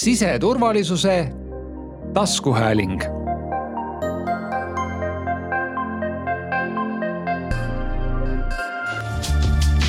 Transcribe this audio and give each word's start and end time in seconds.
siseturvalisuse 0.00 1.28
taskuhääling 2.14 3.02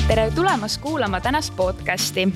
tere 0.08 0.30
tulemast 0.30 0.80
kuulama 0.80 1.20
tänast 1.20 1.56
podcasti. 1.56 2.28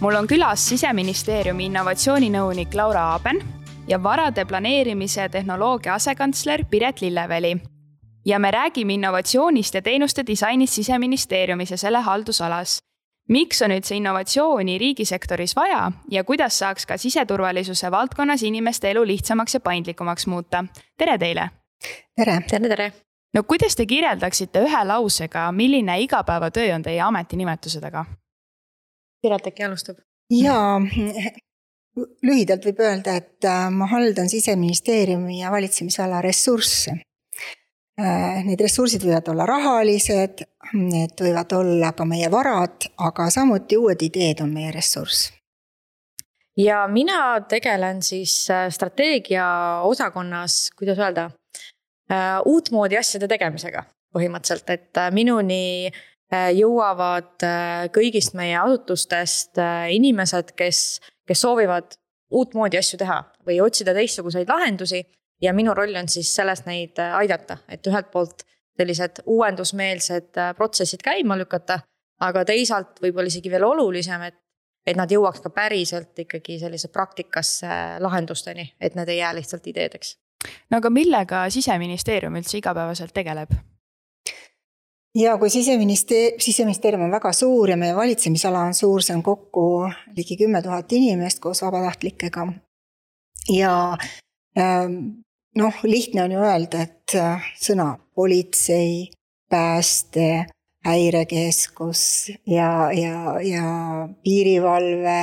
mul 0.00 0.14
on 0.14 0.26
külas 0.26 0.68
siseministeeriumi 0.68 1.66
innovatsiooninõunik 1.66 2.74
Laura 2.74 3.02
Aaben 3.12 3.42
ja 3.88 4.02
varade 4.02 4.44
planeerimise 4.44 5.28
tehnoloogia 5.28 5.94
asekantsler 5.94 6.64
Piret 6.70 7.00
Lilleväli. 7.00 7.56
ja 8.26 8.38
me 8.38 8.50
räägime 8.50 8.92
innovatsioonist 8.94 9.74
ja 9.74 9.82
teenuste 9.82 10.26
disainist 10.26 10.72
siseministeeriumis 10.72 11.70
ja 11.70 11.78
selle 11.78 11.98
haldusalas. 11.98 12.78
Miks 13.30 13.62
on 13.62 13.74
üldse 13.74 13.96
innovatsiooni 13.96 14.78
riigisektoris 14.78 15.54
vaja 15.56 15.92
ja 16.10 16.24
kuidas 16.24 16.58
saaks 16.58 16.86
ka 16.86 16.98
siseturvalisuse 16.98 17.90
valdkonnas 17.90 18.42
inimeste 18.42 18.90
elu 18.90 19.06
lihtsamaks 19.06 19.54
ja 19.54 19.60
paindlikumaks 19.60 20.26
muuta? 20.26 20.64
tere 20.98 21.18
teile! 21.18 21.50
tere! 22.16 22.40
tere, 22.50 22.68
tere! 22.68 22.92
no 23.34 23.42
kuidas 23.42 23.76
te 23.76 23.86
kirjeldaksite 23.86 24.64
ühe 24.66 24.84
lausega, 24.84 25.50
milline 25.52 26.00
igapäevatöö 26.00 26.74
on 26.74 26.82
teie 26.82 27.00
ametinimetuse 27.00 27.80
taga? 27.80 28.04
Piret 29.22 29.46
äkki 29.46 29.64
alustab? 29.64 30.02
jaa, 30.30 30.80
lühidalt 32.22 32.66
võib 32.66 32.82
öelda, 32.82 33.16
et 33.20 33.46
äh, 33.46 33.68
ma 33.70 33.86
haldan 33.90 34.28
siseministeeriumi 34.30 35.40
ja 35.40 35.50
valitsemisala 35.50 36.22
ressursse. 36.22 37.00
Äh, 38.00 38.40
need 38.46 38.62
ressursid 38.64 39.04
võivad 39.04 39.28
olla 39.32 39.44
rahalised, 39.48 40.44
need 40.72 41.20
võivad 41.20 41.52
olla 41.58 41.92
ka 41.96 42.06
meie 42.08 42.30
varad, 42.32 42.86
aga 42.96 43.28
samuti 43.32 43.76
uued 43.76 44.00
ideed 44.06 44.40
on 44.44 44.54
meie 44.54 44.72
ressurss. 44.72 45.32
ja 46.56 46.86
mina 46.88 47.40
tegelen 47.48 48.02
siis 48.02 48.50
äh, 48.50 48.68
strateegia 48.70 49.46
osakonnas, 49.84 50.70
kuidas 50.78 50.98
öelda, 50.98 51.30
uutmoodi 52.44 52.96
asjade 52.98 53.28
tegemisega 53.30 53.84
põhimõtteliselt, 54.10 54.70
et 54.74 54.98
minuni 55.14 55.92
jõuavad 56.56 57.44
kõigist 57.94 58.34
meie 58.34 58.56
asutustest 58.58 59.60
inimesed, 59.94 60.50
kes 60.58 60.80
kes 61.30 61.44
soovivad 61.46 61.94
uutmoodi 62.34 62.78
asju 62.80 62.98
teha 62.98 63.20
või 63.46 63.60
otsida 63.62 63.94
teistsuguseid 63.94 64.50
lahendusi. 64.50 65.04
Ja 65.42 65.52
minu 65.56 65.74
roll 65.74 65.96
on 65.96 66.08
siis 66.08 66.34
selles 66.34 66.64
neid 66.66 66.98
äh, 66.98 67.14
aidata, 67.22 67.58
et 67.68 67.86
ühelt 67.86 68.10
poolt 68.12 68.44
sellised 68.78 69.22
uuendusmeelsed 69.26 70.36
äh, 70.38 70.52
protsessid 70.56 71.02
käima 71.04 71.38
lükata, 71.38 71.80
aga 72.20 72.44
teisalt 72.44 73.00
võib-olla 73.02 73.32
isegi 73.32 73.50
veel 73.50 73.66
olulisem, 73.68 74.28
et 74.28 74.40
et 74.88 74.96
nad 74.96 75.10
jõuaks 75.12 75.42
ka 75.44 75.50
päriselt 75.52 76.18
ikkagi 76.22 76.58
sellise 76.58 76.88
praktikasse 76.88 78.00
lahendusteni, 78.00 78.64
et 78.80 78.94
need 78.96 79.10
ei 79.12 79.18
jää 79.18 79.34
lihtsalt 79.36 79.66
ideedeks. 79.66 80.16
no 80.70 80.78
aga 80.80 80.90
millega 80.90 81.42
siseministeerium 81.50 82.38
üldse 82.40 82.58
igapäevaselt 82.58 83.12
tegeleb? 83.14 83.52
ja 85.14 85.36
kui 85.38 85.50
siseministeerium, 85.50 86.40
siseministeerium 86.40 87.02
on 87.02 87.12
väga 87.12 87.32
suur 87.32 87.70
ja 87.70 87.76
meie 87.76 87.96
valitsemisala 87.96 88.64
on 88.70 88.74
suur, 88.74 89.02
see 89.02 89.16
on 89.16 89.22
kokku 89.22 89.64
ligi 90.16 90.36
kümme 90.40 90.62
tuhat 90.62 90.92
inimest 90.92 91.40
koos 91.40 91.62
vabatahtlikega. 91.62 92.46
ja 93.52 93.74
ähm, 94.58 95.20
noh, 95.58 95.74
lihtne 95.84 96.24
on 96.24 96.32
ju 96.32 96.42
öelda, 96.42 96.84
et 96.86 97.14
äh, 97.18 97.46
sõna 97.60 97.94
politsei, 98.14 99.10
pääste, 99.50 100.46
häirekeskus 100.86 102.02
ja, 102.46 102.90
ja, 102.94 103.36
ja 103.44 103.64
piirivalve, 104.24 105.18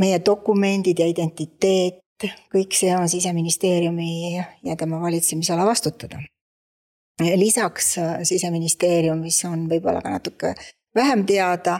meie 0.00 0.20
dokumendid 0.26 0.98
ja 1.00 1.06
identiteet, 1.08 2.02
kõik 2.52 2.74
see 2.76 2.92
on 2.96 3.08
siseministeeriumi 3.08 4.36
ja 4.36 4.76
tema 4.76 5.00
valitsemisala 5.00 5.66
vastutada 5.66 6.20
lisaks 7.20 7.98
äh, 7.98 8.18
siseministeeriumis 8.22 9.44
on 9.44 9.68
võib-olla 9.70 10.02
ka 10.02 10.10
natuke 10.10 10.54
vähem 10.94 11.24
teada 11.26 11.78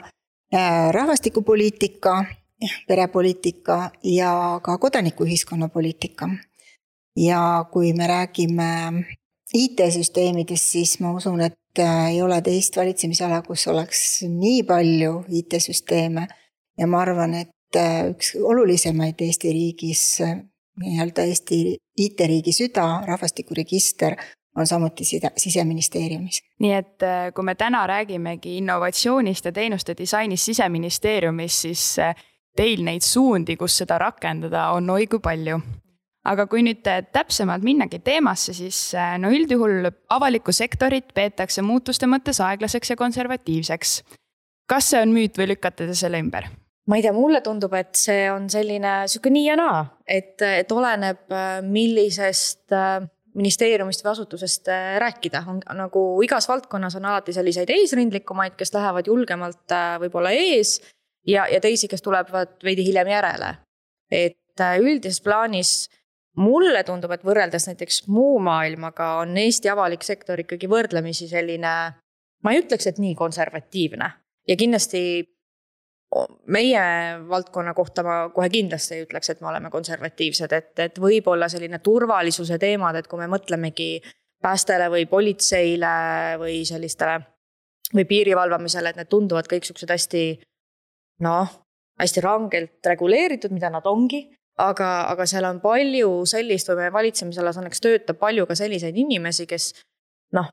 äh, 0.54 0.90
rahvastikupoliitika, 0.90 2.24
perepoliitika 2.88 3.90
ja 4.02 4.60
ka 4.62 4.78
kodanikuühiskonna 4.78 5.68
poliitika. 5.68 6.28
Ja 7.16 7.64
kui 7.72 7.92
me 7.92 8.06
räägime 8.06 8.70
IT-süsteemidest, 9.54 10.70
siis 10.72 10.98
ma 11.00 11.12
usun, 11.14 11.40
et 11.40 11.78
äh, 11.78 12.08
ei 12.10 12.22
ole 12.22 12.40
teist 12.42 12.76
valitsemisala, 12.76 13.42
kus 13.42 13.68
oleks 13.68 14.22
nii 14.28 14.62
palju 14.62 15.24
IT-süsteeme. 15.28 16.26
ja 16.78 16.86
ma 16.86 17.00
arvan, 17.00 17.34
et 17.34 17.78
üks 18.10 18.34
olulisemaid 18.38 19.20
Eesti 19.20 19.52
riigis, 19.52 20.02
nii-öelda 20.80 21.22
Eesti 21.22 21.76
IT-riigi 21.98 22.52
süda, 22.52 23.02
rahvastikuregister 23.06 24.16
on 24.56 24.66
samuti 24.66 25.04
side, 25.04 25.30
siseministeeriumis. 25.36 26.42
nii 26.58 26.72
et 26.72 27.02
äh, 27.02 27.32
kui 27.34 27.44
me 27.44 27.54
täna 27.54 27.86
räägimegi 27.86 28.56
innovatsioonist 28.56 29.44
ja 29.44 29.52
teenuste 29.52 29.94
disainist 29.98 30.44
siseministeeriumis, 30.44 31.62
siis 31.62 31.98
äh, 31.98 32.14
teil 32.56 32.84
neid 32.84 33.02
suundi, 33.02 33.56
kus 33.56 33.78
seda 33.82 33.98
rakendada, 33.98 34.68
on 34.70 34.90
oi 34.90 35.06
kui 35.06 35.18
palju. 35.18 35.60
Aga 36.24 36.46
kui 36.50 36.64
nüüd 36.66 36.86
äh, 36.90 37.02
täpsemalt 37.12 37.64
minnagi 37.66 38.00
teemasse, 38.04 38.54
siis 38.56 38.78
no 39.20 39.30
üldjuhul 39.34 39.90
avalikku 40.14 40.52
sektorit 40.52 41.14
peetakse 41.14 41.62
muutuste 41.62 42.08
mõttes 42.10 42.40
aeglaseks 42.44 42.94
ja 42.94 42.96
konservatiivseks. 42.96 44.02
kas 44.68 44.90
see 44.90 45.00
on 45.02 45.12
müüt 45.12 45.38
või 45.38 45.52
lükkate 45.54 45.86
te 45.86 45.94
selle 45.94 46.20
ümber? 46.22 46.48
ma 46.88 46.96
ei 46.96 47.02
tea, 47.02 47.12
mulle 47.16 47.40
tundub, 47.40 47.72
et 47.74 47.94
see 47.96 48.30
on 48.32 48.50
selline 48.52 49.04
sihuke 49.08 49.30
nii 49.32 49.46
ja 49.46 49.56
naa, 49.56 49.84
et, 50.06 50.40
et 50.42 50.72
oleneb, 50.72 51.30
millisest 51.64 52.72
äh, 52.76 53.04
ministeeriumist 53.34 54.04
või 54.04 54.12
asutusest 54.12 54.68
äh, 54.70 54.94
rääkida, 55.02 55.42
on 55.50 55.60
nagu 55.78 56.04
igas 56.22 56.46
valdkonnas 56.48 56.96
on 56.98 57.08
alati 57.10 57.34
selliseid 57.34 57.70
eesrindlikumaid, 57.74 58.54
kes 58.58 58.72
lähevad 58.74 59.10
julgemalt 59.10 59.74
äh, 59.74 59.96
võib-olla 60.02 60.30
ees. 60.34 60.78
ja, 61.26 61.46
ja 61.50 61.60
teisi, 61.60 61.88
kes 61.88 62.02
tulevad 62.02 62.56
veidi 62.64 62.86
hiljem 62.86 63.10
järele. 63.10 63.54
et 64.10 64.60
äh, 64.60 64.78
üldises 64.78 65.20
plaanis 65.20 65.90
mulle 66.40 66.82
tundub, 66.84 67.12
et 67.14 67.24
võrreldes 67.26 67.68
näiteks 67.68 68.04
muu 68.10 68.38
maailmaga 68.42 69.14
on 69.22 69.36
Eesti 69.38 69.70
avalik 69.70 70.02
sektor 70.02 70.40
ikkagi 70.40 70.70
võrdlemisi 70.70 71.28
selline. 71.30 71.74
ma 72.44 72.52
ei 72.52 72.60
ütleks, 72.60 72.86
et 72.86 72.98
nii 72.98 73.14
konservatiivne 73.14 74.10
ja 74.48 74.56
kindlasti 74.56 75.00
meie 76.46 76.82
valdkonna 77.28 77.74
kohta 77.74 78.02
ma 78.06 78.16
kohe 78.34 78.48
kindlasti 78.52 78.94
ei 78.94 79.06
ütleks, 79.06 79.30
et 79.30 79.40
me 79.40 79.48
oleme 79.50 79.70
konservatiivsed, 79.70 80.52
et, 80.52 80.72
et 80.78 81.00
võib-olla 81.00 81.48
selline 81.50 81.80
turvalisuse 81.82 82.58
teemad, 82.58 82.98
et 82.98 83.08
kui 83.10 83.18
me 83.18 83.28
mõtlemegi 83.30 83.88
päästele 84.44 84.90
või 84.92 85.06
politseile 85.10 85.94
või 86.38 86.62
sellistele 86.68 87.18
või 87.94 88.06
piiri 88.08 88.36
valvamisele, 88.36 88.90
et 88.90 89.00
need 89.00 89.10
tunduvad 89.10 89.48
kõik 89.50 89.66
siuksed 89.66 89.90
hästi 89.90 90.24
noh, 91.24 91.50
hästi 92.00 92.24
rangelt 92.24 92.92
reguleeritud, 92.92 93.54
mida 93.54 93.70
nad 93.72 93.86
ongi. 93.86 94.26
Aga, 94.62 94.90
aga 95.10 95.26
seal 95.26 95.46
on 95.48 95.60
palju 95.62 96.10
sellist 96.30 96.68
või 96.70 96.82
meie 96.82 96.92
valitsemisalas 96.94 97.58
õnneks 97.60 97.82
töötab 97.82 98.20
palju 98.20 98.46
ka 98.46 98.56
selliseid 98.58 98.96
inimesi, 98.96 99.46
kes 99.50 99.72
noh, 100.36 100.50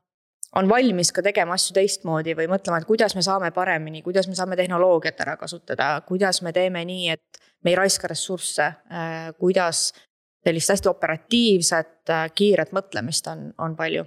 on 0.58 0.68
valmis 0.68 1.12
ka 1.14 1.24
tegema 1.24 1.56
asju 1.56 1.76
teistmoodi 1.76 2.34
või 2.38 2.48
mõtlema, 2.50 2.80
et 2.80 2.88
kuidas 2.88 3.14
me 3.16 3.22
saame 3.24 3.52
paremini, 3.54 4.02
kuidas 4.02 4.28
me 4.28 4.36
saame 4.38 4.58
tehnoloogiat 4.58 5.20
ära 5.24 5.36
kasutada, 5.40 5.94
kuidas 6.08 6.42
me 6.42 6.52
teeme 6.52 6.84
nii, 6.88 7.12
et 7.14 7.44
me 7.64 7.72
ei 7.72 7.78
raiska 7.78 8.10
ressursse, 8.10 8.72
äh, 8.92 9.30
kuidas 9.38 9.92
sellist 10.42 10.74
hästi 10.74 10.90
operatiivset, 10.90 11.94
äh, 12.10 12.26
kiiret 12.34 12.74
mõtlemist 12.74 13.30
on, 13.30 13.52
on 13.58 13.78
palju. 13.78 14.04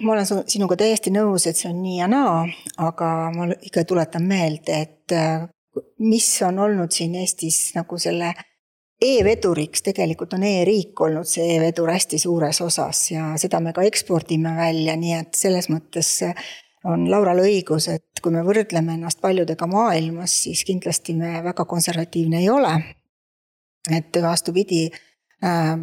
Ma 0.00 0.14
olen 0.14 0.26
sinuga 0.48 0.76
täiesti 0.80 1.12
nõus, 1.12 1.44
et 1.46 1.56
see 1.56 1.68
on 1.70 1.82
nii 1.84 1.98
ja 2.00 2.06
naa, 2.08 2.46
aga 2.80 3.08
ma 3.34 3.50
ikka 3.60 3.84
tuletan 3.86 4.24
meelde, 4.26 4.78
et 4.88 5.14
äh, 5.14 5.44
mis 6.00 6.28
on 6.42 6.58
olnud 6.58 6.92
siin 6.92 7.14
Eestis 7.20 7.70
nagu 7.76 7.98
selle 8.00 8.32
e-veduriks 9.00 9.82
tegelikult 9.82 10.34
on 10.36 10.44
e-riik 10.44 11.00
olnud 11.00 11.28
see 11.28 11.54
e-vedur 11.56 11.90
hästi 11.92 12.18
suures 12.20 12.60
osas 12.60 13.06
ja 13.10 13.30
seda 13.40 13.60
me 13.64 13.72
ka 13.76 13.84
ekspordime 13.88 14.52
välja, 14.56 14.96
nii 15.00 15.14
et 15.16 15.38
selles 15.38 15.70
mõttes 15.72 16.18
on 16.88 17.06
Laural 17.10 17.42
õigus, 17.42 17.88
et 17.92 18.22
kui 18.22 18.32
me 18.32 18.42
võrdleme 18.44 18.96
ennast 18.96 19.20
paljudega 19.20 19.68
maailmas, 19.68 20.34
siis 20.46 20.64
kindlasti 20.68 21.14
me 21.16 21.40
väga 21.44 21.64
konservatiivne 21.68 22.40
ei 22.40 22.50
ole. 22.50 22.74
et 23.90 24.16
vastupidi 24.22 24.90
äh,, 25.44 25.76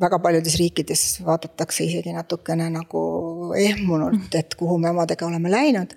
väga 0.00 0.18
paljudes 0.18 0.56
riikides 0.58 1.22
vaadatakse 1.24 1.84
isegi 1.84 2.12
natukene 2.12 2.66
nagu 2.70 3.52
ehmunult, 3.54 4.34
et 4.34 4.54
kuhu 4.54 4.78
me 4.78 4.90
omadega 4.90 5.26
oleme 5.26 5.50
läinud. 5.50 5.94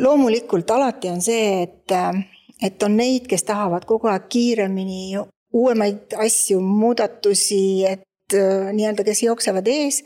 loomulikult 0.00 0.70
alati 0.70 1.08
on 1.08 1.20
see, 1.20 1.62
et 1.62 1.96
et 2.62 2.82
on 2.82 2.96
neid, 2.96 3.26
kes 3.28 3.44
tahavad 3.44 3.84
kogu 3.84 4.08
aeg 4.08 4.24
kiiremini 4.28 5.16
uuemaid 5.52 6.14
asju, 6.16 6.60
muudatusi, 6.60 7.86
et 7.86 8.34
äh, 8.34 8.72
nii-öelda, 8.72 9.04
kes 9.04 9.22
jooksevad 9.22 9.66
ees. 9.66 10.04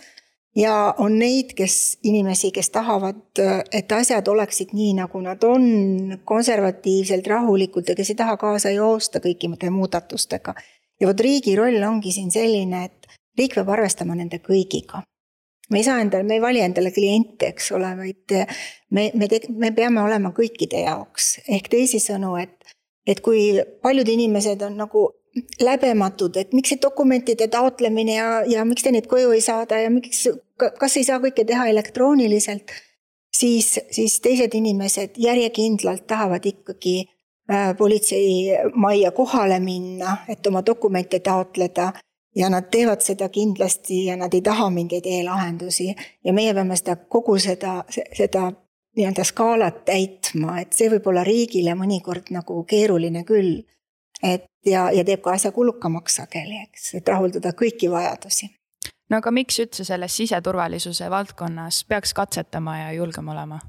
ja 0.57 0.95
on 0.99 1.15
neid, 1.19 1.55
kes, 1.57 1.99
inimesi, 2.05 2.51
kes 2.53 2.69
tahavad, 2.71 3.41
et 3.73 3.93
asjad 3.93 4.27
oleksid 4.29 4.75
nii, 4.77 4.91
nagu 4.99 5.21
nad 5.25 5.45
on, 5.49 6.19
konservatiivselt, 6.25 7.27
rahulikult 7.27 7.89
ja 7.89 7.95
kes 7.97 8.11
ei 8.13 8.19
taha 8.19 8.37
kaasa 8.37 8.71
joosta 8.71 9.23
kõikide 9.25 9.71
muudatustega. 9.71 10.55
ja 11.01 11.09
vot 11.09 11.21
riigi 11.21 11.57
roll 11.57 11.83
ongi 11.83 12.13
siin 12.13 12.31
selline, 12.31 12.85
et 12.85 13.17
riik 13.39 13.55
peab 13.55 13.73
arvestama 13.73 14.15
nende 14.15 14.43
kõigiga. 14.45 15.03
me 15.71 15.79
ei 15.79 15.85
saa 15.85 16.01
endale, 16.01 16.23
me 16.23 16.35
ei 16.35 16.41
vali 16.41 16.61
endale 16.61 16.93
kliente, 16.93 17.49
eks 17.49 17.73
ole, 17.73 17.97
vaid 17.97 18.37
me, 18.91 19.11
me, 19.15 19.29
me 19.49 19.73
peame 19.73 20.03
olema 20.03 20.35
kõikide 20.37 20.85
jaoks, 20.85 21.39
ehk 21.49 21.69
teisisõnu, 21.73 22.37
et 22.37 22.59
et 23.07 23.21
kui 23.21 23.59
paljud 23.83 24.09
inimesed 24.09 24.63
on 24.63 24.77
nagu 24.79 25.09
läbematud, 25.61 26.37
et 26.37 26.53
miks 26.53 26.75
see 26.75 26.81
dokumentide 26.83 27.49
taotlemine 27.49 28.17
ja, 28.17 28.31
ja 28.49 28.65
miks 28.69 28.85
te 28.85 28.93
neid 28.93 29.09
koju 29.09 29.33
ei 29.33 29.41
saada 29.41 29.79
ja 29.81 29.91
miks, 29.91 30.27
kas 30.59 30.97
ei 31.01 31.07
saa 31.09 31.21
kõike 31.23 31.45
teha 31.49 31.69
elektrooniliselt, 31.73 32.75
siis, 33.37 33.79
siis 33.91 34.21
teised 34.21 34.55
inimesed 34.55 35.17
järjekindlalt 35.17 36.07
tahavad 36.07 36.47
ikkagi 36.47 36.97
äh, 37.51 37.73
politseimajja 37.79 39.13
kohale 39.17 39.61
minna, 39.61 40.19
et 40.29 40.47
oma 40.47 40.65
dokumente 40.67 41.21
taotleda. 41.21 41.93
Ja 42.33 42.49
nad 42.49 42.71
teevad 42.73 43.03
seda 43.05 43.27
kindlasti 43.29 44.07
ja 44.07 44.15
nad 44.17 44.33
ei 44.33 44.41
taha 44.41 44.71
mingeid 44.73 45.05
e-lahendusi. 45.05 45.91
Ja 46.25 46.33
meie 46.33 46.55
peame 46.57 46.79
seda, 46.81 46.95
kogu 46.97 47.35
seda, 47.37 47.83
seda 47.93 48.47
nii-öelda 48.97 49.25
skaalat 49.29 49.83
täitma, 49.85 50.55
et 50.63 50.73
see 50.73 50.89
võib 50.95 51.11
olla 51.13 51.27
riigile 51.29 51.75
mõnikord 51.77 52.33
nagu 52.33 52.63
keeruline 52.65 53.27
küll. 53.29 53.59
Et 54.25 54.49
ja, 54.67 54.89
ja 54.91 55.05
teeb 55.05 55.23
ka 55.23 55.37
asja 55.37 55.53
kulukamaks 55.53 56.21
sageli, 56.21 56.63
eks, 56.67 56.93
et 56.99 57.09
rahuldada 57.09 57.53
kõiki 57.59 57.91
vajadusi. 57.91 58.51
no 59.11 59.21
aga 59.21 59.31
miks 59.35 59.59
üldse 59.65 59.85
selles 59.85 60.17
siseturvalisuse 60.17 61.11
valdkonnas 61.11 61.85
peaks 61.89 62.15
katsetama 62.15 62.79
ja 62.79 62.93
julgem 62.97 63.29
olema? 63.29 63.61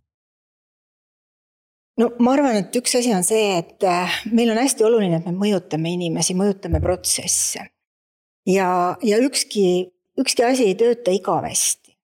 no 1.98 2.10
ma 2.20 2.36
arvan, 2.38 2.60
et 2.62 2.76
üks 2.80 2.98
asi 3.00 3.14
on 3.16 3.26
see, 3.28 3.58
et 3.60 3.88
äh, 3.88 4.20
meil 4.32 4.54
on 4.54 4.62
hästi 4.62 4.86
oluline, 4.88 5.22
et 5.22 5.30
me 5.30 5.36
mõjutame 5.38 5.94
inimesi, 5.98 6.38
mõjutame 6.38 6.82
protsesse. 6.84 7.70
ja, 8.48 8.70
ja 9.02 9.22
ükski, 9.22 9.90
ükski 10.20 10.46
asi 10.46 10.70
ei 10.72 10.78
tööta 10.80 11.12
igavesti. 11.12 11.98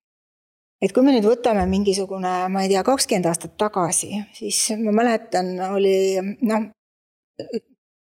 et 0.81 0.93
kui 0.95 1.03
me 1.03 1.13
nüüd 1.13 1.27
võtame 1.27 1.65
mingisugune, 1.69 2.35
ma 2.49 2.65
ei 2.65 2.73
tea, 2.73 2.83
kakskümmend 2.87 3.29
aastat 3.29 3.57
tagasi, 3.57 4.13
siis 4.33 4.69
ma 4.79 4.95
mäletan, 4.95 5.57
oli 5.73 5.95
noh, 6.41 6.69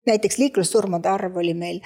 näiteks 0.06 0.38
liiklussurmade 0.38 1.08
arv 1.08 1.36
oli 1.36 1.54
meil 1.54 1.80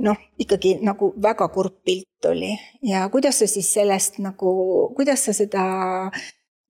noh, 0.00 0.16
ikkagi 0.38 0.78
nagu 0.84 1.12
väga 1.22 1.48
kurb 1.48 1.80
pilt 1.84 2.28
oli 2.30 2.52
ja 2.82 3.08
kuidas 3.08 3.38
sa 3.38 3.46
siis 3.46 3.72
sellest 3.74 4.18
nagu, 4.18 4.52
kuidas 4.96 5.24
sa 5.24 5.34
seda 5.36 5.64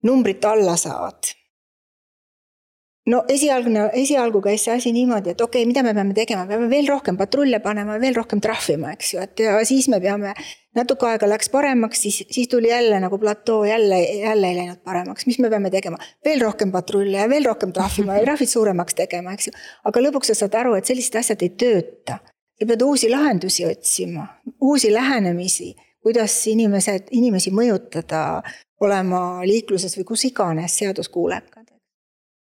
numbrit 0.03 0.45
alla 0.45 0.75
saad? 0.77 1.35
No 3.09 3.21
esialgne, 3.29 3.87
esialgu 3.97 4.41
käis 4.45 4.65
see 4.65 4.73
asi 4.75 4.91
niimoodi, 4.93 5.33
et 5.33 5.41
okei 5.41 5.63
okay,, 5.63 5.69
mida 5.69 5.83
me 5.85 5.93
peame 5.97 6.13
tegema, 6.17 6.45
peame 6.49 6.67
veel 6.69 6.87
rohkem 6.89 7.17
patrulle 7.17 7.59
panema, 7.63 7.97
veel 8.01 8.15
rohkem 8.17 8.41
trahvima, 8.43 8.93
eks 8.95 9.13
ju, 9.13 9.21
et 9.25 9.43
ja 9.45 9.55
siis 9.65 9.87
me 9.89 9.97
peame, 10.03 10.33
natuke 10.77 11.07
aega 11.09 11.29
läks 11.29 11.49
paremaks, 11.53 12.03
siis, 12.05 12.21
siis 12.29 12.49
tuli 12.51 12.69
jälle 12.69 12.99
nagu 13.01 13.17
platoo, 13.21 13.63
jälle, 13.65 13.99
jälle 14.21 14.51
ei 14.51 14.57
läinud 14.59 14.83
paremaks, 14.85 15.25
mis 15.29 15.39
me 15.41 15.49
peame 15.49 15.71
tegema? 15.73 15.97
veel 16.25 16.43
rohkem 16.45 16.71
patrulle 16.71 17.17
ja 17.17 17.29
veel 17.29 17.47
rohkem 17.49 17.73
trahvima 17.73 18.19
ja 18.19 18.25
trahvid 18.27 18.53
suuremaks 18.53 18.97
tegema, 19.01 19.33
eks 19.33 19.49
ju. 19.49 19.55
aga 19.89 20.05
lõpuks 20.07 20.33
sa 20.33 20.37
saad 20.43 20.59
aru, 20.61 20.75
et 20.77 20.89
sellised 20.89 21.17
asjad 21.23 21.41
ei 21.41 21.55
tööta. 21.57 22.19
sa 22.61 22.67
pead 22.69 22.83
uusi 22.85 23.09
lahendusi 23.09 23.65
otsima, 23.65 24.27
uusi 24.61 24.93
lähenemisi, 24.93 25.73
kuidas 26.05 26.35
inimesed, 26.47 27.09
inimesi 27.17 27.49
mõjutada 27.49 28.43
olema 28.81 29.41
liikluses 29.45 29.97
või 29.97 30.05
kus 30.13 30.25
iganes 30.29 30.77
seaduskuulekad 30.77 31.60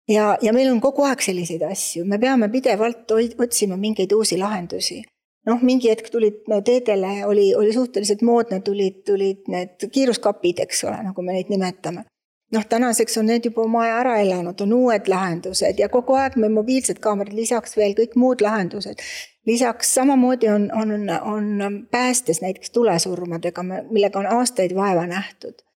ja, 0.10 0.38
ja 0.42 0.54
meil 0.54 0.72
on 0.72 0.82
kogu 0.82 1.06
aeg 1.08 1.22
selliseid 1.24 1.64
asju, 1.70 2.06
me 2.10 2.20
peame 2.22 2.50
pidevalt 2.52 3.12
otsima 3.46 3.78
mingeid 3.78 4.14
uusi 4.16 4.38
lahendusi. 4.38 5.02
noh, 5.48 5.62
mingi 5.66 5.90
hetk 5.90 6.12
tulid 6.14 6.44
teedele, 6.66 7.24
oli, 7.26 7.48
oli 7.56 7.72
suhteliselt 7.74 8.22
moodne, 8.22 8.60
tulid, 8.62 9.00
tulid 9.08 9.48
need 9.50 9.88
kiiruskapid, 9.92 10.60
eks 10.66 10.84
ole, 10.86 11.00
nagu 11.08 11.24
me 11.26 11.34
neid 11.38 11.50
nimetame. 11.50 12.06
noh, 12.54 12.66
tänaseks 12.66 13.18
on 13.22 13.30
need 13.30 13.46
juba 13.46 13.62
oma 13.62 13.84
aja 13.86 13.98
ära 14.04 14.18
elanud, 14.26 14.62
on 14.66 14.74
uued 14.74 15.08
lahendused 15.08 15.80
ja 15.80 15.90
kogu 15.90 16.18
aeg 16.18 16.36
me 16.36 16.50
mobiilsed 16.54 17.00
kaamerad, 17.00 17.34
lisaks 17.38 17.78
veel 17.78 17.96
kõik 17.98 18.18
muud 18.18 18.42
lahendused. 18.42 19.02
lisaks 19.46 19.94
samamoodi 19.96 20.50
on, 20.50 20.70
on, 20.76 21.10
on 21.10 21.88
päästes 21.92 22.42
näiteks 22.42 22.72
tulesurmadega, 22.76 23.64
millega 23.64 24.20
on 24.20 24.32
aastaid 24.40 24.76
vaeva 24.76 25.08
nähtud 25.08 25.69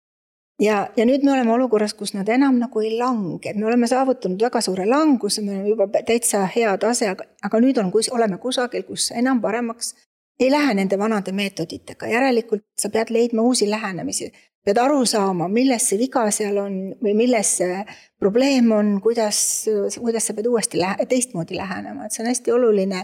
ja, 0.62 0.88
ja 0.98 1.06
nüüd 1.06 1.26
me 1.26 1.34
oleme 1.34 1.54
olukorras, 1.54 1.94
kus 1.98 2.14
nad 2.14 2.30
enam 2.30 2.60
nagu 2.62 2.82
ei 2.82 2.98
lange, 2.98 3.54
me 3.56 3.66
oleme 3.66 3.88
saavutanud 3.90 4.42
väga 4.42 4.62
suure 4.62 4.86
languse, 4.90 5.42
me 5.42 5.56
oleme 5.58 5.74
juba 5.74 5.88
täitsa 6.06 6.46
hea 6.56 6.78
tase, 6.82 7.10
aga, 7.14 7.28
aga 7.42 7.62
nüüd 7.64 7.80
on, 7.82 7.92
kus 7.92 8.10
oleme 8.14 8.38
kusagil, 8.42 8.86
kus 8.88 9.12
enam 9.18 9.42
paremaks 9.42 9.94
ei 10.40 10.50
lähe 10.52 10.74
nende 10.74 10.98
vanade 11.00 11.32
meetoditega, 11.36 12.10
järelikult 12.10 12.66
sa 12.80 12.90
pead 12.90 13.14
leidma 13.14 13.42
uusi 13.42 13.70
lähenemisi. 13.70 14.32
pead 14.64 14.78
aru 14.80 15.02
saama, 15.06 15.50
milles 15.52 15.90
see 15.90 15.98
viga 16.00 16.22
seal 16.32 16.58
on 16.62 16.76
või 17.04 17.12
milles 17.20 17.50
see 17.58 17.82
probleem 18.20 18.72
on, 18.72 18.94
kuidas, 19.04 19.68
kuidas 20.00 20.30
sa 20.30 20.34
pead 20.34 20.48
uuesti 20.48 20.80
lähe-, 20.80 21.06
teistmoodi 21.06 21.58
lähenema, 21.60 22.06
et 22.06 22.16
see 22.16 22.24
on 22.24 22.30
hästi 22.32 22.52
oluline 22.56 23.02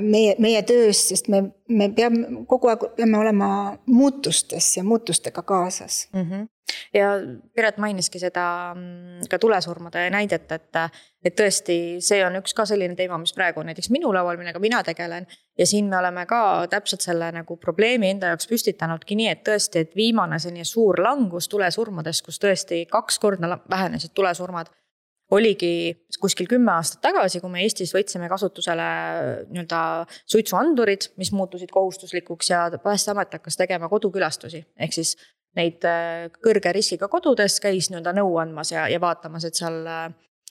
meie, 0.00 0.34
meie 0.38 0.62
töös, 0.62 1.00
sest 1.08 1.28
me, 1.32 1.42
me 1.68 1.88
peame 1.94 2.44
kogu 2.46 2.70
aeg 2.70 2.84
peame 2.96 3.18
olema 3.18 3.48
muutustes 3.90 4.76
ja 4.76 4.84
muutustega 4.86 5.42
kaasas 5.42 6.08
mm. 6.12 6.22
-hmm. 6.22 6.46
ja 6.94 7.08
Piret 7.54 7.78
mainiski 7.78 8.18
seda 8.18 8.74
mm, 8.74 9.26
ka 9.30 9.38
tulesurmade 9.38 10.10
näidet, 10.10 10.52
et, 10.52 10.76
et 11.24 11.40
tõesti, 11.40 11.98
see 12.00 12.22
on 12.26 12.38
üks 12.38 12.54
ka 12.54 12.66
selline 12.70 12.94
teema, 12.94 13.18
mis 13.18 13.34
praegu 13.34 13.60
on 13.60 13.66
näiteks 13.66 13.90
minu 13.90 14.12
laual, 14.14 14.36
millega 14.36 14.58
mina 14.58 14.82
tegelen. 14.82 15.26
ja 15.58 15.66
siin 15.66 15.86
me 15.86 15.98
oleme 15.98 16.26
ka 16.26 16.66
täpselt 16.70 17.00
selle 17.00 17.32
nagu 17.32 17.56
probleemi 17.56 18.10
enda 18.10 18.26
jaoks 18.26 18.46
püstitanudki 18.46 19.16
nii, 19.16 19.28
et 19.28 19.48
tõesti, 19.48 19.78
et 19.78 19.96
viimane 19.96 20.38
selline 20.38 20.64
suur 20.64 21.02
langus 21.02 21.48
tulesurmades, 21.48 22.22
kus 22.22 22.38
tõesti 22.38 22.86
kaks 22.86 23.18
korda 23.18 23.58
vähenesid 23.70 24.10
tulesurmad 24.14 24.66
oligi 25.30 26.06
kuskil 26.20 26.48
kümme 26.48 26.72
aastat 26.72 27.02
tagasi, 27.04 27.40
kui 27.40 27.52
me 27.52 27.62
Eestis 27.64 27.92
võtsime 27.94 28.28
kasutusele 28.30 28.86
nii-öelda 29.50 29.80
suitsuandurid, 30.24 31.10
mis 31.20 31.32
muutusid 31.36 31.72
kohustuslikuks 31.74 32.50
ja 32.50 32.62
Päästeamet 32.82 33.36
hakkas 33.36 33.60
tegema 33.60 33.90
kodukülastusi, 33.92 34.64
ehk 34.80 34.96
siis 34.96 35.16
neid 35.58 35.84
äh, 35.88 36.28
kõrge 36.44 36.72
riskiga 36.74 37.08
kodudes 37.12 37.58
käis 37.62 37.90
nii-öelda 37.90 38.14
nõu 38.18 38.36
andmas 38.40 38.72
ja, 38.72 38.86
ja 38.90 39.00
vaatamas, 39.02 39.48
et 39.48 39.58
seal 39.58 39.80
äh, 39.88 40.06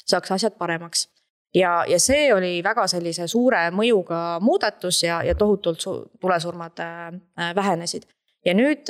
saaks 0.05 0.35
asjad 0.37 0.57
paremaks. 0.59 1.07
ja, 1.55 1.83
ja 1.87 1.99
see 1.99 2.33
oli 2.33 2.59
väga 2.63 2.87
sellise 2.91 3.27
suure 3.27 3.67
mõjuga 3.71 4.39
muudatus 4.43 5.03
ja, 5.03 5.23
ja 5.23 5.35
tohutult 5.35 5.83
tulesurmad 6.21 6.83
äh, 6.83 7.55
vähenesid. 7.55 8.07
Ja 8.45 8.53
nüüd, 8.55 8.87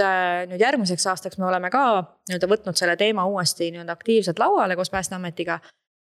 nüüd 0.52 0.62
järgmiseks 0.62 1.08
aastaks 1.10 1.40
me 1.40 1.48
oleme 1.48 1.72
ka 1.74 2.04
nii-öelda 2.30 2.50
võtnud 2.52 2.78
selle 2.78 2.94
teema 3.00 3.24
uuesti 3.26 3.72
nii-öelda 3.72 3.96
aktiivselt 3.96 4.38
lauale 4.38 4.76
koos 4.78 4.92
Päästeametiga 4.94 5.56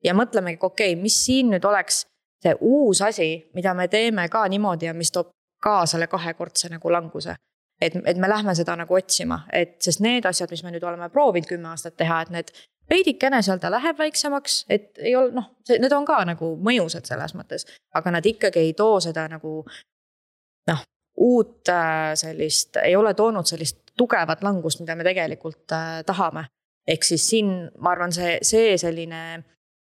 ja 0.06 0.14
mõtlemegi, 0.18 0.60
okei 0.62 0.94
okay,, 0.94 1.02
mis 1.02 1.18
siin 1.26 1.50
nüüd 1.54 1.66
oleks 1.66 2.04
see 2.46 2.54
uus 2.62 3.02
asi, 3.02 3.30
mida 3.58 3.74
me 3.74 3.88
teeme 3.88 4.28
ka 4.30 4.46
niimoodi 4.52 4.90
ja 4.90 4.94
mis 4.94 5.12
toob 5.12 5.32
ka 5.64 5.82
selle 5.90 6.08
kahekordse 6.08 6.70
nagu 6.70 6.92
languse. 6.92 7.36
et, 7.82 7.96
et 8.06 8.18
me 8.18 8.30
lähme 8.30 8.54
seda 8.56 8.76
nagu 8.80 8.96
otsima, 8.96 9.42
et 9.52 9.82
sest 9.84 10.00
need 10.00 10.26
asjad, 10.26 10.52
mis 10.52 10.62
me 10.64 10.72
nüüd 10.72 10.84
oleme 10.88 11.10
proovinud 11.12 11.50
kümme 11.50 11.68
aastat 11.74 11.98
teha, 12.00 12.22
et 12.22 12.30
need 12.32 12.52
veidikene 12.90 13.42
seal 13.44 13.60
ta 13.60 13.68
läheb 13.74 13.98
väiksemaks, 14.00 14.62
et 14.72 15.02
ei 15.02 15.16
ole 15.20 15.34
noh, 15.36 15.50
need 15.70 15.92
on 15.92 16.06
ka 16.08 16.22
nagu 16.30 16.54
mõjusad 16.64 17.08
selles 17.10 17.36
mõttes, 17.36 17.68
aga 18.00 18.14
nad 18.16 18.26
ikkagi 18.26 18.62
ei 18.62 18.72
too 18.78 19.02
seda 19.04 19.26
nagu 19.28 19.58
noh, 20.72 20.86
uut 21.26 21.72
äh, 21.74 22.14
sellist, 22.20 22.80
ei 22.84 22.96
ole 22.96 23.14
toonud 23.14 23.48
sellist 23.50 23.82
tugevat 23.98 24.44
langust, 24.44 24.80
mida 24.80 24.96
me 24.96 25.04
tegelikult 25.08 25.76
äh, 25.76 26.00
tahame. 26.08 26.46
ehk 26.88 27.04
siis 27.04 27.28
siin 27.30 27.52
ma 27.82 27.92
arvan, 27.92 28.12
see, 28.14 28.38
see 28.46 28.78
selline 28.78 29.22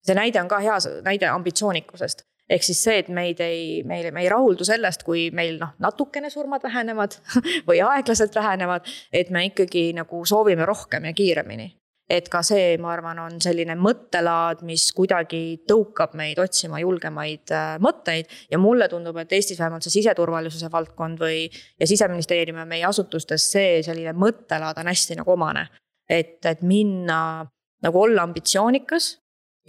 see 0.07 0.17
näide 0.17 0.41
on 0.41 0.49
ka 0.51 0.59
hea 0.63 0.79
näide 1.05 1.29
ambitsioonikusest 1.29 2.25
ehk 2.49 2.63
siis 2.63 2.81
see, 2.83 3.01
et 3.03 3.09
meid 3.13 3.41
ei, 3.43 3.81
meil, 3.87 4.09
me 4.15 4.23
ei 4.23 4.29
rahuldu 4.31 4.67
sellest, 4.67 5.03
kui 5.07 5.27
meil 5.35 5.57
noh, 5.61 5.73
natukene 5.83 6.31
surmad 6.31 6.63
vähenevad 6.63 7.17
või 7.67 7.81
aeglaselt 7.83 8.35
vähenevad, 8.35 8.87
et 9.11 9.33
me 9.35 9.47
ikkagi 9.49 9.89
nagu 9.97 10.23
soovime 10.25 10.67
rohkem 10.67 11.09
ja 11.09 11.13
kiiremini. 11.17 11.73
et 12.07 12.29
ka 12.31 12.39
see, 12.39 12.77
ma 12.79 12.93
arvan, 12.93 13.17
on 13.19 13.33
selline 13.43 13.73
mõttelaad, 13.75 14.61
mis 14.63 14.85
kuidagi 14.95 15.65
tõukab 15.67 16.13
meid 16.15 16.39
otsima 16.39 16.79
julgemaid 16.79 17.51
äh, 17.51 17.73
mõtteid. 17.83 18.31
ja 18.51 18.57
mulle 18.57 18.87
tundub, 18.87 19.17
et 19.19 19.33
Eestis 19.35 19.59
vähemalt 19.59 19.83
see 19.83 19.97
siseturvalisuse 19.97 20.71
valdkond 20.71 21.19
või, 21.19 21.49
ja 21.79 21.87
siseministeerium 21.87 22.63
ja 22.63 22.65
meie 22.65 22.87
asutustes 22.87 23.51
see 23.51 23.83
selline 23.83 24.15
mõttelaad 24.15 24.79
on 24.79 24.87
hästi 24.87 25.19
nagu 25.19 25.35
omane. 25.35 25.67
et, 26.09 26.39
et 26.45 26.61
minna 26.63 27.43
nagu 27.83 28.01
olla 28.01 28.23
ambitsioonikas 28.23 29.17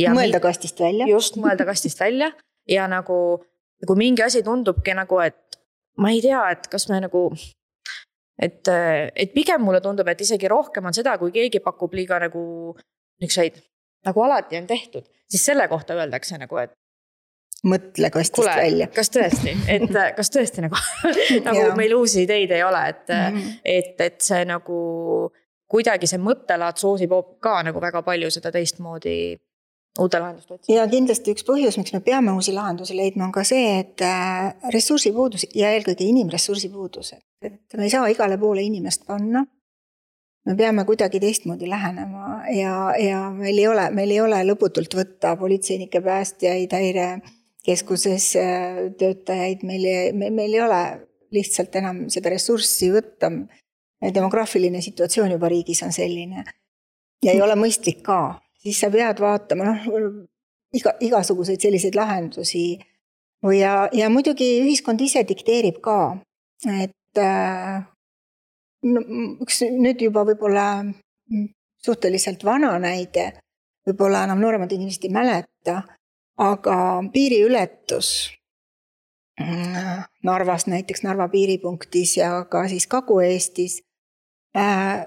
mõelda 0.07 0.40
kastist 0.40 0.81
välja. 0.81 1.07
just, 1.11 1.37
mõelda 1.40 1.67
kastist 1.69 2.00
välja 2.00 2.31
ja 2.69 2.88
nagu, 2.90 3.43
kui 3.87 3.99
mingi 3.99 4.23
asi 4.23 4.43
tundubki 4.47 4.95
nagu, 4.95 5.21
et 5.25 5.59
ma 5.99 6.12
ei 6.14 6.23
tea, 6.23 6.43
et 6.55 6.69
kas 6.71 6.88
me 6.93 7.00
nagu 7.02 7.28
et, 8.43 8.69
et 8.69 9.33
pigem 9.35 9.64
mulle 9.64 9.81
tundub, 9.85 10.09
et 10.09 10.21
isegi 10.21 10.50
rohkem 10.50 10.87
on 10.87 10.95
seda, 10.95 11.17
kui 11.19 11.35
keegi 11.35 11.62
pakub 11.64 11.95
liiga 11.99 12.21
nagu 12.23 12.43
niisuguseid, 13.19 13.59
nagu 14.07 14.23
alati 14.23 14.61
on 14.61 14.69
tehtud, 14.71 15.09
siis 15.31 15.49
selle 15.50 15.67
kohta 15.69 15.97
öeldakse 15.99 16.38
nagu, 16.38 16.61
et 16.62 16.76
mõtle 17.67 18.11
kastist 18.14 18.38
Kule, 18.38 18.55
välja. 18.55 18.87
kas 18.95 19.11
tõesti, 19.11 19.57
et 19.67 19.90
kas 20.19 20.31
tõesti 20.35 20.62
nagu 20.62 20.78
nagu 21.49 21.67
meil 21.78 21.97
uusi 21.97 22.23
ideid 22.28 22.55
ei 22.55 22.62
ole, 22.62 22.85
et 22.88 23.05
mm, 23.11 23.37
-hmm. 23.37 23.61
et, 23.64 24.00
et 24.00 24.21
see 24.23 24.45
nagu 24.47 24.78
kuidagi 25.69 26.07
see 26.07 26.21
mõttelaad 26.23 26.78
soosib 26.81 27.12
ka 27.40 27.59
nagu 27.67 27.81
väga 27.81 28.02
palju 28.02 28.31
seda 28.31 28.52
teistmoodi 28.55 29.37
uute 29.99 30.19
lahenduste 30.21 30.55
otsimist. 30.55 30.75
ja 30.76 30.87
kindlasti 30.90 31.35
üks 31.35 31.45
põhjus, 31.47 31.78
miks 31.81 31.93
me 31.95 32.00
peame 32.05 32.33
uusi 32.37 32.55
lahendusi 32.55 32.97
leidma, 32.97 33.26
on 33.28 33.35
ka 33.35 33.45
see, 33.47 33.78
et 33.83 34.05
äh, 34.05 34.50
ressursipuudus 34.75 35.49
ja 35.55 35.73
eelkõige 35.75 36.07
inimressursi 36.07 36.71
puudus, 36.73 37.14
et 37.43 37.76
me 37.76 37.87
ei 37.87 37.95
saa 37.95 38.09
igale 38.12 38.38
poole 38.38 38.64
inimest 38.67 39.07
panna. 39.07 39.45
me 40.49 40.55
peame 40.57 40.85
kuidagi 40.88 41.21
teistmoodi 41.21 41.69
lähenema 41.69 42.43
ja, 42.55 42.75
ja 42.97 43.25
meil 43.31 43.59
ei 43.59 43.67
ole, 43.69 43.90
meil 43.90 44.14
ei 44.14 44.21
ole 44.21 44.38
lõputult 44.47 44.95
võtta 44.97 45.35
politseinikke, 45.37 46.00
päästjaid, 46.00 46.73
häire 46.73 47.09
keskuses 47.67 48.31
äh, 48.40 48.85
töötajaid, 48.99 49.67
meil 49.69 49.85
ei, 49.85 50.12
meil 50.14 50.55
ei 50.55 50.62
ole 50.64 50.83
lihtsalt 51.35 51.75
enam 51.76 52.07
seda 52.09 52.31
ressurssi 52.33 52.93
võtta. 52.93 53.31
demograafiline 54.14 54.81
situatsioon 54.81 55.33
juba 55.35 55.49
riigis 55.50 55.83
on 55.83 55.93
selline 55.93 56.45
ja 57.25 57.33
ei 57.33 57.43
ole 57.43 57.57
mõistlik 57.59 57.99
ka, 58.07 58.38
siis 58.69 58.81
sa 58.85 58.91
pead 58.93 59.21
vaatama, 59.25 59.73
noh, 59.73 60.07
iga, 60.77 60.95
igasuguseid 61.01 61.61
selliseid 61.65 61.97
lahendusi. 61.99 62.79
ja, 63.55 63.89
ja 63.93 64.09
muidugi 64.13 64.49
ühiskond 64.63 65.01
ise 65.01 65.25
dikteerib 65.29 65.81
ka, 65.83 65.99
et 66.69 67.23
äh, 67.23 67.83
no, 68.93 69.05
üks 69.45 69.63
nüüd 69.73 70.03
juba 70.03 70.25
võib-olla 70.29 70.69
suhteliselt 71.85 72.45
vana 72.45 72.75
näide, 72.83 73.31
võib-olla 73.87 74.25
enam 74.27 74.43
nooremad 74.43 74.73
inimesed 74.75 75.09
ei 75.09 75.15
mäleta 75.15 75.83
aga 76.39 77.03
piiriületus 77.13 78.31
mm, 79.41 80.03
Narvas 80.23 80.67
näiteks, 80.67 81.03
Narva 81.03 81.29
piiripunktis 81.29 82.17
ja 82.17 82.45
ka 82.45 82.69
siis 82.69 82.87
Kagu-Eestis 82.87 83.83
äh,. 84.57 85.07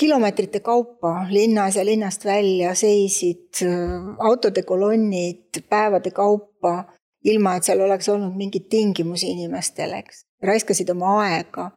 Kilomeetrite 0.00 0.60
kaupa 0.60 1.26
linnas 1.30 1.76
ja 1.76 1.84
linnast 1.84 2.24
välja 2.24 2.74
seisid 2.74 3.62
äh, 3.62 4.16
autode 4.18 4.62
kolonnid 4.62 5.62
päevade 5.68 6.10
kaupa, 6.10 6.84
ilma 7.24 7.56
et 7.56 7.64
seal 7.64 7.80
oleks 7.80 8.08
olnud 8.08 8.36
mingeid 8.36 8.68
tingimusi 8.70 9.30
inimestele, 9.30 10.02
eks. 10.02 10.24
raiskasid 10.42 10.90
oma 10.90 11.18
aega, 11.22 11.70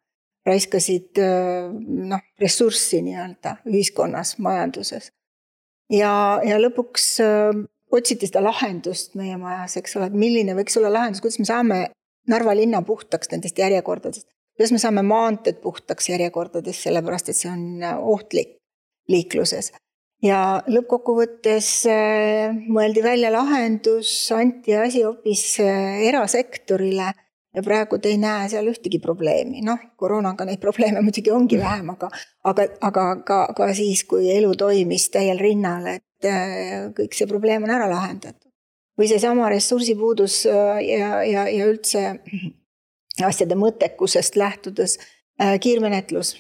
raiskasid 0.46 1.22
äh, 1.22 1.70
noh, 2.10 2.24
ressurssi 2.42 3.02
nii-öelda 3.06 3.58
ühiskonnas, 3.70 4.38
majanduses. 4.38 5.12
ja, 5.92 6.14
ja 6.44 6.60
lõpuks 6.62 7.12
äh, 7.24 7.66
otsiti 7.92 8.28
seda 8.28 8.44
lahendust 8.44 9.16
meie 9.16 9.38
majas, 9.38 9.78
eks 9.78 9.96
ole, 9.98 10.10
et 10.10 10.18
milline 10.26 10.58
võiks 10.58 10.78
olla 10.80 10.92
lahendus, 10.94 11.22
kuidas 11.22 11.40
me 11.40 11.50
saame 11.50 11.86
Narva 12.28 12.52
linna 12.56 12.82
puhtaks 12.84 13.30
nendest 13.32 13.56
järjekordadest. 13.56 14.28
Kuidas 14.58 14.74
me 14.74 14.80
saame 14.82 15.04
maanteed 15.06 15.60
puhtaks 15.62 16.10
järjekordadest, 16.10 16.88
sellepärast 16.88 17.30
et 17.30 17.38
see 17.38 17.52
on 17.52 17.84
äh, 17.86 18.00
ohtlik 18.14 18.58
liikluses. 19.08 19.72
ja 20.26 20.64
lõppkokkuvõttes 20.66 21.68
äh, 21.94 22.58
mõeldi 22.74 23.04
välja 23.06 23.30
lahendus, 23.32 24.10
anti 24.34 24.74
asi 24.74 25.04
hoopis 25.06 25.60
äh, 25.62 26.02
erasektorile 26.10 27.12
ja 27.54 27.64
praegu 27.64 28.02
te 28.02 28.10
ei 28.10 28.18
näe 28.18 28.50
seal 28.50 28.66
ühtegi 28.74 28.98
probleemi, 29.00 29.62
noh, 29.62 29.78
koroonaga 29.96 30.50
neid 30.50 30.60
probleeme 30.60 31.06
muidugi 31.06 31.32
ongi 31.32 31.62
vähem, 31.62 31.94
aga, 31.94 32.10
aga, 32.50 32.68
aga 32.90 33.08
ka, 33.30 33.40
ka 33.54 33.72
siis, 33.78 34.04
kui 34.10 34.32
elu 34.34 34.56
toimis 34.58 35.10
täiel 35.14 35.38
rinnal, 35.38 35.86
et 35.94 36.30
kõik 36.98 37.14
see 37.14 37.30
probleem 37.30 37.70
on 37.70 37.78
ära 37.78 37.86
lahendatud. 37.90 38.50
või 38.98 39.06
seesama 39.06 39.50
ressursipuudus 39.54 40.46
ja, 40.50 41.22
ja, 41.22 41.46
ja 41.46 41.66
üldse 41.70 42.18
asjade 43.26 43.56
mõttekusest 43.56 44.36
lähtudes 44.36 44.98
äh, 45.42 45.60
kiirmenetlus, 45.60 46.36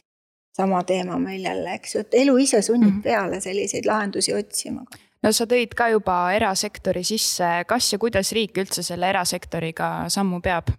sama 0.57 0.83
teema 0.83 1.19
meil 1.19 1.43
jälle, 1.45 1.73
eks 1.73 1.95
ju, 1.95 2.05
et 2.05 2.13
elu 2.23 2.37
ise 2.37 2.61
sunnib 2.61 2.89
mm 2.89 2.97
-hmm. 2.99 3.03
peale 3.03 3.41
selliseid 3.41 3.85
lahendusi 3.85 4.33
otsima 4.33 4.85
no 5.23 5.31
sa 5.31 5.45
tõid 5.49 5.73
ka 5.77 5.89
juba 5.89 6.17
erasektori 6.35 7.03
sisse, 7.03 7.47
kas 7.67 7.93
ja 7.93 7.99
kuidas 8.01 8.31
riik 8.31 8.57
üldse 8.57 8.83
selle 8.83 9.09
erasektoriga 9.09 10.09
sammu 10.09 10.41
peab? 10.41 10.71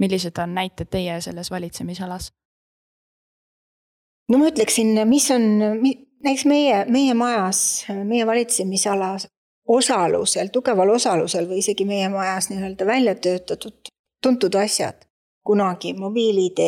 millised 0.00 0.38
on 0.38 0.54
näited 0.54 0.88
teie 0.90 1.20
selles 1.20 1.50
valitsemisalas? 1.50 2.32
no 4.28 4.38
ma 4.38 4.48
ütleksin, 4.48 4.94
mis 5.08 5.30
on, 5.30 5.42
näiteks 6.24 6.44
meie, 6.44 6.84
meie 6.88 7.14
majas, 7.14 7.84
meie 8.04 8.26
valitsemisalas 8.26 9.28
osalusel, 9.68 10.48
tugeval 10.52 10.90
osalusel 10.96 11.46
või 11.48 11.60
isegi 11.60 11.84
meie 11.84 12.08
majas 12.08 12.48
nii-öelda 12.50 12.86
välja 12.86 13.14
töötatud 13.14 13.92
tuntud 14.22 14.54
asjad, 14.54 15.06
kunagi 15.46 15.94
mobiil-ID, 15.98 16.60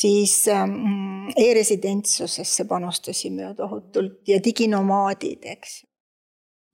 siis 0.00 0.48
ähm, 0.48 1.28
e-residentsusesse 1.36 2.64
panustasime 2.64 3.42
ju 3.42 3.54
tohutult 3.54 4.28
ja 4.28 4.40
diginomaadid, 4.44 5.46
eks. 5.54 5.82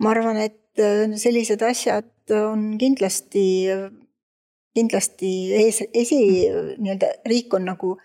ma 0.03 0.11
arvan, 0.11 0.41
et 0.43 0.83
äh, 0.83 1.07
sellised 1.17 1.63
asjad 1.63 2.35
on 2.37 2.75
kindlasti, 2.79 3.47
kindlasti 4.75 5.33
ees, 5.63 5.81
esi, 5.95 6.21
nii-öelda 6.79 7.15
riik 7.31 7.55
on 7.55 7.69
nagu 7.71 7.97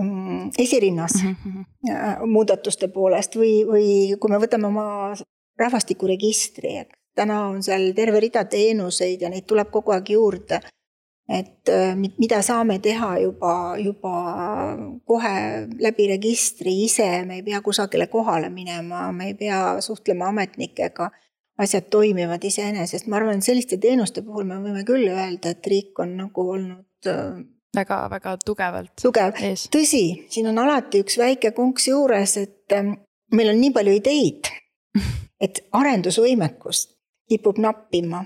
Mm, 0.00 0.50
esirinnas 0.58 1.12
mm 1.22 1.36
-hmm. 1.44 2.26
muudatuste 2.26 2.88
poolest 2.88 3.36
või, 3.36 3.62
või 3.66 4.16
kui 4.18 4.30
me 4.30 4.38
võtame 4.42 4.66
oma 4.66 5.14
rahvastikuregistri, 5.58 6.72
täna 7.14 7.46
on 7.46 7.62
seal 7.62 7.92
terve 7.94 8.20
rida 8.20 8.44
teenuseid 8.44 9.22
ja 9.22 9.28
neid 9.30 9.46
tuleb 9.46 9.70
kogu 9.70 9.94
aeg 9.94 10.10
juurde. 10.10 10.60
Et 11.28 11.68
äh, 11.72 11.94
mida 11.96 12.42
saame 12.42 12.78
teha 12.84 13.14
juba, 13.22 13.54
juba 13.80 14.14
kohe 15.08 15.36
läbi 15.80 16.08
registri 16.12 16.74
ise, 16.84 17.08
me 17.24 17.40
ei 17.40 17.46
pea 17.46 17.60
kusagile 17.64 18.06
kohale 18.12 18.50
minema, 18.52 19.06
me 19.12 19.32
ei 19.32 19.34
pea 19.34 19.80
suhtlema 19.80 20.32
ametnikega. 20.34 21.10
asjad 21.54 21.84
toimivad 21.86 22.42
iseenesest, 22.42 23.06
ma 23.06 23.20
arvan, 23.20 23.38
selliste 23.42 23.76
teenuste 23.78 24.24
puhul 24.26 24.42
me 24.42 24.56
võime 24.58 24.80
küll 24.82 25.06
öelda, 25.06 25.52
et 25.54 25.66
riik 25.70 26.00
on 26.02 26.16
nagu 26.18 26.46
olnud 26.50 27.06
äh, 27.06 27.36
väga-väga 27.74 28.36
tugevalt 28.44 28.92
tugev. 29.02 29.38
tõsi, 29.72 30.04
siin 30.30 30.48
on 30.50 30.58
alati 30.62 31.02
üks 31.04 31.18
väike 31.18 31.52
konks 31.56 31.88
juures, 31.88 32.36
et 32.40 32.74
ähm, 32.76 32.94
meil 33.34 33.52
on 33.52 33.60
nii 33.60 33.72
palju 33.74 33.96
ideid, 34.00 34.50
et 35.44 35.64
arendusvõimekust 35.72 36.94
kipub 37.30 37.58
nappima. 37.62 38.24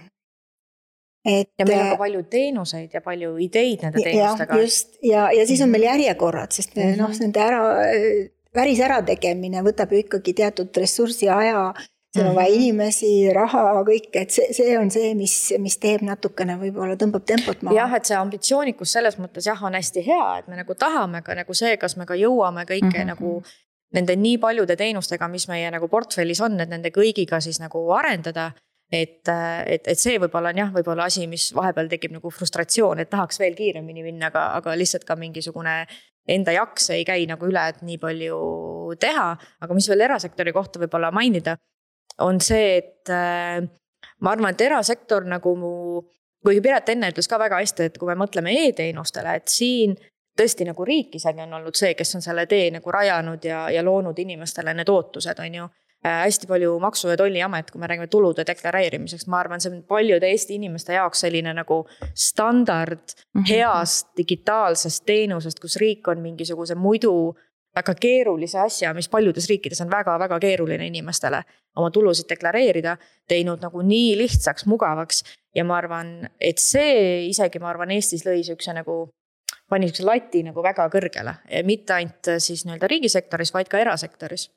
Et. 1.28 1.50
ja 1.58 1.66
meil 1.68 1.80
on 1.80 1.92
ka 1.92 1.98
äh, 1.98 2.00
palju 2.04 2.24
teenuseid 2.32 2.96
ja 2.96 3.04
palju 3.04 3.36
ideid 3.44 3.84
nende 3.86 4.02
teenustega. 4.04 4.58
just 4.62 4.98
ja, 5.02 5.28
ja 5.34 5.46
siis 5.46 5.62
on 5.64 5.70
meil 5.70 5.84
mhm. 5.84 5.92
järjekorrad, 5.92 6.52
sest 6.52 6.74
mm 6.76 6.82
-hmm. 6.82 6.98
noh, 7.02 7.14
nende 7.20 7.44
ära, 7.44 7.62
päris 8.52 8.80
ärategemine 8.80 9.62
võtab 9.62 9.92
ju 9.92 10.02
ikkagi 10.04 10.34
teatud 10.42 10.82
ressursi, 10.82 11.28
aja 11.28 11.72
seal 12.14 12.30
on 12.30 12.34
vaja 12.34 12.48
mhm. 12.48 12.60
inimesi, 12.62 13.10
raha, 13.36 13.62
kõike, 13.86 14.22
et 14.22 14.32
see, 14.32 14.48
see 14.56 14.76
on 14.78 14.90
see, 14.90 15.12
mis, 15.18 15.34
mis 15.60 15.76
teeb 15.80 16.02
natukene 16.06 16.56
võib-olla, 16.60 16.96
tõmbab 17.00 17.26
tempot 17.28 17.62
maha. 17.62 17.76
jah, 17.76 17.96
et 17.98 18.08
see 18.08 18.16
ambitsioonikus 18.16 18.94
selles 18.96 19.18
mõttes 19.20 19.46
jah, 19.46 19.60
on 19.64 19.76
hästi 19.76 20.04
hea, 20.06 20.28
et 20.40 20.48
me 20.48 20.56
nagu 20.56 20.74
tahame 20.78 21.22
ka 21.26 21.36
nagu 21.38 21.56
see, 21.56 21.76
kas 21.80 21.98
me 22.00 22.08
ka 22.08 22.16
jõuame 22.18 22.64
kõike 22.64 22.88
mm 22.88 22.96
-hmm. 22.96 23.12
nagu 23.12 23.42
nende 23.94 24.16
nii 24.16 24.38
paljude 24.38 24.76
teenustega, 24.76 25.28
mis 25.28 25.48
meie 25.48 25.70
nagu 25.72 25.88
portfellis 25.88 26.40
on, 26.44 26.58
et 26.60 26.68
nende 26.68 26.90
kõigiga 26.94 27.40
siis 27.40 27.60
nagu 27.60 27.84
arendada. 27.96 28.52
Et, 28.92 29.28
et, 29.28 29.88
et 29.88 29.98
see 30.00 30.18
võib-olla 30.20 30.52
on 30.54 30.60
jah, 30.62 30.70
võib-olla 30.74 31.08
asi, 31.08 31.26
mis 31.30 31.50
vahepeal 31.54 31.90
tekib 31.92 32.14
nagu 32.16 32.30
frustratsioon, 32.32 33.02
et 33.02 33.10
tahaks 33.12 33.40
veel 33.40 33.56
kiiremini 33.58 34.04
minna, 34.06 34.32
aga, 34.32 34.44
aga 34.58 34.76
lihtsalt 34.78 35.04
ka 35.08 35.16
mingisugune 35.20 35.80
enda 36.28 36.52
jaks 36.52 36.90
ei 36.96 37.04
käi 37.08 37.26
nagu 37.28 37.48
üle, 37.48 37.64
et 37.72 37.82
nii 37.84 37.98
palju 38.00 38.38
teha. 39.00 39.30
aga 39.60 39.74
mis 39.76 39.88
veel 39.88 40.06
erasektori 40.08 40.52
kohta 40.56 40.80
võib-olla 40.80 41.12
mainida 41.14 41.56
on 42.24 42.40
see, 42.42 42.78
et 42.82 43.12
äh, 43.12 43.62
ma 44.20 44.34
arvan, 44.34 44.54
et 44.54 44.66
erasektor 44.66 45.26
nagu 45.28 45.54
mu, 45.56 45.72
kuigi 46.44 46.62
Piret 46.64 46.92
enne 46.94 47.10
ütles 47.12 47.28
ka 47.30 47.38
väga 47.40 47.60
hästi, 47.62 47.90
et 47.90 47.98
kui 47.98 48.10
me 48.10 48.16
mõtleme 48.18 48.54
e-teenustele, 48.66 49.36
et 49.38 49.52
siin 49.52 49.96
tõesti 50.38 50.66
nagu 50.68 50.84
riik 50.86 51.16
isegi 51.18 51.42
on 51.42 51.56
olnud 51.58 51.76
see, 51.78 51.94
kes 51.98 52.14
on 52.18 52.24
selle 52.24 52.46
tee 52.50 52.70
nagu 52.74 52.94
rajanud 52.94 53.44
ja, 53.44 53.66
ja 53.74 53.82
loonud 53.84 54.18
inimestele 54.18 54.74
need 54.74 54.90
ootused, 54.92 55.38
on 55.42 55.60
ju. 55.60 55.68
Hästi 56.04 56.46
palju 56.46 56.78
Maksu- 56.78 57.08
ja 57.08 57.16
Tolliamet, 57.16 57.70
kui 57.70 57.80
me 57.80 57.86
räägime 57.86 58.06
tulude 58.06 58.44
deklareerimisest, 58.46 59.26
ma 59.26 59.40
arvan, 59.40 59.60
see 59.60 59.72
on 59.72 59.82
paljude 59.82 60.30
Eesti 60.30 60.54
inimeste 60.54 60.94
jaoks 60.94 61.20
selline 61.20 61.54
nagu 61.54 61.86
standard 62.14 62.98
mm 63.34 63.42
-hmm. 63.42 63.48
heast 63.48 64.08
digitaalsest 64.16 65.04
teenusest, 65.06 65.60
kus 65.60 65.76
riik 65.76 66.08
on 66.08 66.18
mingisuguse 66.20 66.74
muidu 66.74 67.34
väga 67.76 67.94
keerulise 67.94 68.58
asja, 68.58 68.94
mis 68.94 69.08
paljudes 69.08 69.48
riikides 69.48 69.80
on 69.80 69.90
väga-väga 69.90 70.38
keeruline 70.40 70.86
inimestele 70.86 71.42
oma 71.76 71.90
tulusid 71.90 72.28
deklareerida, 72.30 72.96
teinud 73.28 73.60
nagu 73.62 73.82
nii 73.82 74.16
lihtsaks, 74.18 74.66
mugavaks. 74.66 75.24
ja 75.54 75.64
ma 75.64 75.76
arvan, 75.76 76.28
et 76.40 76.58
see 76.58 77.26
isegi, 77.26 77.58
ma 77.58 77.70
arvan, 77.70 77.90
Eestis 77.90 78.26
lõi 78.26 78.42
sihukese 78.44 78.72
nagu 78.72 79.08
pani 79.68 79.86
niisuguse 79.86 80.06
lati 80.06 80.42
nagu 80.42 80.62
väga 80.62 80.88
kõrgele, 80.88 81.34
mitte 81.64 81.92
ainult 81.92 82.30
siis 82.38 82.64
nii-öelda 82.64 82.86
riigisektoris, 82.86 83.54
vaid 83.54 83.68
ka 83.68 83.78
erasektoris 83.78 84.50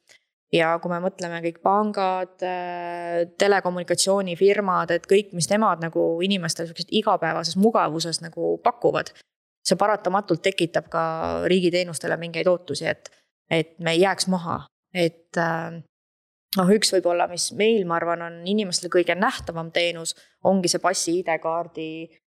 ja 0.55 0.71
kui 0.83 0.91
me 0.91 0.99
mõtleme 1.03 1.41
kõik 1.45 1.61
pangad, 1.63 2.33
äh, 2.45 3.23
telekommunikatsioonifirmad, 3.41 4.91
et 4.95 5.07
kõik, 5.09 5.31
mis 5.37 5.49
nemad 5.51 5.83
nagu 5.83 6.05
inimestele 6.23 6.69
sihukeses 6.69 6.91
igapäevases 7.01 7.59
mugavuses 7.59 8.21
nagu 8.21 8.57
pakuvad. 8.63 9.13
see 9.61 9.77
paratamatult 9.77 10.41
tekitab 10.41 10.87
ka 10.89 11.01
riigiteenustele 11.45 12.15
mingeid 12.17 12.47
ootusi, 12.49 12.87
et, 12.89 13.11
et 13.45 13.75
me 13.79 13.91
ei 13.93 13.99
jääks 14.01 14.25
maha, 14.27 14.55
et 14.93 15.37
äh, 15.37 15.77
noh, 16.57 16.71
üks 16.75 16.89
võib-olla, 16.95 17.27
mis 17.29 17.51
meil, 17.53 17.85
ma 17.85 17.99
arvan, 17.99 18.23
on 18.25 18.39
inimestele 18.47 18.89
kõige 18.89 19.15
nähtavam 19.15 19.69
teenus, 19.71 20.15
ongi 20.49 20.71
see 20.71 20.81
passi 20.81 21.19
ID-kaardi 21.19 21.91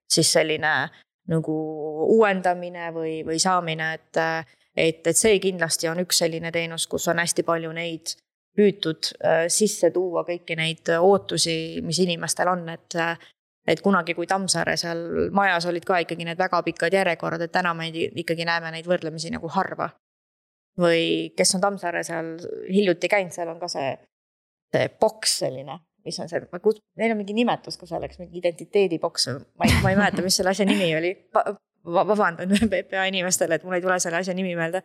siis 0.06 0.30
selline 0.32 0.72
nagu 1.26 1.56
uuendamine 2.14 2.92
või, 2.94 3.16
või 3.26 3.40
saamine, 3.42 3.92
et 3.98 4.20
et, 4.76 5.02
et 5.06 5.16
see 5.16 5.40
kindlasti 5.42 5.88
on 5.88 6.00
üks 6.04 6.20
selline 6.22 6.52
teenus, 6.52 6.86
kus 6.90 7.08
on 7.08 7.22
hästi 7.22 7.44
palju 7.46 7.72
neid 7.76 8.14
püütud 8.56 9.10
äh, 9.20 9.46
sisse 9.52 9.90
tuua 9.92 10.24
kõiki 10.28 10.56
neid 10.56 10.92
ootusi, 10.96 11.82
mis 11.84 12.00
inimestel 12.04 12.52
on, 12.52 12.68
et 12.72 12.98
et 13.66 13.80
kunagi, 13.82 14.14
kui 14.14 14.28
Tammsaare 14.30 14.76
seal 14.78 15.30
majas 15.34 15.66
olid 15.66 15.84
ka 15.86 15.98
ikkagi 16.04 16.24
need 16.28 16.38
väga 16.38 16.60
pikad 16.62 16.94
järjekorrad, 16.94 17.42
et 17.42 17.52
täna 17.52 17.72
me 17.74 17.88
ikkagi 17.90 18.46
näeme 18.46 18.70
neid 18.70 18.86
võrdlemisi 18.86 19.32
nagu 19.34 19.50
harva. 19.50 19.90
või 20.76 21.32
kes 21.32 21.54
on 21.56 21.62
Tammsaare 21.64 22.02
seal 22.04 22.34
hiljuti 22.68 23.08
käinud, 23.08 23.32
seal 23.32 23.48
on 23.48 23.58
ka 23.58 23.68
see, 23.72 23.94
see 24.74 24.90
boks 25.00 25.38
selline, 25.40 25.78
mis 26.04 26.18
on 26.20 26.28
see, 26.28 26.42
neil 27.00 27.14
on 27.14 27.18
mingi 27.18 27.34
nimetus 27.34 27.80
ka 27.80 27.88
selleks, 27.88 28.18
mingi 28.20 28.38
identiteediboks, 28.42 29.28
ma 29.56 29.66
ei, 29.66 29.78
ma 29.82 29.94
ei 29.94 29.96
mäleta, 29.96 30.22
mis 30.22 30.36
selle 30.36 30.52
asja 30.52 30.68
nimi 30.68 30.90
oli 30.98 31.14
vabandan 31.86 32.50
PPA 32.72 33.06
inimestele, 33.10 33.54
et 33.54 33.64
mul 33.64 33.78
ei 33.78 33.84
tule 33.84 33.98
selle 34.02 34.22
asja 34.22 34.34
nimi 34.34 34.56
meelde. 34.58 34.82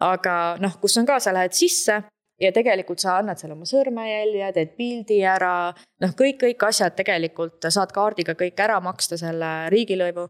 aga 0.00 0.56
noh, 0.60 0.78
kus 0.80 0.96
on 0.96 1.06
ka, 1.06 1.18
sa 1.20 1.32
lähed 1.36 1.52
sisse 1.52 1.98
ja 2.40 2.52
tegelikult 2.56 3.02
sa 3.02 3.18
annad 3.20 3.40
seal 3.40 3.52
oma 3.52 3.68
sõrmejälje, 3.68 4.52
teed 4.56 4.76
pildi 4.78 5.20
ära, 5.28 5.72
noh, 6.04 6.12
kõik, 6.16 6.38
kõik 6.44 6.68
asjad 6.70 6.96
tegelikult 6.96 7.68
saad 7.68 7.92
kaardiga 7.92 8.34
kõik 8.38 8.60
ära 8.64 8.78
maksta 8.80 9.18
selle 9.20 9.50
riigilõivu. 9.72 10.28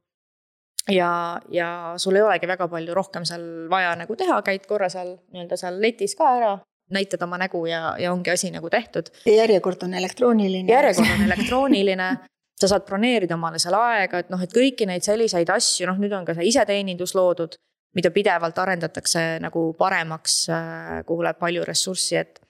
ja, 0.90 1.12
ja 1.52 1.69
sul 2.00 2.17
ei 2.17 2.23
olegi 2.25 2.49
väga 2.50 2.67
palju 2.69 2.95
rohkem 2.97 3.25
seal 3.29 3.45
vaja 3.71 3.95
nagu 4.00 4.17
teha, 4.17 4.40
käid 4.43 4.67
korra 4.67 4.88
seal 4.88 5.14
nii-öelda 5.31 5.57
seal 5.61 5.79
letis 5.81 6.17
ka 6.19 6.35
ära, 6.38 6.52
näitad 6.90 7.23
oma 7.23 7.38
nägu 7.38 7.62
ja, 7.69 7.95
ja 8.00 8.12
ongi 8.12 8.31
asi 8.31 8.50
nagu 8.50 8.71
tehtud. 8.71 9.12
ja 9.26 9.37
järjekord 9.45 9.83
on 9.87 9.95
elektrooniline. 9.95 10.73
järjekord 10.73 11.14
on 11.14 11.25
elektrooniline 11.29 12.11
sa 12.61 12.69
saad 12.69 12.85
broneerida 12.88 13.37
omale 13.38 13.61
seal 13.62 13.76
aega, 13.79 14.21
et 14.21 14.31
noh, 14.33 14.40
et 14.45 14.52
kõiki 14.55 14.88
neid 14.88 15.05
selliseid 15.07 15.50
asju, 15.52 15.88
noh, 15.88 15.99
nüüd 16.00 16.12
on 16.17 16.26
ka 16.29 16.37
see 16.37 16.50
iseteenindus 16.50 17.14
loodud, 17.17 17.57
mida 17.97 18.12
pidevalt 18.14 18.59
arendatakse 18.62 19.25
nagu 19.43 19.71
paremaks, 19.79 20.40
äh, 20.52 20.99
kuhu 21.09 21.26
läheb 21.26 21.40
palju 21.40 21.67
ressurssi, 21.67 22.21
et. 22.21 22.40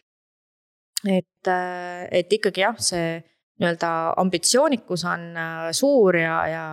et, 1.06 1.48
äh, 1.48 2.08
et 2.10 2.32
ikkagi 2.32 2.66
jah, 2.66 2.76
see 2.76 3.20
nii-öelda 3.60 4.16
ambitsioonikus 4.20 5.04
on 5.08 5.30
äh, 5.36 5.70
suur 5.76 6.16
ja, 6.16 6.42
ja 6.48 6.66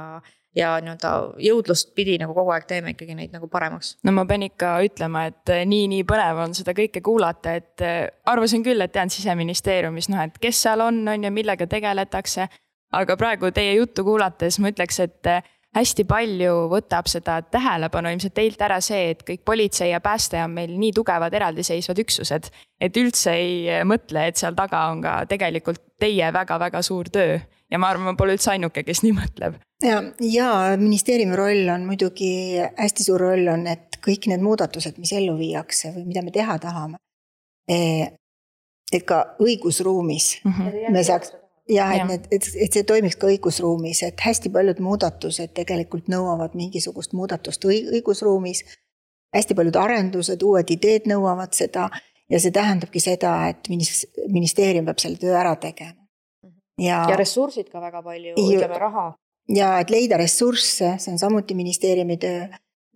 ja 0.57 0.71
nii-öelda 0.81 1.09
jõudlust 1.43 1.91
pidi 1.93 2.15
nagu 2.17 2.33
kogu 2.33 2.49
aeg 2.49 2.63
teeme 2.65 2.95
ikkagi 2.95 3.13
neid 3.13 3.29
nagu 3.35 3.45
paremaks. 3.51 3.91
no 4.07 4.11
ma 4.17 4.23
pean 4.25 4.41
ikka 4.47 4.71
ütlema, 4.87 5.27
et 5.29 5.51
nii-nii 5.69 6.01
põnev 6.09 6.39
on 6.47 6.55
seda 6.57 6.73
kõike 6.73 7.03
kuulata, 7.05 7.53
et 7.59 7.83
arvasin 8.25 8.65
küll, 8.65 8.81
et 8.81 8.95
tean 8.95 9.11
siseministeeriumis 9.13 10.09
noh, 10.09 10.23
et 10.25 10.39
kes 10.41 10.63
seal 10.65 10.81
on, 10.81 11.03
on 11.13 11.27
ju, 11.27 11.31
millega 11.35 11.67
tegeletakse 11.69 12.47
aga 12.93 13.17
praegu 13.17 13.51
teie 13.51 13.75
juttu 13.77 14.03
kuulates 14.07 14.59
ma 14.59 14.71
ütleks, 14.71 14.99
et 15.03 15.29
äh, 15.31 15.43
hästi 15.77 16.05
palju 16.09 16.53
võtab 16.71 17.09
seda 17.11 17.41
tähelepanu 17.41 18.11
ilmselt 18.13 18.35
teilt 18.37 18.61
ära 18.63 18.79
see, 18.83 19.11
et 19.13 19.23
kõik 19.27 19.43
politsei 19.45 19.91
ja 19.91 19.99
pääste 20.03 20.39
on 20.43 20.55
meil 20.55 20.73
nii 20.79 20.93
tugevad 20.95 21.33
eraldiseisvad 21.33 22.01
üksused. 22.05 22.49
et 22.81 22.97
üldse 22.97 23.33
ei 23.33 23.69
äh, 23.69 23.83
mõtle, 23.85 24.27
et 24.27 24.37
seal 24.37 24.55
taga 24.55 24.87
on 24.91 25.01
ka 25.01 25.19
tegelikult 25.29 25.83
teie 25.99 26.31
väga-väga 26.33 26.81
suur 26.81 27.09
töö 27.09 27.39
ja 27.71 27.79
ma 27.79 27.89
arvan, 27.91 28.11
ma 28.11 28.19
pole 28.19 28.37
üldse 28.37 28.53
ainuke, 28.53 28.83
kes 28.87 29.03
nii 29.03 29.15
mõtleb. 29.17 29.57
ja, 29.83 30.01
ja 30.23 30.51
ministeeriumi 30.79 31.35
roll 31.35 31.73
on 31.73 31.87
muidugi, 31.89 32.31
hästi 32.77 33.07
suur 33.07 33.27
roll 33.27 33.51
on, 33.51 33.67
et 33.67 33.99
kõik 34.03 34.29
need 34.31 34.43
muudatused, 34.43 34.99
mis 35.01 35.11
ellu 35.17 35.35
viiakse 35.39 35.91
või 35.95 36.07
mida 36.07 36.23
me 36.23 36.31
teha 36.35 36.57
tahame. 36.63 37.01
Eh, 37.67 38.07
et 38.93 39.03
ka 39.03 39.35
õigusruumis 39.43 40.37
mm 40.45 40.53
-hmm. 40.53 40.91
me 40.95 41.03
saaks 41.03 41.33
jah, 41.69 41.93
et 41.95 42.07
need, 42.07 42.27
et, 42.31 42.49
et 42.65 42.73
see 42.73 42.85
toimiks 42.87 43.17
ka 43.19 43.29
õigusruumis, 43.31 44.01
et 44.07 44.25
hästi 44.25 44.51
paljud 44.53 44.79
muudatused 44.83 45.53
tegelikult 45.57 46.09
nõuavad 46.11 46.55
mingisugust 46.57 47.15
muudatust 47.17 47.65
õigusruumis. 47.67 48.63
hästi 49.35 49.55
paljud 49.55 49.75
arendused, 49.75 50.43
uued 50.43 50.69
ideed 50.71 51.09
nõuavad 51.11 51.53
seda 51.53 51.89
ja 52.29 52.39
see 52.39 52.51
tähendabki 52.55 53.01
seda, 53.03 53.33
et 53.51 53.67
ministeerium 53.69 54.87
peab 54.87 55.01
selle 55.03 55.19
töö 55.21 55.35
ära 55.37 55.55
tegema. 55.55 56.07
ja, 56.81 57.03
ja 57.09 57.17
ressursid 57.19 57.69
ka 57.71 57.81
väga 57.81 58.01
palju, 58.03 58.35
ütleme 58.35 58.79
raha. 58.79 59.07
ja 59.49 59.77
et 59.81 59.91
leida 59.93 60.17
ressursse, 60.17 60.95
see 60.99 61.11
on 61.11 61.19
samuti 61.19 61.55
ministeeriumi 61.55 62.17
töö. 62.21 62.47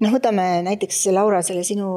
noh, 0.02 0.16
võtame 0.16 0.48
näiteks 0.68 1.06
Laura 1.12 1.42
selle 1.46 1.64
sinu 1.68 1.92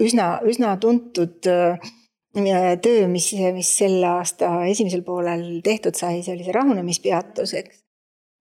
üsna, 0.00 0.38
üsna 0.48 0.76
tuntud 0.80 1.46
äh, 1.50 1.90
töö, 2.34 3.08
mis, 3.08 3.32
mis 3.54 3.70
selle 3.78 4.06
aasta 4.06 4.64
esimesel 4.70 5.02
poolel 5.02 5.60
tehtud 5.64 5.98
sai, 5.98 6.22
see 6.22 6.34
oli 6.36 6.46
see 6.46 6.54
rahunemispeatus, 6.54 7.54
eks. 7.58 7.82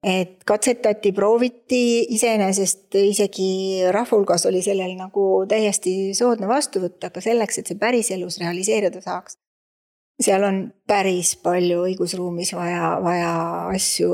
et 0.05 0.43
katsetati, 0.47 1.11
prooviti, 1.11 2.05
iseenesest 2.15 2.95
isegi 3.01 3.49
rahva 3.91 4.17
hulgas 4.17 4.45
oli 4.45 4.61
sellel 4.61 4.95
nagu 4.99 5.45
täiesti 5.49 6.13
soodne 6.17 6.47
vastuvõtt, 6.47 7.01
aga 7.09 7.21
selleks, 7.21 7.59
et 7.59 7.71
see 7.71 7.79
päriselus 7.81 8.39
realiseeruda 8.43 9.01
saaks, 9.01 9.39
seal 10.21 10.43
on 10.43 10.65
päris 10.87 11.35
palju 11.41 11.85
õigusruumis 11.87 12.53
vaja, 12.53 12.97
vaja 13.03 13.31
asju 13.73 14.11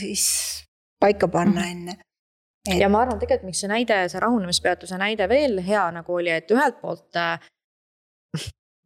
siis 0.00 0.24
paika 1.00 1.28
panna 1.28 1.60
mhm. 1.60 1.70
enne 1.70 1.96
et.... 2.68 2.78
ja 2.80 2.88
ma 2.90 3.04
arvan, 3.04 3.20
tegelikult 3.20 3.50
miks 3.50 3.62
see 3.62 3.70
näide, 3.70 4.02
see 4.10 4.22
rahunemispeatuse 4.22 4.98
näide 5.00 5.28
veel 5.30 5.60
hea 5.62 5.84
nagu 5.94 6.18
oli, 6.18 6.32
et 6.34 6.50
ühelt 6.54 6.80
poolt 6.82 7.20
äh, 7.20 7.38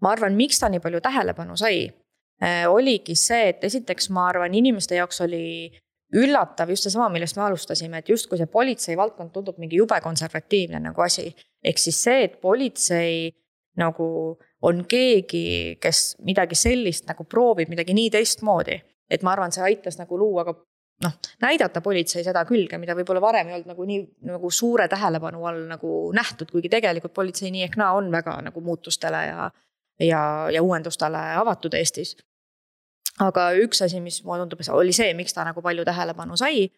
ma 0.03 0.13
arvan, 0.13 0.37
miks 0.37 0.61
ta 0.61 0.71
nii 0.73 0.83
palju 0.85 1.01
tähelepanu 1.05 1.57
sai, 1.57 1.87
äh, 2.43 2.65
oligi 2.71 3.17
see, 3.19 3.51
et 3.55 3.65
esiteks 3.65 4.11
ma 4.15 4.29
arvan, 4.31 4.55
inimeste 4.55 4.99
jaoks 4.99 5.23
oli 5.27 5.47
üllatav 6.17 6.71
just 6.71 6.87
seesama, 6.87 7.09
millest 7.13 7.37
me 7.37 7.43
alustasime, 7.47 7.99
et 7.99 8.11
justkui 8.13 8.39
see 8.39 8.51
politsei 8.51 8.97
valdkond 8.99 9.33
tundub 9.35 9.59
mingi 9.59 9.81
jube 9.81 9.99
konservatiivne 10.05 10.81
nagu 10.81 11.03
asi. 11.03 11.33
ehk 11.65 11.79
siis 11.83 12.03
see, 12.03 12.23
et 12.29 12.41
politsei 12.41 13.33
nagu 13.77 14.07
on 14.63 14.85
keegi, 14.89 15.79
kes 15.83 16.17
midagi 16.25 16.57
sellist 16.57 17.09
nagu 17.11 17.25
proovib, 17.25 17.69
midagi 17.69 17.95
nii 17.95 18.11
teistmoodi. 18.11 18.81
et 19.11 19.23
ma 19.23 19.33
arvan, 19.33 19.53
see 19.53 19.63
aitas 19.63 19.99
nagu 19.99 20.19
luua 20.19 20.45
ka 20.45 20.55
noh, 21.05 21.13
näidata 21.43 21.81
politsei 21.81 22.25
seda 22.25 22.45
külge, 22.49 22.79
mida 22.79 22.95
võib-olla 22.97 23.21
varem 23.23 23.51
ei 23.51 23.59
olnud 23.59 23.71
nagu 23.71 23.85
nii 23.87 24.01
nagu 24.31 24.51
suure 24.51 24.89
tähelepanu 24.89 25.45
all 25.47 25.67
nagu 25.69 25.93
nähtud, 26.17 26.51
kuigi 26.51 26.71
tegelikult 26.73 27.15
politsei 27.15 27.53
nii 27.55 27.67
ehk 27.69 27.77
naa 27.81 27.93
on 27.99 28.11
väga 28.13 28.39
nagu 28.49 28.63
muutustele 28.65 29.23
ja 29.29 29.51
ja, 30.01 30.49
ja 30.53 30.63
uuendustele 30.63 31.21
avatud 31.41 31.75
Eestis. 31.75 32.17
aga 33.21 33.51
üks 33.57 33.81
asi, 33.85 34.01
mis 34.01 34.21
mulle 34.25 34.45
tundub, 34.45 34.61
oli 34.77 34.93
see, 34.93 35.15
miks 35.17 35.33
ta 35.33 35.45
nagu 35.45 35.63
palju 35.63 35.85
tähelepanu 35.85 36.37
sai. 36.37 36.69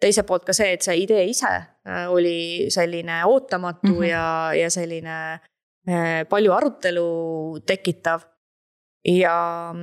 teiselt 0.00 0.26
poolt 0.26 0.44
ka 0.44 0.52
see, 0.56 0.72
et 0.72 0.82
see 0.82 0.96
idee 1.02 1.24
ise 1.28 1.50
äh, 1.50 2.10
oli 2.10 2.66
selline 2.68 3.24
ootamatu 3.24 3.86
mm 3.86 3.98
-hmm. 3.98 4.08
ja, 4.08 4.52
ja 4.54 4.70
selline 4.70 5.40
äh, 5.88 6.28
palju 6.28 6.52
arutelu 6.52 7.60
tekitav. 7.66 8.20
ja, 9.04 9.74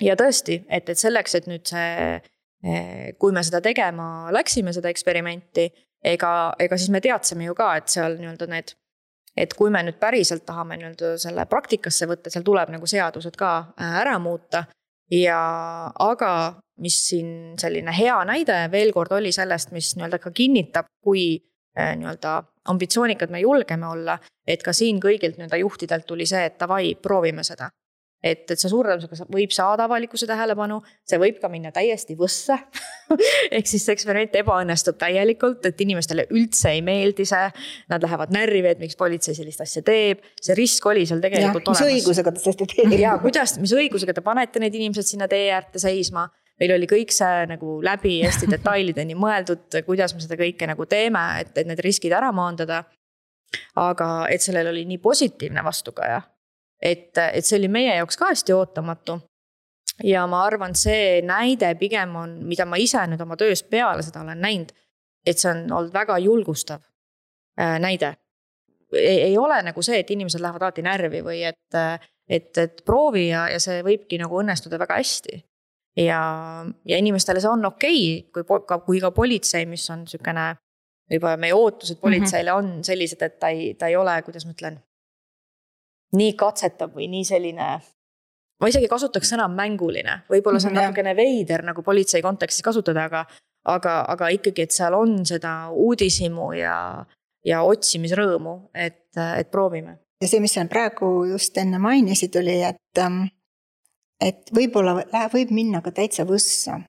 ja 0.00 0.14
tõesti, 0.16 0.64
et, 0.68 0.88
et 0.88 0.98
selleks, 0.98 1.34
et 1.34 1.46
nüüd 1.46 1.66
see, 1.66 2.20
äh, 2.66 3.16
kui 3.18 3.32
me 3.32 3.42
seda 3.42 3.60
tegema 3.60 4.32
läksime, 4.32 4.72
seda 4.72 4.88
eksperimenti, 4.88 5.72
ega, 6.04 6.52
ega 6.58 6.76
siis 6.76 6.90
me 6.90 7.00
teadsime 7.00 7.44
ju 7.44 7.54
ka, 7.54 7.76
et 7.76 7.88
seal 7.88 8.18
nii-öelda 8.18 8.46
need 8.46 8.74
et 9.36 9.54
kui 9.54 9.70
me 9.70 9.82
nüüd 9.86 9.98
päriselt 10.00 10.44
tahame 10.46 10.76
nii-öelda 10.80 11.16
selle 11.20 11.46
praktikasse 11.50 12.08
võtta, 12.10 12.30
seal 12.32 12.44
tuleb 12.44 12.72
nagu 12.74 12.88
seadused 12.88 13.36
ka 13.38 13.52
äh, 13.80 13.98
ära 14.02 14.18
muuta. 14.18 14.64
ja, 15.12 15.38
aga 16.00 16.32
mis 16.80 16.96
siin 17.08 17.58
selline 17.60 17.92
hea 17.92 18.16
näide 18.24 18.68
veel 18.72 18.92
kord 18.92 19.12
oli 19.12 19.32
sellest, 19.32 19.72
mis 19.72 19.94
nii-öelda 19.96 20.18
ka 20.22 20.30
kinnitab, 20.30 20.88
kui 21.04 21.36
äh, 21.78 21.94
nii-öelda 21.96 22.42
ambitsioonikad 22.72 23.30
me 23.30 23.40
julgeme 23.40 23.86
olla. 23.86 24.18
et 24.46 24.62
ka 24.62 24.72
siin 24.72 25.00
kõigilt 25.00 25.38
nii-öelda 25.38 25.60
juhtidelt 25.64 26.06
tuli 26.06 26.26
see, 26.26 26.44
et 26.46 26.58
davai, 26.60 26.94
proovime 26.94 27.44
seda 27.44 27.70
et, 28.22 28.44
et 28.46 28.58
see 28.58 28.70
suure 28.70 28.92
tõenäosusega 28.92 29.26
võib 29.34 29.54
saada 29.54 29.86
avalikkuse 29.88 30.28
tähelepanu, 30.30 30.80
see 31.08 31.18
võib 31.20 31.40
ka 31.42 31.50
minna 31.52 31.72
täiesti 31.74 32.16
võsse 32.18 32.56
ehk 33.56 33.68
siis 33.68 33.84
see 33.84 33.96
eksperiment 33.96 34.36
ebaõnnestub 34.42 34.98
täielikult, 35.00 35.66
et 35.68 35.80
inimestele 35.84 36.26
üldse 36.30 36.70
ei 36.72 36.82
meeldi 36.86 37.26
see. 37.28 37.48
Nad 37.92 38.04
lähevad 38.04 38.32
närvi, 38.34 38.62
et 38.70 38.82
miks 38.82 38.96
politsei 38.98 39.34
sellist 39.36 39.60
asja 39.64 39.82
teeb, 39.86 40.22
see 40.40 40.56
risk 40.58 40.86
oli 40.88 41.04
seal 41.08 41.22
tegelikult 41.22 41.66
ja, 41.66 41.74
olemas. 41.74 41.82
mis 41.82 41.98
õigusega 41.98 42.34
te 42.34 42.44
seda 42.44 42.68
teete? 42.70 43.00
ja 43.00 43.16
kuidas, 43.22 43.56
mis 43.62 43.74
õigusega 43.76 44.14
te 44.16 44.24
panete 44.24 44.62
need 44.62 44.78
inimesed 44.78 45.08
sinna 45.08 45.28
tee 45.30 45.50
äärde 45.52 45.82
seisma 45.82 46.28
meil 46.62 46.74
oli 46.76 46.86
kõik 46.86 47.10
see 47.14 47.46
nagu 47.50 47.78
läbi 47.84 48.20
hästi 48.22 48.48
detailideni 48.52 49.16
mõeldud, 49.18 49.80
kuidas 49.86 50.14
me 50.14 50.22
seda 50.22 50.38
kõike 50.38 50.68
nagu 50.70 50.86
teeme, 50.86 51.22
et, 51.42 51.54
et 51.58 51.66
need 51.68 51.80
riskid 51.82 52.14
ära 52.14 52.30
maandada. 52.34 52.84
aga 53.76 54.06
et 54.32 54.40
sellel 54.40 54.70
oli 54.70 54.86
nii 54.88 54.98
positiivne 55.02 55.60
vastukaja, 55.64 56.22
et, 56.82 57.10
et 57.18 57.46
see 57.46 57.58
oli 57.60 57.70
meie 57.70 57.94
jaoks 57.96 58.18
ka 58.18 58.32
hästi 58.32 58.54
ootamatu 58.56 59.20
ja 60.04 60.24
ma 60.30 60.42
arvan, 60.46 60.74
see 60.78 61.20
näide 61.26 61.74
pigem 61.80 62.16
on, 62.18 62.34
mida 62.48 62.66
ma 62.68 62.78
ise 62.80 63.02
nüüd 63.10 63.20
oma 63.22 63.36
töös 63.40 63.62
peale 63.62 64.02
seda 64.04 64.22
olen 64.24 64.40
näinud, 64.42 64.72
et 65.26 65.38
see 65.38 65.50
on 65.52 65.64
olnud 65.68 65.94
väga 65.94 66.18
julgustav 66.22 66.82
äh, 67.60 67.78
näide. 67.82 68.16
ei 68.92 69.38
ole 69.38 69.62
nagu 69.64 69.82
see, 69.82 70.02
et 70.02 70.10
inimesed 70.12 70.42
lähevad 70.42 70.66
alati 70.66 70.82
närvi 70.84 71.22
või 71.24 71.38
et, 71.48 71.76
et, 72.28 72.58
et 72.58 72.82
proovi 72.84 73.30
ja, 73.30 73.46
ja 73.48 73.60
see 73.62 73.80
võibki 73.84 74.18
nagu 74.20 74.36
õnnestuda 74.42 74.78
väga 74.82 74.98
hästi. 75.00 75.38
ja, 75.96 76.20
ja 76.88 76.98
inimestele 76.98 77.40
see 77.40 77.50
on 77.50 77.64
okei 77.64 78.02
okay,, 78.20 78.44
kui 78.44 78.66
ka, 78.68 78.78
kui 78.84 79.00
ka 79.00 79.10
politsei, 79.10 79.66
mis 79.66 79.88
on 79.90 80.06
sihukene, 80.08 80.50
võib-olla 81.12 81.40
meie 81.40 81.56
ootused 81.56 82.00
politseile 82.00 82.52
on 82.52 82.80
sellised, 82.84 83.22
et 83.22 83.38
ta 83.40 83.52
ei, 83.52 83.74
ta 83.74 83.88
ei 83.88 83.96
ole, 83.96 84.16
kuidas 84.26 84.46
ma 84.46 84.56
ütlen. 84.56 84.80
Nii 86.16 86.32
katsetav 86.38 86.92
või 86.96 87.08
nii 87.12 87.24
selline 87.24 87.68
ma 88.62 88.70
isegi 88.70 88.88
kasutaks 88.90 89.32
sõna 89.34 89.48
mänguline, 89.50 90.20
võib-olla 90.30 90.60
see 90.62 90.70
on 90.70 90.76
-hmm. 90.76 90.92
natukene 90.92 91.16
veider 91.18 91.64
nagu 91.66 91.82
politsei 91.82 92.22
kontekstis 92.22 92.64
kasutada, 92.64 93.08
aga, 93.10 93.24
aga, 93.74 93.96
aga 94.14 94.30
ikkagi, 94.38 94.68
et 94.68 94.76
seal 94.76 94.94
on 94.94 95.18
seda 95.26 95.54
uudishimu 95.70 96.52
ja, 96.60 96.76
ja 97.44 97.62
otsimisrõõmu, 97.66 98.56
et, 98.74 99.04
et 99.18 99.50
proovime. 99.50 99.98
ja 100.22 100.28
see, 100.30 100.40
mis 100.40 100.54
sa 100.54 100.64
praegu 100.70 101.24
just 101.32 101.58
enne 101.58 101.82
mainisid, 101.82 102.36
oli, 102.38 102.60
et, 102.62 103.02
ähm, 103.02 103.24
et 104.20 104.54
võib-olla 104.54 105.00
läheb, 105.00 105.34
võib 105.34 105.50
minna 105.50 105.82
ka 105.82 105.90
täitsa 105.90 106.24
võssa. 106.28 106.80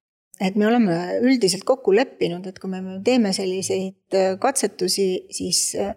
et 0.42 0.56
me 0.56 0.68
oleme 0.68 1.20
üldiselt 1.22 1.64
kokku 1.64 1.94
leppinud, 1.96 2.46
et 2.48 2.60
kui 2.60 2.70
me 2.70 3.00
teeme 3.06 3.34
selliseid 3.34 4.14
äh, 4.14 4.38
katsetusi, 4.40 5.26
siis 5.32 5.76
äh, 5.80 5.96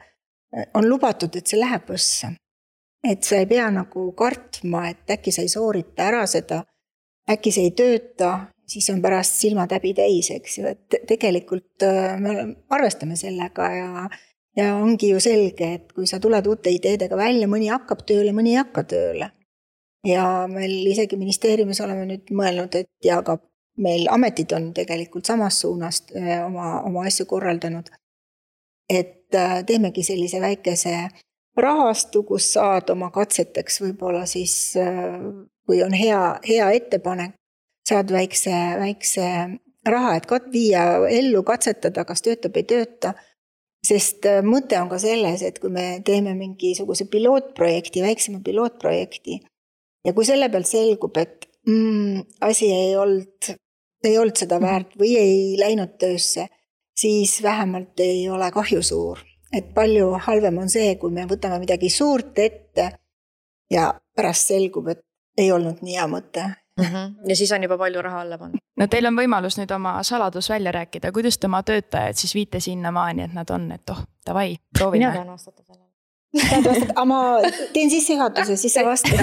on 0.75 0.89
lubatud, 0.89 1.37
et 1.37 1.47
see 1.47 1.61
läheb 1.61 1.89
võssa 1.91 2.33
et 3.11 3.23
sa 3.25 3.41
ei 3.41 3.47
pea 3.47 3.71
nagu 3.71 4.11
kartma, 4.19 4.89
et 4.91 5.17
äkki 5.17 5.33
sa 5.33 5.45
ei 5.45 5.51
soorita 5.53 6.09
ära 6.11 6.27
seda, 6.31 6.63
äkki 7.31 7.53
see 7.55 7.69
ei 7.69 7.75
tööta, 7.77 8.31
siis 8.67 8.89
on 8.91 9.03
pärast 9.03 9.39
silmad 9.41 9.73
häbi 9.75 9.95
täis, 9.95 10.31
eks 10.35 10.59
ju, 10.59 10.71
et 10.71 10.97
tegelikult 11.09 11.87
äh, 11.87 12.17
me 12.21 12.39
arvestame 12.71 13.19
sellega 13.19 13.71
ja 13.75 14.09
ja 14.57 14.71
ongi 14.77 15.11
ju 15.11 15.21
selge, 15.21 15.73
et 15.79 15.91
kui 15.93 16.07
sa 16.09 16.21
tuled 16.21 16.47
uute 16.49 16.73
ideedega 16.73 17.17
välja, 17.19 17.49
mõni 17.51 17.69
hakkab 17.69 18.07
tööle, 18.09 18.33
mõni 18.37 18.55
ei 18.55 18.63
hakka 18.63 18.87
tööle. 18.93 19.31
ja 20.07 20.47
meil 20.47 20.87
isegi 20.87 21.17
ministeeriumis 21.19 21.81
oleme 21.83 22.05
nüüd 22.07 22.31
mõelnud, 22.31 22.75
et 22.79 22.89
ja 23.05 23.19
ka 23.27 23.41
meil 23.83 24.07
ametid 24.11 24.53
on 24.55 24.69
tegelikult 24.75 25.27
samast 25.27 25.65
suunast 25.65 26.13
äh, 26.17 26.45
oma, 26.47 26.81
oma 26.83 27.07
asju 27.07 27.27
korraldanud. 27.27 27.91
et 28.89 29.35
äh, 29.35 29.65
teemegi 29.67 30.03
sellise 30.03 30.41
väikese 30.41 31.09
rahastu, 31.57 32.23
kus 32.23 32.51
saad 32.55 32.91
oma 32.93 33.11
katseteks 33.15 33.81
võib-olla 33.85 34.27
siis, 34.29 34.77
äh, 34.81 35.21
kui 35.67 35.83
on 35.85 35.95
hea, 35.97 36.21
hea 36.47 36.71
ettepanek, 36.79 37.37
saad 37.89 38.11
väikse, 38.13 38.53
väikse 38.81 39.27
raha, 39.87 40.17
et 40.19 40.27
kat-, 40.29 40.51
viia 40.53 40.85
ellu, 41.09 41.43
katsetada, 41.47 42.05
kas 42.05 42.25
töötab, 42.27 42.57
ei 42.57 42.69
tööta. 42.69 43.15
sest 43.87 44.27
äh, 44.27 44.41
mõte 44.43 44.81
on 44.81 44.89
ka 44.91 44.99
selles, 44.99 45.43
et 45.47 45.61
kui 45.63 45.71
me 45.71 46.01
teeme 46.05 46.35
mingisuguse 46.35 47.07
pilootprojekti, 47.11 48.03
väiksema 48.03 48.41
pilootprojekti 48.45 49.39
ja 50.05 50.13
kui 50.13 50.27
selle 50.27 50.49
pealt 50.51 50.67
selgub, 50.67 51.17
et 51.17 51.47
mm, 51.69 52.25
asi 52.49 52.73
ei 52.73 52.97
olnud, 52.99 53.53
ei 54.05 54.19
olnud 54.19 54.43
seda 54.43 54.59
väärt 54.63 54.99
või 54.99 55.15
ei 55.21 55.55
läinud 55.61 55.95
töösse, 56.03 56.49
siis 56.99 57.39
vähemalt 57.43 58.01
ei 58.03 58.27
ole 58.31 58.51
kahju 58.51 58.83
suur 58.83 59.23
et 59.53 59.75
palju 59.75 60.13
halvem 60.27 60.59
on 60.59 60.71
see, 60.71 60.95
kui 61.01 61.13
me 61.15 61.27
võtame 61.31 61.61
midagi 61.63 61.91
suurt 61.93 62.39
ette 62.39 62.91
ja 63.71 63.91
pärast 64.17 64.53
selgub, 64.53 64.89
et 64.89 65.03
ei 65.39 65.51
olnud 65.53 65.83
nii 65.85 65.99
hea 65.99 66.07
mõte 66.11 66.45
mm. 66.77 66.85
-hmm. 66.85 67.15
ja 67.29 67.37
siis 67.37 67.53
on 67.53 67.63
juba 67.63 67.79
palju 67.79 68.03
raha 68.03 68.21
alla 68.21 68.39
pannud. 68.39 68.59
no 68.77 68.87
teil 68.87 69.07
on 69.07 69.17
võimalus 69.17 69.59
nüüd 69.61 69.75
oma 69.75 70.03
saladus 70.03 70.51
välja 70.51 70.73
rääkida, 70.73 71.13
kuidas 71.13 71.39
te 71.39 71.47
oma 71.47 71.63
töötajaid 71.63 72.17
siis 72.17 72.35
viite 72.35 72.61
sinnamaani, 72.61 73.23
et 73.23 73.35
nad 73.35 73.51
on, 73.51 73.73
et 73.73 73.91
oh, 73.91 74.03
davai, 74.27 74.57
proovime. 74.79 75.07
mina 75.07 75.13
tahan 75.13 75.33
vastata 75.33 75.63
sellele. 75.63 75.91
tahad 76.49 76.65
vastata, 76.65 76.93
aga 76.93 77.05
ma 77.05 77.21
teen 77.73 77.91
sissejuhatuse, 77.91 78.57
siis 78.57 78.75
sa 78.75 78.85
vastad 78.85 79.21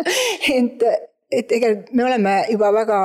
et, 0.58 0.84
et 1.30 1.46
tegelikult 1.46 1.92
me 1.92 2.04
oleme 2.04 2.44
juba 2.50 2.72
väga 2.72 3.00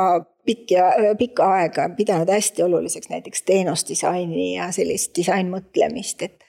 pikk 0.45 0.71
ja 0.71 1.15
pikka 1.17 1.53
aega 1.53 1.89
pidanud 1.97 2.29
hästi 2.29 2.63
oluliseks 2.63 3.09
näiteks 3.09 3.41
teenusdisaini 3.41 4.55
ja 4.55 4.71
sellist 4.71 5.15
disainmõtlemist, 5.17 6.21
et 6.21 6.48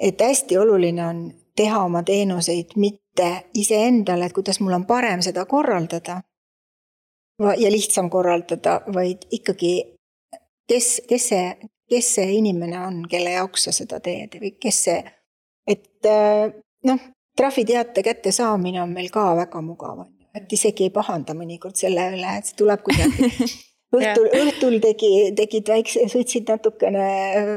et 0.00 0.20
hästi 0.20 0.58
oluline 0.58 1.06
on 1.06 1.22
teha 1.56 1.84
oma 1.84 2.02
teenuseid 2.02 2.76
mitte 2.76 3.28
iseendale, 3.54 4.26
et 4.26 4.32
kuidas 4.32 4.60
mul 4.60 4.72
on 4.72 4.86
parem 4.86 5.22
seda 5.22 5.44
korraldada. 5.44 6.20
Ja 7.40 7.70
lihtsam 7.72 8.10
korraldada, 8.10 8.80
vaid 8.94 9.24
ikkagi, 9.32 9.74
kes, 10.68 10.88
kes 11.08 11.28
see, 11.28 11.70
kes 11.88 12.14
see 12.14 12.34
inimene 12.36 12.80
on, 12.80 12.98
kelle 13.08 13.32
jaoks 13.32 13.64
sa 13.68 13.72
seda 13.72 14.00
teed 14.04 14.36
või 14.42 14.52
kes 14.60 14.82
see, 14.84 14.98
et 15.66 16.08
äh, 16.08 16.52
noh, 16.84 17.00
trahviteate 17.36 18.04
kättesaamine 18.04 18.82
on 18.82 18.92
meil 18.92 19.08
ka 19.12 19.24
väga 19.40 19.64
mugav, 19.64 20.04
on 20.04 20.12
ju, 20.12 20.28
et 20.36 20.52
isegi 20.52 20.90
ei 20.90 20.92
pahanda 20.92 21.32
mõnikord 21.36 21.80
selle 21.80 22.10
üle, 22.12 22.36
et 22.36 22.50
see 22.50 22.60
tuleb 22.60 22.84
kuidagi 22.84 23.32
õhtul, 23.96 24.28
õhtul 24.40 24.76
tegi, 24.82 25.10
tegid 25.38 25.70
väikse, 25.70 26.04
sõitsid 26.10 26.48
natukene 26.50 27.06
äh, 27.06 27.50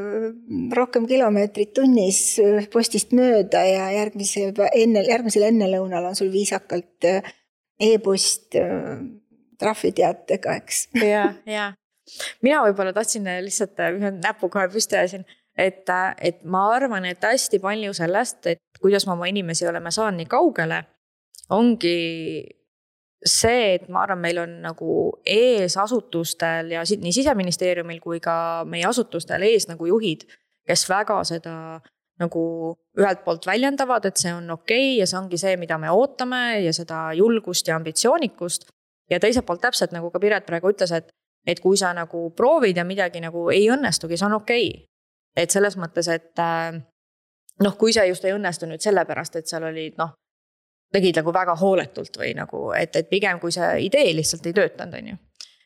rohkem 0.75 1.05
kilomeetrit 1.09 1.73
tunnis 1.77 2.21
äh, 2.41 2.65
postist 2.73 3.13
mööda 3.15 3.61
ja 3.67 3.89
järgmise, 3.93 4.49
enne, 4.71 5.05
järgmisel 5.07 5.47
ennelõunal 5.49 6.09
on 6.09 6.17
sul 6.17 6.31
viisakalt 6.33 7.09
äh, 7.09 7.33
e-post 7.83 8.55
trahviteatega, 9.59 10.57
eks. 10.61 10.83
ja, 11.01 11.25
ja 11.49 11.71
mina 12.45 12.61
võib-olla 12.67 12.93
tahtsin 12.95 13.25
lihtsalt 13.43 13.79
näpu 14.21 14.49
kohe 14.53 14.67
püsti 14.71 14.97
ajasin, 14.99 15.25
et, 15.57 15.89
et 16.21 16.43
ma 16.45 16.67
arvan, 16.75 17.05
et 17.09 17.23
hästi 17.23 17.59
palju 17.63 17.93
sellest, 17.97 18.45
et 18.51 18.81
kuidas 18.81 19.07
me 19.07 19.15
oma 19.15 19.29
inimesi 19.31 19.67
oleme 19.67 19.91
saanud 19.93 20.21
nii 20.21 20.29
kaugele, 20.31 20.83
ongi 21.53 21.95
see, 23.25 23.75
et 23.75 23.87
ma 23.91 24.03
arvan, 24.03 24.21
meil 24.21 24.39
on 24.43 24.53
nagu 24.63 24.93
ees 25.25 25.77
asutustel 25.79 26.71
ja 26.75 26.83
nii 26.83 27.15
siseministeeriumil 27.15 27.99
kui 28.03 28.19
ka 28.23 28.35
meie 28.69 28.85
asutustel 28.87 29.45
ees 29.47 29.67
nagu 29.69 29.87
juhid, 29.87 30.25
kes 30.67 30.85
väga 30.89 31.19
seda 31.27 31.55
nagu 32.21 32.43
ühelt 32.99 33.23
poolt 33.25 33.47
väljendavad, 33.49 34.05
et 34.05 34.19
see 34.21 34.33
on 34.33 34.49
okei 34.53 34.93
okay 34.93 34.99
ja 35.01 35.07
see 35.09 35.17
ongi 35.19 35.39
see, 35.41 35.55
mida 35.57 35.79
me 35.81 35.91
ootame 35.91 36.61
ja 36.61 36.73
seda 36.75 37.07
julgust 37.17 37.67
ja 37.67 37.77
ambitsioonikust. 37.79 38.69
ja 39.09 39.19
teiselt 39.19 39.45
poolt 39.45 39.61
täpselt 39.61 39.91
nagu 39.91 40.09
ka 40.11 40.19
Piret 40.19 40.45
praegu 40.45 40.71
ütles, 40.71 40.91
et, 40.95 41.09
et 41.47 41.59
kui 41.59 41.77
sa 41.77 41.93
nagu 41.93 42.29
proovid 42.37 42.77
ja 42.77 42.85
midagi 42.85 43.21
nagu 43.21 43.49
ei 43.51 43.67
õnnestugi, 43.71 44.17
see 44.17 44.29
on 44.29 44.39
okei 44.39 44.67
okay.. 44.69 44.85
et 45.35 45.51
selles 45.51 45.77
mõttes, 45.77 46.07
et 46.07 46.39
äh, 46.39 46.79
noh, 47.63 47.77
kui 47.77 47.93
see 47.93 48.05
just 48.07 48.25
ei 48.25 48.35
õnnestu 48.35 48.69
nüüd 48.69 48.83
sellepärast, 48.83 49.35
et 49.35 49.49
seal 49.49 49.65
olid 49.67 49.97
noh 49.97 50.13
tegid 50.93 51.19
nagu 51.19 51.33
väga 51.33 51.55
hooletult 51.59 52.17
või 52.21 52.33
nagu, 52.37 52.71
et, 52.77 52.95
et 52.95 53.09
pigem 53.09 53.41
kui 53.41 53.53
see 53.55 53.69
idee 53.87 54.13
lihtsalt 54.17 54.45
ei 54.49 54.57
töötanud, 54.57 54.97
on 54.99 55.13
ju. 55.13 55.19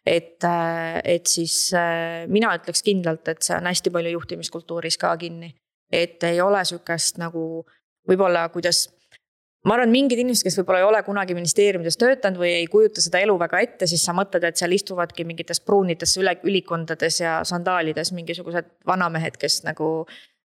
et, 0.07 0.35
äh, 0.47 0.99
et 1.03 1.27
siis 1.27 1.57
äh, 1.75 2.25
mina 2.31 2.53
ütleks 2.57 2.83
kindlalt, 2.85 3.27
et 3.27 3.41
see 3.43 3.57
on 3.57 3.67
hästi 3.67 3.93
palju 3.93 4.13
juhtimiskultuuris 4.17 4.97
ka 4.97 5.15
kinni. 5.17 5.53
et 5.91 6.23
ei 6.27 6.41
ole 6.41 6.63
sihukest 6.65 7.19
nagu 7.19 7.65
võib-olla, 8.07 8.47
kuidas 8.51 8.87
ma 9.67 9.75
arvan, 9.75 9.91
mingid 9.91 10.21
inimesed, 10.21 10.45
kes 10.47 10.57
võib-olla 10.61 10.81
ei 10.81 10.87
ole 10.87 11.01
kunagi 11.03 11.35
ministeeriumides 11.35 11.99
töötanud 11.99 12.39
või 12.39 12.53
ei 12.61 12.67
kujuta 12.71 13.03
seda 13.03 13.19
elu 13.23 13.35
väga 13.39 13.59
ette, 13.65 13.87
siis 13.89 14.03
sa 14.05 14.15
mõtled, 14.15 14.45
et 14.47 14.59
seal 14.59 14.75
istuvadki 14.75 15.25
mingites 15.27 15.59
pruunides 15.63 16.15
üle, 16.21 16.37
ülikondades 16.47 17.19
ja 17.19 17.39
sandaalides 17.47 18.13
mingisugused 18.15 18.69
vanamehed, 18.87 19.39
kes 19.41 19.61
nagu 19.67 20.07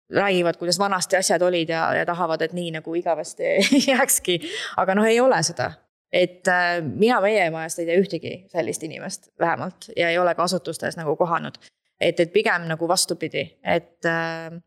räägivad, 0.10 0.58
kuidas 0.58 0.80
vanasti 0.80 1.16
asjad 1.16 1.42
olid 1.42 1.70
ja, 1.70 1.94
ja 1.94 2.06
tahavad, 2.06 2.42
et 2.42 2.54
nii 2.54 2.72
nagu 2.78 2.96
igavesti 2.96 3.44
jääkski. 3.92 4.40
aga 4.78 4.96
noh, 4.96 5.06
ei 5.06 5.20
ole 5.20 5.44
seda. 5.44 5.72
et 6.12 6.48
äh, 6.48 6.84
mina 6.84 7.22
meie 7.22 7.50
majast 7.52 7.80
ei 7.80 7.86
tea 7.86 7.98
ühtegi 8.00 8.36
sellist 8.52 8.84
inimest 8.84 9.28
vähemalt 9.40 9.90
ja 9.98 10.10
ei 10.10 10.18
ole 10.18 10.36
ka 10.36 10.44
asutustes 10.44 10.98
nagu 10.98 11.16
kohanud. 11.16 11.58
et, 12.00 12.20
et 12.20 12.34
pigem 12.34 12.68
nagu 12.68 12.88
vastupidi, 12.88 13.58
et 13.64 14.06
äh,, 14.06 14.62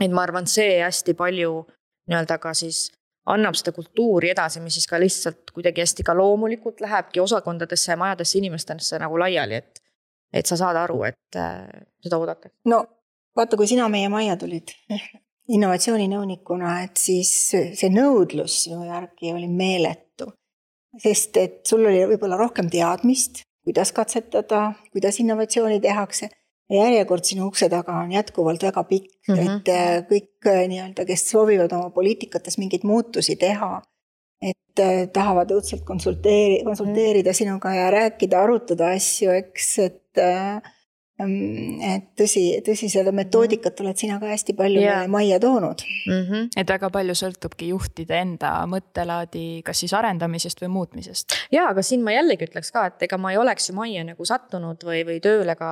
et 0.00 0.10
ma 0.10 0.22
arvan, 0.22 0.46
see 0.46 0.82
hästi 0.82 1.14
palju 1.14 1.66
nii-öelda 2.10 2.38
ka 2.38 2.54
siis 2.54 2.90
annab 3.26 3.54
seda 3.58 3.72
kultuuri 3.72 4.30
edasi, 4.30 4.60
mis 4.60 4.74
siis 4.78 4.86
ka 4.86 5.00
lihtsalt 5.00 5.50
kuidagi 5.54 5.82
hästi 5.82 6.04
ka 6.06 6.14
loomulikult 6.14 6.80
lähebki 6.80 7.20
osakondadesse 7.20 7.92
ja 7.92 7.96
majadesse 7.96 8.38
inimestesse 8.38 8.98
nagu 8.98 9.18
laiali, 9.18 9.54
et. 9.54 9.82
et 10.32 10.46
sa 10.46 10.56
saad 10.56 10.76
aru, 10.76 11.04
et 11.04 11.36
äh, 11.38 11.66
seda 12.02 12.18
oodatakse. 12.18 12.58
no 12.64 12.84
vaata, 13.36 13.56
kui 13.56 13.66
sina 13.66 13.88
meie 13.88 14.08
majja 14.08 14.36
tulid 14.36 14.72
innovatsiooninõunikuna, 15.56 16.82
et 16.84 16.96
siis 16.98 17.32
see 17.52 17.90
nõudlus 17.92 18.62
sinu 18.64 18.84
järgi 18.86 19.32
oli 19.32 19.48
meeletu. 19.48 20.32
sest 20.96 21.36
et 21.36 21.60
sul 21.68 21.84
oli 21.84 22.06
võib-olla 22.08 22.38
rohkem 22.40 22.70
teadmist 22.72 23.42
kuidas 23.66 23.92
katsetada, 23.92 24.72
kuidas 24.92 25.20
innovatsiooni 25.20 25.80
tehakse. 25.80 26.28
järjekord 26.70 27.22
sinu 27.22 27.44
ukse 27.46 27.68
taga 27.70 27.94
on 28.02 28.10
jätkuvalt 28.10 28.62
väga 28.62 28.82
pikk 28.84 29.28
mm, 29.28 29.34
-hmm. 29.34 29.50
et 29.56 29.68
äh, 29.70 29.98
kõik 30.08 30.48
äh, 30.50 30.64
nii-öelda, 30.70 31.04
kes 31.06 31.22
soovivad 31.30 31.72
oma 31.72 31.90
poliitikates 31.94 32.58
mingeid 32.58 32.82
muutusi 32.82 33.36
teha, 33.38 33.82
et 34.42 34.82
äh, 34.82 35.04
tahavad 35.12 35.52
õudselt 35.54 35.84
konsulteeri-, 35.86 36.64
konsulteerida 36.64 37.30
mm 37.30 37.32
-hmm. 37.32 37.38
sinuga 37.38 37.74
ja 37.74 37.90
rääkida, 37.90 38.42
arutada 38.42 38.88
asju, 38.96 39.30
eks, 39.30 39.78
et 39.78 40.18
äh, 40.18 40.74
et 41.16 42.08
tõsi, 42.18 42.42
tõsi, 42.64 42.90
seda 42.92 43.12
metoodikat 43.16 43.78
oled 43.80 43.96
sina 43.96 44.18
ka 44.20 44.28
hästi 44.28 44.52
palju 44.56 44.82
yeah. 44.82 44.98
meile 45.00 45.12
majja 45.14 45.38
toonud 45.40 45.84
mm. 45.86 46.24
-hmm. 46.26 46.48
et 46.60 46.68
väga 46.68 46.90
palju 46.92 47.14
sõltubki 47.16 47.70
juhtide 47.70 48.18
enda 48.20 48.50
mõttelaadi, 48.68 49.62
kas 49.64 49.80
siis 49.80 49.94
arendamisest 49.96 50.60
või 50.62 50.68
muutmisest. 50.74 51.38
ja, 51.52 51.70
aga 51.70 51.82
siin 51.82 52.04
ma 52.04 52.12
jällegi 52.12 52.50
ütleks 52.50 52.72
ka, 52.72 52.86
et 52.90 53.08
ega 53.08 53.16
ma 53.16 53.32
ei 53.32 53.40
oleks 53.40 53.70
ju 53.70 53.74
majja 53.78 54.04
nagu 54.04 54.28
sattunud 54.28 54.84
või, 54.84 55.06
või 55.08 55.22
tööle 55.24 55.56
ka 55.56 55.70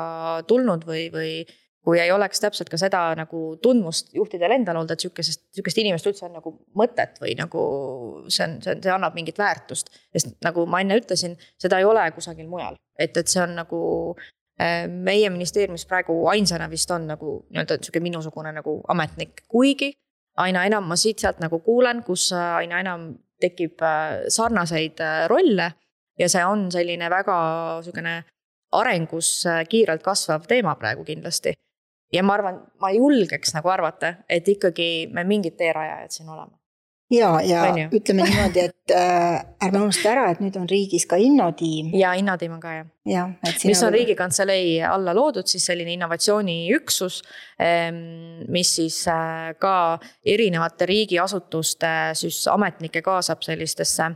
tulnud 0.49 0.89
või, 0.89 1.11
või 1.13 1.45
kui 1.85 2.01
ei 2.01 2.13
oleks 2.13 2.41
täpselt 2.41 2.71
ka 2.73 2.79
seda 2.81 3.01
nagu 3.19 3.41
tundmust 3.63 4.15
juhtidel 4.17 4.55
endal 4.57 4.79
olnud, 4.81 4.95
et 4.95 5.05
sihukesest, 5.05 5.43
sihukest 5.53 5.81
inimest 5.83 6.09
üldse 6.09 6.25
on 6.25 6.39
nagu 6.39 6.55
mõtet 6.81 7.21
või 7.21 7.35
nagu 7.37 7.65
see 8.33 8.47
on, 8.47 8.57
see 8.65 8.73
on, 8.73 8.81
see 8.87 8.95
annab 8.95 9.19
mingit 9.19 9.39
väärtust. 9.39 9.93
sest 10.15 10.33
nagu 10.45 10.65
ma 10.71 10.81
enne 10.81 10.97
ütlesin, 11.03 11.37
seda 11.61 11.79
ei 11.79 11.85
ole 11.85 12.07
kusagil 12.17 12.49
mujal, 12.49 12.81
et, 12.99 13.13
et 13.17 13.29
see 13.29 13.43
on 13.43 13.53
nagu 13.59 13.83
meie 14.89 15.31
ministeeriumis 15.31 15.87
praegu 15.91 16.15
ainsana 16.31 16.69
vist 16.71 16.91
on 16.95 17.09
nagu 17.11 17.41
nii-öelda 17.51 17.79
sihuke 17.83 18.01
minusugune 18.01 18.53
nagu 18.55 18.77
ametnik, 18.89 19.43
kuigi 19.51 19.89
aina 20.37 20.65
enam 20.67 20.87
ma 20.89 20.97
siit-sealt 20.99 21.41
nagu 21.43 21.59
kuulen, 21.65 22.03
kus 22.07 22.29
äh, 22.35 22.55
aina 22.61 22.81
enam 22.83 23.09
tekib 23.41 23.83
äh, 23.83 24.25
sarnaseid 24.29 25.03
rolle. 25.31 25.73
ja 26.19 26.29
see 26.31 26.45
on 26.47 26.69
selline 26.71 27.09
väga 27.11 27.37
sihukene 27.83 28.23
arengus 28.79 29.31
kiirelt 29.69 30.03
kasvav 30.03 30.47
teema 30.47 30.75
praegu 30.79 31.05
kindlasti. 31.05 31.55
ja 32.13 32.23
ma 32.23 32.35
arvan, 32.35 32.61
ma 32.81 32.91
julgeks 32.91 33.55
nagu 33.55 33.69
arvata, 33.69 34.15
et 34.29 34.49
ikkagi 34.49 35.09
me 35.13 35.25
mingid 35.25 35.57
teerajajad 35.59 36.11
siin 36.11 36.29
oleme 36.29 36.57
ja, 37.11 37.41
ja 37.43 37.63
Venju. 37.63 37.89
ütleme 37.93 38.25
niimoodi, 38.29 38.65
et 38.69 38.95
äh, 38.95 39.45
ärme 39.67 39.83
unusta 39.85 40.11
ära, 40.13 40.27
et 40.33 40.41
nüüd 40.43 40.57
on 40.59 40.67
riigis 40.71 41.07
ka 41.11 41.19
Innotiim. 41.21 41.93
ja 41.99 42.15
Innotiim 42.19 42.57
on 42.57 42.63
ka 42.63 42.75
jah. 43.09 43.31
et. 43.45 43.65
mis 43.69 43.83
on 43.85 43.93
Riigikantselei 43.93 44.83
alla 44.89 45.15
loodud 45.17 45.49
siis 45.51 45.67
selline 45.67 45.93
innovatsiooniüksus, 45.99 47.21
ehm, 47.61 47.97
mis 48.53 48.75
siis 48.81 49.03
äh, 49.09 49.53
ka 49.61 49.99
erinevate 50.25 50.89
riigiasutuste 50.91 51.95
siis 52.19 52.45
ametnikke 52.49 53.03
kaasab 53.03 53.45
sellistesse 53.45 54.15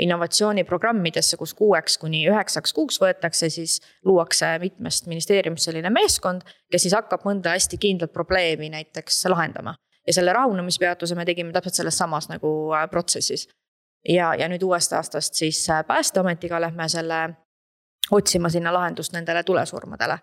innovatsiooniprogrammidesse, 0.00 1.36
kus 1.36 1.52
kuueks 1.54 1.98
kuni 2.00 2.24
üheksaks 2.30 2.72
kuuks 2.72 2.96
võetakse, 3.02 3.50
siis 3.52 3.76
luuakse 4.08 4.54
mitmest 4.62 5.06
ministeeriumist 5.10 5.68
selline 5.68 5.90
meeskond, 5.92 6.46
kes 6.72 6.86
siis 6.86 6.96
hakkab 6.96 7.26
mõnda 7.28 7.52
hästi 7.52 7.76
kindlat 7.76 8.12
probleemi 8.14 8.72
näiteks 8.72 9.26
lahendama 9.28 9.76
ja 10.06 10.12
selle 10.12 10.32
rahunemispeatuse 10.32 11.14
me 11.14 11.24
tegime 11.24 11.52
täpselt 11.52 11.74
selles 11.74 11.98
samas 11.98 12.28
nagu 12.28 12.72
äh, 12.74 12.88
protsessis. 12.90 13.48
ja, 14.08 14.34
ja 14.34 14.48
nüüd 14.48 14.62
uuest 14.62 14.92
aastast 14.92 15.34
siis 15.34 15.70
äh, 15.70 15.84
Päästeametiga 15.86 16.60
lähme 16.60 16.88
selle 16.88 17.30
otsima 18.10 18.48
sinna 18.48 18.72
lahendust 18.72 19.12
nendele 19.12 19.42
tulesurmadele. 19.42 20.18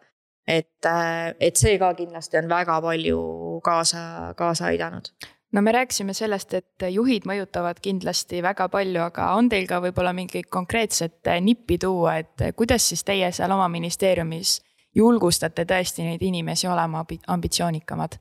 et, 0.47 0.85
äh, 0.85 1.35
et 1.39 1.55
see 1.55 1.77
ka 1.79 1.93
kindlasti 1.93 2.37
on 2.37 2.49
väga 2.49 2.81
palju 2.81 3.19
kaasa, 3.63 4.33
kaasa 4.37 4.65
aidanud 4.65 5.11
no 5.51 5.61
me 5.61 5.71
rääkisime 5.71 6.13
sellest, 6.13 6.53
et 6.53 6.87
juhid 6.91 7.25
mõjutavad 7.25 7.79
kindlasti 7.81 8.43
väga 8.43 8.69
palju, 8.69 9.01
aga 9.01 9.33
on 9.35 9.49
teil 9.49 9.67
ka 9.67 9.79
võib-olla 9.81 10.13
mingit 10.13 10.49
konkreetset 10.49 11.29
nippi 11.41 11.77
tuua, 11.77 12.17
et 12.17 12.49
kuidas 12.55 12.89
siis 12.89 13.03
teie 13.03 13.31
seal 13.31 13.51
oma 13.51 13.67
ministeeriumis 13.67 14.59
julgustate 14.95 15.65
tõesti 15.65 16.05
neid 16.05 16.21
inimesi 16.21 16.67
olema 16.67 17.05
ambitsioonikamad? 17.27 18.19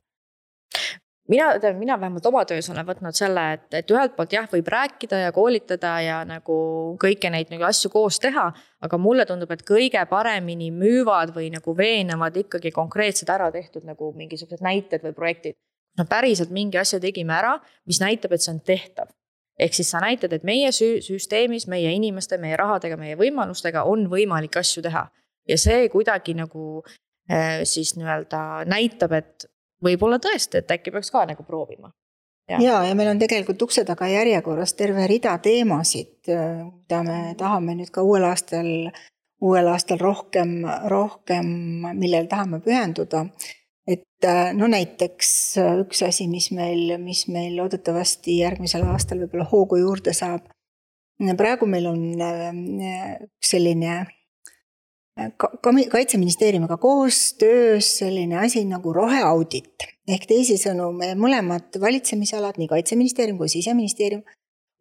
Mina 1.29 1.73
mina 1.73 1.99
vähemalt 1.99 2.25
oma 2.25 2.41
töös 2.45 2.69
olen 2.69 2.85
võtnud 2.85 3.15
selle, 3.17 3.43
et, 3.53 3.67
et 3.81 3.91
ühelt 3.93 4.15
poolt 4.15 4.33
jah, 4.33 4.47
võib 4.51 4.67
rääkida 4.73 5.21
ja 5.25 5.31
koolitada 5.35 5.93
ja 6.01 6.17
nagu 6.25 6.55
kõiki 7.01 7.29
neid 7.31 7.51
nagu 7.53 7.67
asju 7.69 7.91
koos 7.93 8.19
teha. 8.19 8.49
aga 8.81 8.97
mulle 8.97 9.25
tundub, 9.27 9.51
et 9.51 9.63
kõige 9.67 10.01
paremini 10.09 10.71
müüvad 10.71 11.33
või 11.35 11.49
nagu 11.51 11.75
veenavad 11.77 12.37
ikkagi 12.37 12.71
konkreetsed 12.71 13.29
ära 13.29 13.51
tehtud 13.51 13.83
nagu 13.83 14.13
mingisugused 14.15 14.63
näited 14.63 15.03
või 15.03 15.13
projektid. 15.13 15.55
no 15.97 16.05
päriselt 16.05 16.49
mingi 16.49 16.77
asja 16.77 16.99
tegime 16.99 17.33
ära, 17.33 17.59
mis 17.85 17.99
näitab, 18.01 18.33
et 18.33 18.41
see 18.41 18.53
on 18.53 18.61
tehtav. 18.61 19.13
ehk 19.59 19.73
siis 19.73 19.91
sa 19.91 19.99
näitad, 19.99 20.33
et 20.33 20.43
meie 20.43 20.71
sü 20.71 20.97
süsteemis, 21.03 21.67
meie 21.67 21.91
inimeste, 21.91 22.37
meie 22.37 22.57
rahadega, 22.57 22.97
meie 22.97 23.15
võimalustega 23.15 23.83
on 23.83 24.07
võimalik 24.09 24.57
asju 24.57 24.81
teha. 24.81 25.09
ja 25.47 25.57
see 25.57 25.89
kuidagi 25.89 26.33
nagu 26.33 26.83
äh, 27.29 27.61
siis 27.63 27.95
nii-öelda 27.97 28.65
näitab, 28.65 29.11
et 29.11 29.49
võib-olla 29.83 30.19
tõesti, 30.21 30.61
et 30.61 30.71
äkki 30.71 30.93
peaks 30.93 31.11
ka 31.11 31.25
nagu 31.29 31.43
proovima. 31.43 31.91
ja, 32.49 32.59
ja, 32.63 32.81
ja 32.87 32.95
meil 32.97 33.11
on 33.11 33.21
tegelikult 33.21 33.61
ukse 33.67 33.85
taga 33.85 34.07
järjekorras 34.09 34.73
terve 34.73 35.07
rida 35.07 35.37
teemasid, 35.43 36.17
mida 36.27 37.03
me 37.05 37.19
tahame 37.37 37.77
nüüd 37.77 37.91
ka 37.93 38.03
uuel 38.05 38.25
aastal, 38.29 38.69
uuel 39.41 39.71
aastal 39.71 40.01
rohkem, 40.01 40.61
rohkem, 40.91 41.49
millele 41.93 42.27
tahame 42.27 42.61
pühenduda. 42.65 43.25
et 43.87 44.29
no 44.53 44.67
näiteks 44.67 45.31
üks 45.85 46.03
asi, 46.05 46.27
mis 46.27 46.51
meil, 46.51 46.97
mis 47.01 47.27
meil 47.27 47.55
loodetavasti 47.57 48.39
järgmisel 48.41 48.85
aastal 48.89 49.23
võib-olla 49.23 49.47
hoogu 49.51 49.79
juurde 49.81 50.13
saab. 50.13 50.49
praegu 51.37 51.65
meil 51.65 51.87
on 51.87 52.01
selline 53.41 54.05
ka, 55.37 55.51
kaitseministeeriumiga 55.91 56.77
koostöös 56.77 57.97
selline 57.97 58.39
asi 58.45 58.65
nagu 58.65 58.93
roheaudit. 58.93 59.87
ehk 60.09 60.25
teisisõnu, 60.25 60.91
me 60.97 61.13
mõlemad 61.15 61.75
valitsemisalad, 61.81 62.57
nii 62.57 62.67
kaitseministeerium 62.67 63.37
kui 63.37 63.49
siseministeerium, 63.49 64.23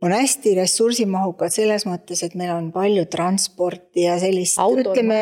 on 0.02 0.14
hästi 0.14 0.54
ressursimahukad 0.56 1.52
selles 1.52 1.84
mõttes, 1.88 2.22
et 2.24 2.36
meil 2.38 2.52
on 2.54 2.70
palju 2.72 3.04
transporti 3.10 4.06
ja 4.06 4.16
sellist, 4.22 4.56
ütleme, 4.58 5.18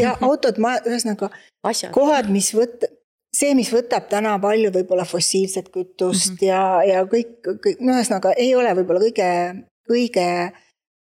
ja 0.00 0.16
autod, 0.24 0.58
ühesõnaga 0.58 1.30
kohad, 1.98 2.30
mis 2.32 2.50
võt-, 2.56 2.88
see, 3.36 3.52
mis 3.58 3.70
võtab 3.72 4.08
täna 4.10 4.34
palju 4.42 4.72
võib-olla 4.74 5.06
fossiilset 5.08 5.70
kütust 5.72 6.32
mm 6.32 6.36
-hmm. 6.40 6.48
ja, 6.48 6.62
ja 6.88 7.04
kõik, 7.08 7.38
kõik, 7.44 7.80
no 7.80 7.96
ühesõnaga 7.96 8.34
ei 8.36 8.54
ole 8.56 8.74
võib-olla 8.80 9.04
kõige, 9.06 9.30
kõige 9.88 10.28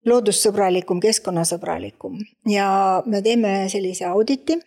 loodussõbralikum, 0.09 1.01
keskkonnasõbralikum 1.01 2.19
ja 2.49 2.69
me 3.07 3.23
teeme 3.23 3.53
sellise 3.73 4.09
auditi, 4.09 4.59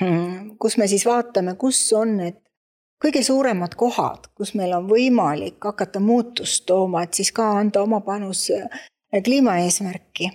mm, 0.00 0.56
kus 0.60 0.78
me 0.78 0.88
siis 0.90 1.06
vaatame, 1.06 1.56
kus 1.60 1.80
on 1.96 2.16
need 2.20 2.40
kõige 3.04 3.22
suuremad 3.26 3.74
kohad, 3.76 4.28
kus 4.36 4.54
meil 4.58 4.72
on 4.76 4.88
võimalik 4.88 5.64
hakata 5.64 6.00
muutust 6.00 6.64
tooma, 6.66 7.04
et 7.04 7.14
siis 7.14 7.32
ka 7.32 7.50
anda 7.58 7.82
oma 7.82 8.00
panus 8.00 8.48
äh, 8.54 8.84
kliimaeesmärki. 9.24 10.30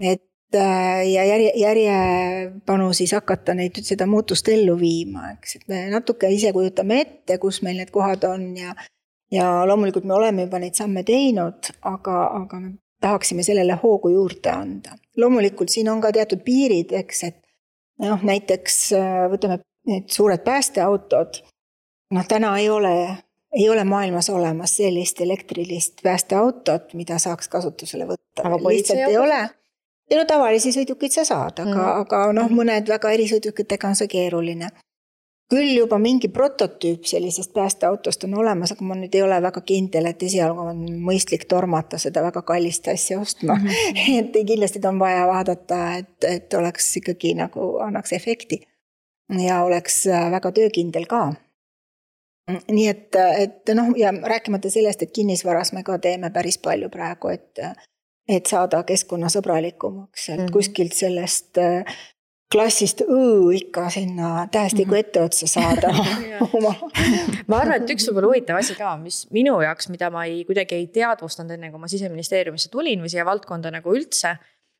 et 0.00 0.54
äh, 0.54 1.04
ja 1.10 1.24
järje, 1.24 1.52
järjepanu 1.56 2.92
siis 2.92 3.12
hakata 3.12 3.54
neid, 3.54 3.78
seda 3.82 4.06
muutust 4.06 4.48
ellu 4.48 4.78
viima, 4.80 5.30
eks, 5.36 5.56
et 5.56 5.68
me 5.68 5.86
natuke 5.90 6.30
ise 6.30 6.52
kujutame 6.52 7.00
ette, 7.00 7.38
kus 7.38 7.62
meil 7.62 7.78
need 7.78 7.90
kohad 7.94 8.24
on 8.24 8.56
ja 8.56 8.74
ja 9.32 9.66
loomulikult 9.66 10.04
me 10.04 10.14
oleme 10.14 10.46
juba 10.46 10.58
neid 10.58 10.74
samme 10.78 11.02
teinud, 11.02 11.70
aga, 11.82 12.18
aga 12.42 12.60
me 12.60 12.72
tahaksime 13.00 13.42
sellele 13.42 13.78
hoogu 13.82 14.08
juurde 14.08 14.50
anda. 14.50 14.90
loomulikult 15.16 15.68
siin 15.68 15.88
on 15.88 16.00
ka 16.00 16.12
teatud 16.12 16.40
piirid, 16.44 16.92
eks, 16.92 17.24
et 17.24 17.36
noh, 18.02 18.22
näiteks 18.22 18.78
äh, 18.98 19.26
võtame 19.30 19.60
need 19.86 20.08
suured 20.10 20.44
päästeautod. 20.44 21.42
noh, 22.14 22.26
täna 22.28 22.56
ei 22.58 22.70
ole, 22.70 23.16
ei 23.52 23.68
ole 23.68 23.84
maailmas 23.84 24.30
olemas 24.30 24.76
sellist 24.76 25.20
elektrilist 25.20 26.02
päästeautot, 26.02 26.94
mida 26.94 27.18
saaks 27.18 27.48
kasutusele 27.48 28.06
võtta. 28.08 28.48
lihtsalt 28.68 29.08
ei 29.08 29.18
ole. 29.18 29.42
ei 30.10 30.18
no 30.18 30.24
tavalisi 30.24 30.72
sõidukeid 30.72 31.12
sa 31.12 31.24
saad, 31.24 31.60
aga 31.60 31.76
mm., 31.76 32.00
aga 32.06 32.24
noh, 32.32 32.50
mõned 32.50 32.88
väga 32.88 33.14
erisõidukitega 33.18 33.88
on 33.88 33.96
see 33.96 34.08
keeruline 34.08 34.70
küll 35.52 35.76
juba 35.76 35.98
mingi 35.98 36.28
prototüüp 36.32 37.04
sellisest 37.06 37.52
päästeautost 37.52 38.24
on 38.24 38.34
olemas, 38.40 38.72
aga 38.72 38.84
ma 38.88 38.96
nüüd 38.98 39.14
ei 39.14 39.22
ole 39.22 39.40
väga 39.42 39.60
kindel, 39.66 40.08
et 40.08 40.22
esialgu 40.22 40.68
on 40.72 40.82
mõistlik 41.04 41.46
tormata 41.50 42.00
seda 42.00 42.22
väga 42.24 42.42
kallist 42.46 42.88
asja 42.88 43.20
ostma 43.20 43.54
mm. 43.54 43.66
-hmm. 43.68 44.18
et 44.20 44.46
kindlasti 44.46 44.80
on 44.88 44.98
vaja 44.98 45.26
vaadata, 45.28 45.80
et, 46.00 46.28
et 46.28 46.54
oleks 46.54 46.96
ikkagi 46.96 47.34
nagu 47.34 47.76
annaks 47.84 48.12
efekti. 48.12 48.60
ja 49.46 49.62
oleks 49.64 50.06
äh, 50.06 50.30
väga 50.30 50.52
töökindel 50.52 51.06
ka. 51.06 51.34
nii 52.70 52.88
et, 52.88 53.16
et 53.38 53.74
noh, 53.74 53.96
ja 53.96 54.12
rääkimata 54.12 54.70
sellest, 54.70 55.02
et 55.02 55.12
kinnisvaras 55.12 55.72
me 55.72 55.82
ka 55.82 55.98
teeme 55.98 56.30
päris 56.30 56.58
palju 56.58 56.88
praegu, 56.88 57.28
et 57.28 57.58
et 58.28 58.46
saada 58.46 58.82
keskkonnasõbralikumaks, 58.82 60.28
et 60.28 60.38
mm 60.38 60.44
-hmm. 60.44 60.52
kuskilt 60.52 60.92
sellest 60.92 61.58
äh, 61.58 61.84
klassist 62.54 63.02
õõ 63.04 63.50
ikka 63.58 63.88
sinna 63.92 64.46
tähestiku 64.52 64.94
mhm. 64.94 65.02
etteotsa 65.02 65.48
saada 65.50 65.90
oma 66.46 66.72
ma 67.50 67.60
arvan, 67.60 67.80
et 67.80 67.94
üks 67.94 68.08
võib-olla 68.08 68.30
huvitav 68.30 68.60
asi 68.60 68.76
ka, 68.78 68.94
mis 69.00 69.24
minu 69.34 69.56
jaoks, 69.64 69.90
mida 69.92 70.10
ma 70.14 70.26
ei, 70.30 70.42
kuidagi 70.48 70.78
ei 70.78 70.88
teadvustanud 70.94 71.56
enne, 71.56 71.72
kui 71.72 71.82
ma 71.82 71.90
siseministeeriumisse 71.90 72.70
tulin 72.72 73.02
või 73.04 73.12
siia 73.12 73.26
valdkonda 73.26 73.72
nagu 73.74 73.94
üldse. 73.94 74.36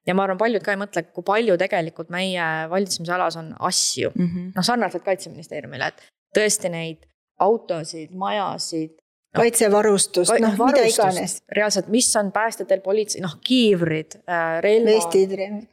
ja 0.06 0.14
ma 0.14 0.26
arvan, 0.26 0.38
paljud 0.40 0.64
ka 0.64 0.74
ei 0.74 0.80
mõtle, 0.80 1.06
kui 1.16 1.26
palju 1.26 1.56
tegelikult 1.60 2.12
meie 2.14 2.48
valitsemisalas 2.70 3.38
on 3.40 3.54
asju 3.58 4.12
mm 4.14 4.26
-hmm., 4.26 4.52
noh 4.56 4.66
sarnaselt 4.66 5.04
kaitseministeeriumile, 5.04 5.90
et 5.90 6.06
tõesti 6.36 6.70
neid 6.70 7.06
autosid, 7.42 8.12
majasid, 8.14 8.94
kaitsevarustust, 9.34 10.32
noh 10.42 10.54
mida 10.58 10.84
iganes. 10.88 11.36
reaalselt, 11.56 11.88
mis 11.92 12.08
on 12.16 12.30
päästjatel, 12.34 12.80
politsei, 12.84 13.22
noh 13.24 13.36
kiivrid 13.44 14.18
äh,, 14.28 14.60
relvad. 14.64 15.16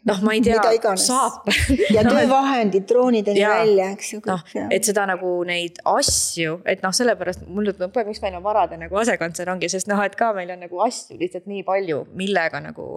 noh, 0.09 0.21
ma 0.25 0.35
ei 0.37 0.43
tea, 0.45 0.95
saap 0.99 1.49
ja 1.93 2.03
töövahendid 2.09 2.87
droonideni 2.89 3.45
välja, 3.45 3.91
eks 3.95 4.13
ju. 4.15 4.21
noh, 4.27 4.43
et 4.69 4.87
seda 4.87 5.05
nagu 5.09 5.33
neid 5.47 5.81
asju, 5.93 6.59
et 6.65 6.83
noh, 6.85 6.95
sellepärast 6.95 7.45
mulle 7.47 7.75
tundub, 7.77 8.01
miks 8.07 8.23
meil 8.23 8.37
on 8.39 8.45
varade 8.45 8.79
nagu 8.81 9.01
asekantsler 9.01 9.53
ongi, 9.53 9.69
sest 9.71 9.89
noh, 9.91 10.01
et 10.05 10.17
ka 10.19 10.31
meil 10.37 10.53
on 10.55 10.63
nagu 10.65 10.85
asju 10.87 11.19
lihtsalt 11.21 11.49
nii 11.51 11.65
palju, 11.67 12.05
millega 12.17 12.63
nagu 12.63 12.87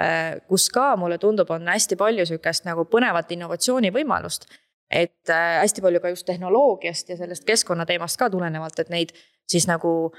äh,. 0.00 0.36
kus 0.48 0.70
ka 0.72 0.94
mulle 1.00 1.20
tundub, 1.22 1.50
on 1.52 1.68
hästi 1.72 1.98
palju 2.00 2.28
sihukest 2.32 2.68
nagu 2.68 2.88
põnevat 2.90 3.32
innovatsioonivõimalust 3.36 4.48
et 4.90 5.30
äh, 5.30 5.58
hästi 5.62 5.82
palju 5.82 6.00
ka 6.00 6.12
just 6.14 6.26
tehnoloogiast 6.26 7.08
ja 7.08 7.16
sellest 7.16 7.44
keskkonnateemast 7.44 8.18
ka 8.20 8.30
tulenevalt, 8.30 8.78
et 8.78 8.92
neid 8.92 9.12
siis 9.50 9.66
nagu 9.66 10.12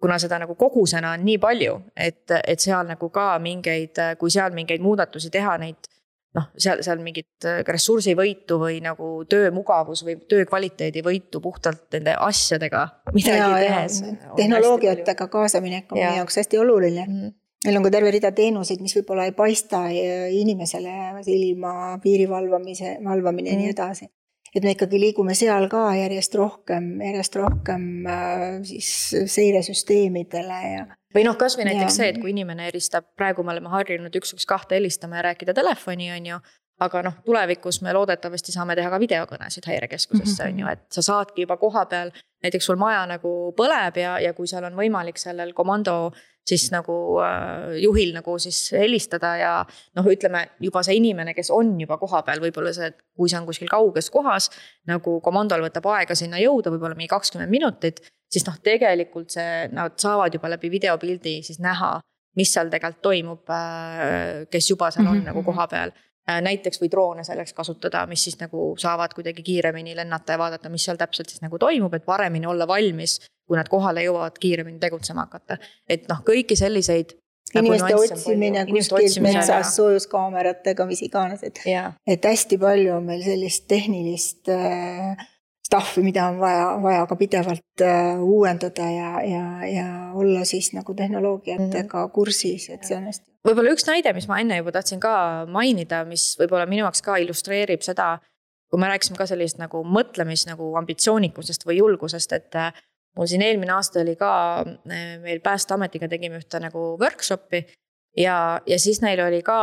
kuna 0.00 0.18
seda 0.20 0.38
nagu 0.42 0.54
kogusena 0.54 1.14
on 1.16 1.24
nii 1.24 1.38
palju, 1.40 1.78
et, 1.96 2.28
et 2.44 2.60
seal 2.60 2.86
nagu 2.88 3.08
ka 3.10 3.38
mingeid, 3.40 4.00
kui 4.20 4.32
seal 4.32 4.52
mingeid 4.52 4.82
muudatusi 4.84 5.30
teha, 5.32 5.56
neid 5.62 5.88
noh, 6.36 6.50
seal, 6.60 6.82
seal 6.84 7.00
mingit 7.04 7.46
ressursivõitu 7.68 8.58
või 8.60 8.80
nagu 8.84 9.14
töömugavus 9.30 10.04
või 10.04 10.18
töö 10.28 10.44
kvaliteedi 10.50 11.04
võitu 11.06 11.40
puhtalt 11.40 11.86
nende 11.94 12.16
asjadega 12.26 12.84
midagi 13.14 13.38
ja, 13.38 13.62
tehes. 13.62 14.02
tehnoloogiatega 14.36 15.28
kaasaminek 15.30 15.94
on 15.94 16.02
meie 16.02 16.18
jaoks 16.18 16.42
hästi 16.42 16.60
oluline 16.60 17.06
mm. 17.06 17.16
-hmm 17.22 17.40
meil 17.64 17.78
on 17.78 17.86
ka 17.86 17.94
terve 17.94 18.10
rida 18.14 18.32
teenuseid, 18.36 18.82
mis 18.84 18.96
võib-olla 18.98 19.28
ei 19.28 19.32
paista 19.36 19.86
inimesele 19.88 21.24
silma, 21.26 21.96
piiri 22.02 22.28
valvamise, 22.30 22.98
valvamine 23.04 23.50
ja 23.52 23.56
mm. 23.56 23.64
nii 23.64 23.74
edasi 23.76 24.10
et 24.54 24.62
me 24.62 24.74
ikkagi 24.74 24.98
liigume 25.02 25.34
seal 25.34 25.66
ka 25.70 25.88
järjest 25.98 26.36
rohkem, 26.38 26.92
järjest 27.02 27.38
rohkem 27.40 27.86
äh, 28.06 28.42
siis 28.66 28.90
seiresüsteemidele 29.34 30.58
ja. 30.70 30.84
või 31.14 31.24
noh, 31.26 31.38
kasvõi 31.40 31.66
näiteks 31.70 31.90
ja. 31.90 31.96
see, 31.96 32.12
et 32.12 32.20
kui 32.22 32.30
inimene 32.30 32.68
helistab, 32.68 33.08
praegu 33.18 33.42
me 33.42 33.54
oleme 33.54 33.72
harjunud 33.72 34.14
üks, 34.20 34.36
üks, 34.36 34.46
kahte 34.46 34.78
helistama 34.78 35.18
ja 35.18 35.30
rääkida 35.30 35.56
telefoni, 35.56 36.12
on 36.14 36.30
ju 36.34 36.38
aga 36.84 37.04
noh, 37.06 37.18
tulevikus 37.26 37.80
me 37.86 37.92
loodetavasti 37.94 38.52
saame 38.54 38.74
teha 38.78 38.90
ka 38.90 38.98
videokõnesid 39.02 39.66
häirekeskusesse, 39.70 40.48
on 40.50 40.62
ju, 40.62 40.70
et 40.70 40.86
sa 40.94 41.04
saadki 41.06 41.46
juba 41.46 41.56
koha 41.60 41.84
peal, 41.90 42.10
näiteks 42.42 42.66
sul 42.70 42.78
maja 42.80 43.04
nagu 43.10 43.34
põleb 43.58 44.00
ja, 44.02 44.16
ja 44.22 44.34
kui 44.34 44.50
seal 44.50 44.66
on 44.66 44.74
võimalik 44.78 45.20
sellel 45.22 45.54
komando 45.54 46.12
siis 46.48 46.66
nagu 46.72 46.94
äh, 47.24 47.74
juhil 47.82 48.14
nagu 48.16 48.36
siis 48.38 48.58
helistada 48.76 49.34
ja 49.40 49.52
noh, 49.96 50.08
ütleme 50.10 50.46
juba 50.60 50.82
see 50.84 50.98
inimene, 51.00 51.34
kes 51.34 51.50
on 51.54 51.74
juba 51.80 51.98
kohapeal, 52.00 52.42
võib-olla 52.44 52.72
see, 52.76 52.90
kui 53.16 53.30
see 53.32 53.40
on 53.40 53.46
kuskil 53.48 53.70
kauges 53.72 54.10
kohas. 54.12 54.50
nagu 54.86 55.20
komandol 55.24 55.64
võtab 55.64 55.86
aega 55.94 56.14
sinna 56.14 56.40
jõuda, 56.42 56.72
võib-olla 56.74 56.96
mingi 56.98 57.12
kakskümmend 57.12 57.50
minutit, 57.50 58.02
siis 58.30 58.46
noh, 58.46 58.58
tegelikult 58.62 59.30
see, 59.32 59.68
nad 59.72 59.96
saavad 60.00 60.34
juba 60.34 60.52
läbi 60.52 60.72
videopildi 60.76 61.40
siis 61.46 61.62
näha 61.64 61.96
mis 62.38 62.50
seal 62.54 62.70
tegelikult 62.72 63.02
toimub, 63.04 63.52
äh, 63.54 64.44
kes 64.50 64.70
juba 64.70 64.90
seal 64.90 65.06
on 65.06 65.12
mm 65.12 65.20
-hmm. 65.20 65.30
nagu 65.30 65.42
kohapeal. 65.42 65.92
Äh, 66.24 66.38
näiteks 66.40 66.80
või 66.80 66.88
droone 66.88 67.20
selleks 67.24 67.52
kasutada, 67.52 68.06
mis 68.08 68.22
siis 68.24 68.38
nagu 68.40 68.70
saavad 68.80 69.12
kuidagi 69.12 69.42
kiiremini 69.44 69.92
lennata 69.96 70.32
ja 70.32 70.40
vaadata, 70.40 70.70
mis 70.72 70.86
seal 70.88 70.96
täpselt 70.96 71.28
siis 71.28 71.42
nagu 71.44 71.58
toimub, 71.60 71.92
et 71.92 72.06
paremini 72.06 72.48
olla 72.48 72.64
valmis 72.68 73.18
kui 73.44 73.58
nad 73.58 73.68
kohale 73.68 74.06
jõuavad, 74.06 74.38
kiiremini 74.40 74.80
tegutsema 74.80 75.26
hakata. 75.26 75.58
et 75.88 76.08
noh, 76.08 76.22
kõiki 76.24 76.56
selliseid 76.56 77.12
nagu 77.52 77.68
inimeste 77.68 77.98
otsimine 77.98 78.64
kuskilt 78.70 79.20
metsas 79.26 79.74
soojuskaameratega, 79.76 80.86
mis 80.88 81.04
iganes, 81.04 81.44
et, 81.44 81.60
et 82.06 82.24
hästi 82.30 82.58
palju 82.62 82.96
on 82.96 83.04
meil 83.12 83.20
sellist 83.26 83.68
tehnilist 83.68 84.48
äh, 84.48 85.28
stuff'i, 85.66 86.02
mida 86.04 86.26
on 86.28 86.38
vaja, 86.40 86.66
vaja 86.82 87.06
ka 87.10 87.16
pidevalt 87.16 87.82
äh, 87.82 88.20
uuendada 88.22 88.88
ja, 88.90 89.10
ja, 89.24 89.44
ja 89.68 89.86
olla 90.14 90.44
siis 90.44 90.72
nagu 90.76 90.94
tehnoloogiatega 90.94 91.98
mm 91.98 92.04
-hmm. 92.04 92.12
kursis, 92.12 92.68
et 92.70 92.84
see 92.84 92.96
on 92.96 93.04
hästi. 93.10 93.26
võib-olla 93.48 93.72
üks 93.72 93.86
näide, 93.88 94.12
mis 94.12 94.28
ma 94.28 94.40
enne 94.40 94.56
juba 94.56 94.72
tahtsin 94.72 95.00
ka 95.00 95.46
mainida, 95.48 96.04
mis 96.04 96.36
võib-olla 96.40 96.66
minu 96.66 96.84
jaoks 96.84 97.02
ka 97.02 97.16
illustreerib 97.16 97.82
seda, 97.82 98.18
kui 98.70 98.80
me 98.80 98.88
rääkisime 98.88 99.16
ka 99.16 99.26
sellist 99.26 99.58
nagu 99.58 99.84
mõtlemis 99.84 100.46
nagu 100.46 100.74
ambitsioonikusest 100.76 101.66
või 101.66 101.78
julgusest, 101.78 102.32
et 102.32 102.54
äh, 102.54 102.72
mul 103.16 103.30
siin 103.30 103.42
eelmine 103.42 103.72
aasta 103.72 104.02
oli 104.02 104.16
ka, 104.16 104.32
eh, 104.90 105.16
meil 105.22 105.40
Päästeametiga 105.40 106.08
tegime 106.08 106.40
ühte 106.42 106.60
nagu 106.60 106.94
workshop'i. 107.00 107.64
ja, 108.16 108.60
ja 108.66 108.78
siis 108.78 109.00
neil 109.02 109.20
oli 109.20 109.42
ka 109.42 109.58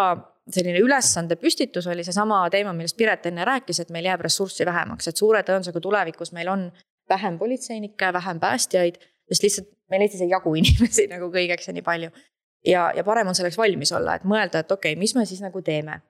selline 0.56 0.82
ülesande 0.84 1.36
püstitus 1.40 1.88
oli 1.88 2.04
seesama 2.04 2.42
teema, 2.54 2.74
millest 2.74 2.98
Piret 2.98 3.26
enne 3.30 3.46
rääkis, 3.48 3.82
et 3.84 3.94
meil 3.94 4.10
jääb 4.10 4.26
ressurssi 4.26 4.66
vähemaks, 4.66 5.08
et 5.08 5.18
suure 5.18 5.44
tõenäosusega 5.48 5.82
tulevikus 5.84 6.34
meil 6.38 6.50
on 6.52 6.68
vähem 7.10 7.38
politseinikke, 7.40 8.14
vähem 8.14 8.40
päästjaid. 8.40 9.00
sest 9.32 9.44
lihtsalt 9.44 9.70
meil 9.90 10.02
Eestis 10.02 10.22
ei 10.22 10.30
jagu 10.30 10.56
inimesi 10.62 11.08
nagu 11.12 11.32
kõigeks 11.34 11.68
ja 11.68 11.74
nii 11.74 11.86
palju. 11.86 12.12
ja, 12.68 12.92
ja 12.96 13.04
parem 13.04 13.28
on 13.28 13.36
selleks 13.36 13.58
valmis 13.58 13.92
olla, 13.92 14.16
et 14.16 14.24
mõelda, 14.24 14.60
et 14.60 14.72
okei 14.72 14.94
okay,, 14.94 15.00
mis 15.00 15.16
me 15.16 15.26
siis 15.26 15.42
nagu 15.42 15.62
teeme 15.62 16.02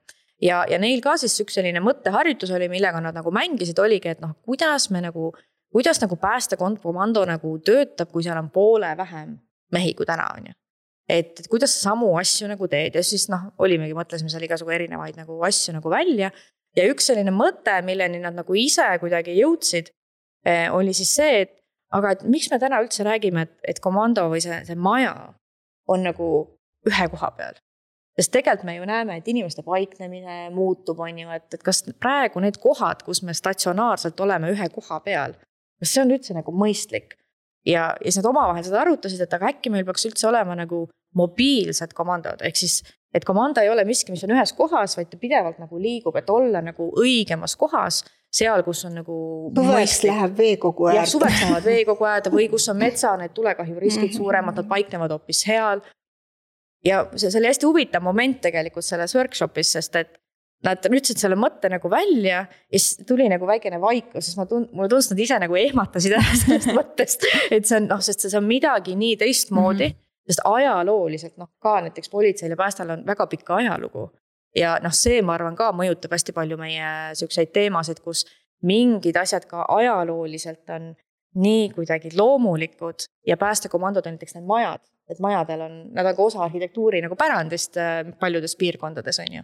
ja, 0.42 0.64
ja 0.68 0.78
neil 0.78 1.00
ka 1.00 1.16
siis 1.16 1.40
üks 1.40 1.54
selline 1.54 1.80
mõtteharjutus 1.80 2.50
oli, 2.50 2.68
millega 2.68 3.00
nad 3.00 3.14
nagu 3.14 3.30
mängisid, 3.30 3.78
oligi, 3.78 4.08
et 4.08 4.20
noh, 4.20 4.36
kuidas 4.46 4.90
me 4.90 5.00
nagu 5.00 5.32
kuidas 5.72 6.00
nagu 6.00 6.16
päästekomando 6.16 7.24
nagu 7.24 7.58
töötab, 7.58 8.10
kui 8.12 8.22
seal 8.22 8.38
on 8.38 8.50
poole 8.50 8.96
vähem 8.96 9.38
mehi 9.72 9.94
kui 9.94 10.06
täna, 10.06 10.28
on 10.36 10.50
ju. 10.50 10.58
Et, 11.08 11.32
et 11.40 11.48
kuidas 11.50 11.74
sa 11.76 11.90
samu 11.90 12.12
asju 12.20 12.50
nagu 12.50 12.68
teed 12.70 12.98
ja 12.98 13.02
siis 13.06 13.28
noh, 13.32 13.50
olimegi, 13.62 13.96
mõtlesime 13.96 14.32
seal 14.32 14.46
igasugu 14.46 14.74
erinevaid 14.74 15.18
nagu 15.20 15.38
asju 15.46 15.76
nagu 15.78 15.90
välja. 15.92 16.30
ja 16.76 16.86
üks 16.88 17.10
selline 17.10 17.34
mõte, 17.34 17.74
milleni 17.84 18.22
nad 18.22 18.36
nagu 18.36 18.54
ise 18.56 18.86
kuidagi 19.00 19.34
jõudsid, 19.36 19.90
eh, 20.46 20.70
oli 20.72 20.94
siis 20.96 21.12
see, 21.14 21.42
et 21.44 21.58
aga 21.92 22.14
et 22.16 22.22
miks 22.24 22.48
me 22.50 22.58
täna 22.58 22.80
üldse 22.80 23.04
räägime, 23.04 23.44
et, 23.44 23.58
et 23.74 23.80
komando 23.80 24.28
või 24.32 24.40
see, 24.40 24.62
see 24.64 24.78
maja 24.78 25.12
on 25.88 26.06
nagu 26.06 26.30
ühe 26.88 27.08
koha 27.12 27.30
peal 27.36 27.60
sest 28.16 28.32
tegelikult 28.34 28.66
me 28.68 28.76
ju 28.76 28.86
näeme, 28.88 29.16
et 29.18 29.28
inimeste 29.28 29.64
paiknemine 29.64 30.50
muutub, 30.54 31.00
on 31.00 31.18
ju, 31.18 31.30
et, 31.32 31.48
et 31.56 31.64
kas 31.64 31.82
praegu 32.00 32.42
need 32.44 32.58
kohad, 32.62 33.04
kus 33.06 33.22
me 33.24 33.34
statsionaarselt 33.36 34.20
oleme 34.20 34.52
ühe 34.52 34.68
koha 34.74 35.00
peal, 35.04 35.36
kas 35.80 35.94
see 35.94 36.04
on 36.04 36.14
üldse 36.16 36.36
nagu 36.36 36.54
mõistlik? 36.56 37.16
Ja, 37.66 37.92
ja 37.92 38.08
siis 38.08 38.20
nad 38.20 38.30
omavahel 38.30 38.64
seda 38.66 38.82
arutasid, 38.82 39.22
et 39.24 39.36
aga 39.36 39.52
äkki 39.52 39.70
meil 39.72 39.86
peaks 39.88 40.08
üldse 40.08 40.28
olema 40.28 40.56
nagu 40.58 40.86
mobiilsed 41.18 41.92
komandod, 41.96 42.42
ehk 42.46 42.58
siis 42.58 42.80
et 43.14 43.24
komando 43.28 43.60
ei 43.60 43.68
ole 43.70 43.84
miski, 43.84 44.12
mis 44.12 44.24
on 44.24 44.32
ühes 44.32 44.54
kohas, 44.56 44.96
vaid 44.96 45.10
ta 45.12 45.18
pidevalt 45.20 45.58
nagu 45.60 45.78
liigub, 45.80 46.16
et 46.16 46.30
olla 46.32 46.62
nagu 46.64 46.88
õigemas 47.00 47.54
kohas, 47.60 48.02
seal, 48.32 48.64
kus 48.64 48.86
on 48.88 48.96
nagu. 49.02 49.16
suveks 49.54 49.98
läheb 50.08 50.38
veekogu 50.38 50.88
äärde. 50.88 51.10
suveks 51.10 51.42
lähevad 51.42 51.68
veekogu 51.68 52.08
äärde 52.08 52.32
või 52.32 52.48
kus 52.52 52.68
on 52.72 52.80
metsa, 52.80 53.12
need 53.20 53.34
tulekahjuriskid 53.36 54.16
suuremad, 54.16 54.56
nad 54.56 54.70
paiknevad 54.70 55.12
hoopis 55.12 55.44
seal. 55.44 55.84
ja 56.84 57.04
see, 57.14 57.28
see 57.28 57.38
oli 57.40 57.52
hästi 57.52 57.68
huvitav 57.68 58.02
moment 58.02 58.40
tegelikult 58.48 58.88
selles 58.88 59.14
workshop'is, 59.18 59.76
sest 59.76 60.00
et 60.00 60.16
Nad 60.62 60.86
ütlesid 60.86 61.18
selle 61.18 61.34
mõtte 61.38 61.66
nagu 61.72 61.90
välja 61.90 62.44
ja 62.70 62.78
siis 62.78 63.02
tuli 63.06 63.26
nagu 63.30 63.46
väikene 63.48 63.80
vaikus, 63.82 64.28
sest 64.28 64.38
ma 64.38 64.46
tund-, 64.46 64.70
mulle 64.70 64.86
tundus, 64.90 65.10
nad 65.10 65.20
ise 65.24 65.38
nagu 65.42 65.56
ehmatasid 65.58 66.14
ära 66.14 66.34
sellest 66.42 66.70
mõttest. 66.76 67.26
et 67.50 67.66
see 67.66 67.80
on 67.80 67.88
noh, 67.90 68.02
sest 68.04 68.28
see 68.28 68.38
on 68.38 68.46
midagi 68.46 68.94
nii 68.98 69.16
teistmoodi 69.18 69.88
mm, 69.88 69.94
-hmm. 69.96 70.28
sest 70.30 70.44
ajalooliselt 70.46 71.34
noh, 71.42 71.50
ka 71.62 71.80
näiteks 71.86 72.12
politseil 72.12 72.54
ja 72.54 72.58
päästel 72.60 72.92
on 72.94 73.02
väga 73.06 73.26
pikk 73.26 73.50
ajalugu. 73.58 74.10
ja 74.56 74.76
noh, 74.82 74.94
see, 74.94 75.22
ma 75.22 75.34
arvan, 75.34 75.56
ka 75.58 75.72
mõjutab 75.74 76.14
hästi 76.14 76.34
palju 76.36 76.56
meie 76.60 76.92
siukseid 77.18 77.50
teemasid, 77.52 77.98
kus 78.00 78.22
mingid 78.62 79.16
asjad 79.16 79.48
ka 79.50 79.64
ajalooliselt 79.68 80.70
on 80.70 80.94
nii 81.34 81.70
kuidagi 81.74 82.12
loomulikud 82.16 83.08
ja 83.26 83.36
päästekomandod 83.36 84.06
on 84.06 84.14
näiteks 84.14 84.34
need 84.36 84.46
majad, 84.46 84.84
et 85.10 85.18
majadel 85.18 85.60
on, 85.66 85.74
nad 85.90 86.06
on 86.06 86.16
ka 86.16 86.22
osa 86.22 86.44
arhitektuuri 86.44 87.02
nagu 87.02 87.16
pärandist 87.16 87.76
äh, 87.76 88.04
paljudes 88.20 88.54
piirkondades, 88.56 89.18
on 89.18 89.34
ju 89.40 89.42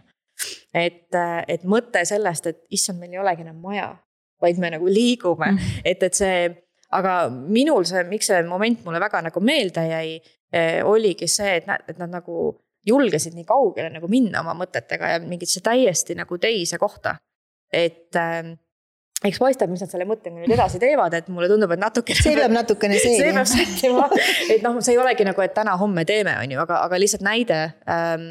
et, 0.73 1.07
et 1.47 1.63
mõte 1.67 2.03
sellest, 2.07 2.47
et 2.51 2.61
issand, 2.75 2.99
meil 3.01 3.17
ei 3.17 3.21
olegi 3.23 3.45
enam 3.45 3.59
maja, 3.63 3.89
vaid 4.41 4.59
me 4.61 4.71
nagu 4.75 4.87
liigume 4.87 5.51
mm, 5.51 5.57
-hmm. 5.57 5.81
et, 5.85 6.03
et 6.03 6.13
see, 6.13 6.49
aga 6.95 7.15
minul 7.29 7.85
see, 7.85 8.03
miks 8.09 8.31
see 8.31 8.43
moment 8.47 8.85
mulle 8.85 9.01
väga 9.01 9.21
nagu 9.27 9.43
meelde 9.43 9.85
jäi, 9.89 10.15
eh, 10.53 10.79
oligi 10.85 11.27
see, 11.27 11.57
et 11.59 11.67
nad, 11.67 11.83
et 11.87 11.97
nad 11.97 12.09
nagu 12.09 12.53
julgesid 12.87 13.35
nii 13.35 13.45
kaugele 13.45 13.91
nagu 13.91 14.07
minna 14.07 14.39
oma 14.41 14.55
mõtetega 14.55 15.13
ja 15.13 15.19
mingisse 15.19 15.61
täiesti 15.61 16.15
nagu 16.15 16.37
teise 16.37 16.77
kohta. 16.77 17.17
et 17.73 18.15
äh, 18.15 18.55
eks 19.23 19.39
paistab, 19.41 19.69
mis 19.69 19.83
nad 19.83 19.91
selle 19.91 20.07
mõttega 20.09 20.39
nüüd 20.39 20.53
edasi 20.55 20.79
teevad, 20.81 21.13
et 21.13 21.27
mulle 21.27 21.49
tundub, 21.51 21.71
et 21.75 21.81
natuke. 21.81 22.15
see 22.15 22.37
peab 22.39 22.55
natukene 22.55 22.97
sees. 22.97 23.19
see 23.21 23.33
peab 23.35 23.49
sättima, 23.51 24.07
et 24.55 24.63
noh, 24.65 24.79
see 24.81 24.95
ei 24.95 25.01
olegi 25.01 25.27
nagu, 25.27 25.43
et 25.43 25.53
täna-homme 25.53 26.05
teeme, 26.07 26.33
on 26.39 26.55
ju, 26.55 26.61
aga, 26.63 26.79
aga 26.87 26.99
lihtsalt 27.03 27.25
näide 27.27 27.59
ähm, 27.91 28.25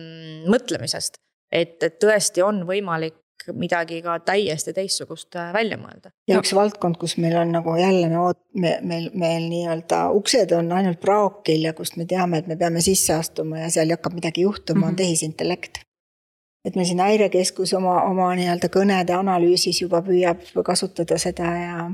mõtlemisest 0.51 1.21
et, 1.53 1.83
et 1.83 1.99
tõesti 2.03 2.45
on 2.45 2.63
võimalik 2.69 3.17
midagi 3.57 4.03
ka 4.03 4.19
täiesti 4.21 4.73
teistsugust 4.77 5.37
äh, 5.37 5.53
välja 5.53 5.79
mõelda. 5.81 6.11
ja 6.29 6.39
üks 6.41 6.53
valdkond, 6.55 6.99
kus 7.01 7.17
meil 7.23 7.37
on 7.41 7.53
nagu 7.55 7.77
jälle 7.79 8.09
me 8.11 8.19
oot-, 8.21 8.43
me, 8.55 8.79
meil, 8.83 9.11
meil 9.15 9.49
nii-öelda 9.49 10.09
uksed 10.19 10.53
on 10.57 10.73
ainult 10.77 11.01
praokil 11.01 11.65
ja 11.69 11.73
kust 11.77 11.97
me 11.97 12.05
teame, 12.09 12.43
et 12.43 12.51
me 12.51 12.59
peame 12.61 12.83
sisse 12.85 13.15
astuma 13.15 13.63
ja 13.65 13.71
seal 13.73 13.95
hakkab 13.95 14.19
midagi 14.19 14.45
juhtuma 14.45 14.79
mm, 14.79 14.83
-hmm. 14.83 14.89
on 14.89 14.93
mhm. 14.93 15.03
tehisintellekt. 15.03 15.79
et 16.65 16.77
meil 16.77 16.87
siin 16.87 17.01
häirekeskus 17.01 17.73
oma, 17.75 18.03
oma 18.11 18.35
nii-öelda 18.37 18.69
kõnede 18.69 19.15
analüüsis 19.17 19.81
juba 19.81 20.03
püüab 20.03 20.43
kasutada 20.65 21.19
seda 21.19 21.55
ja 21.57 21.91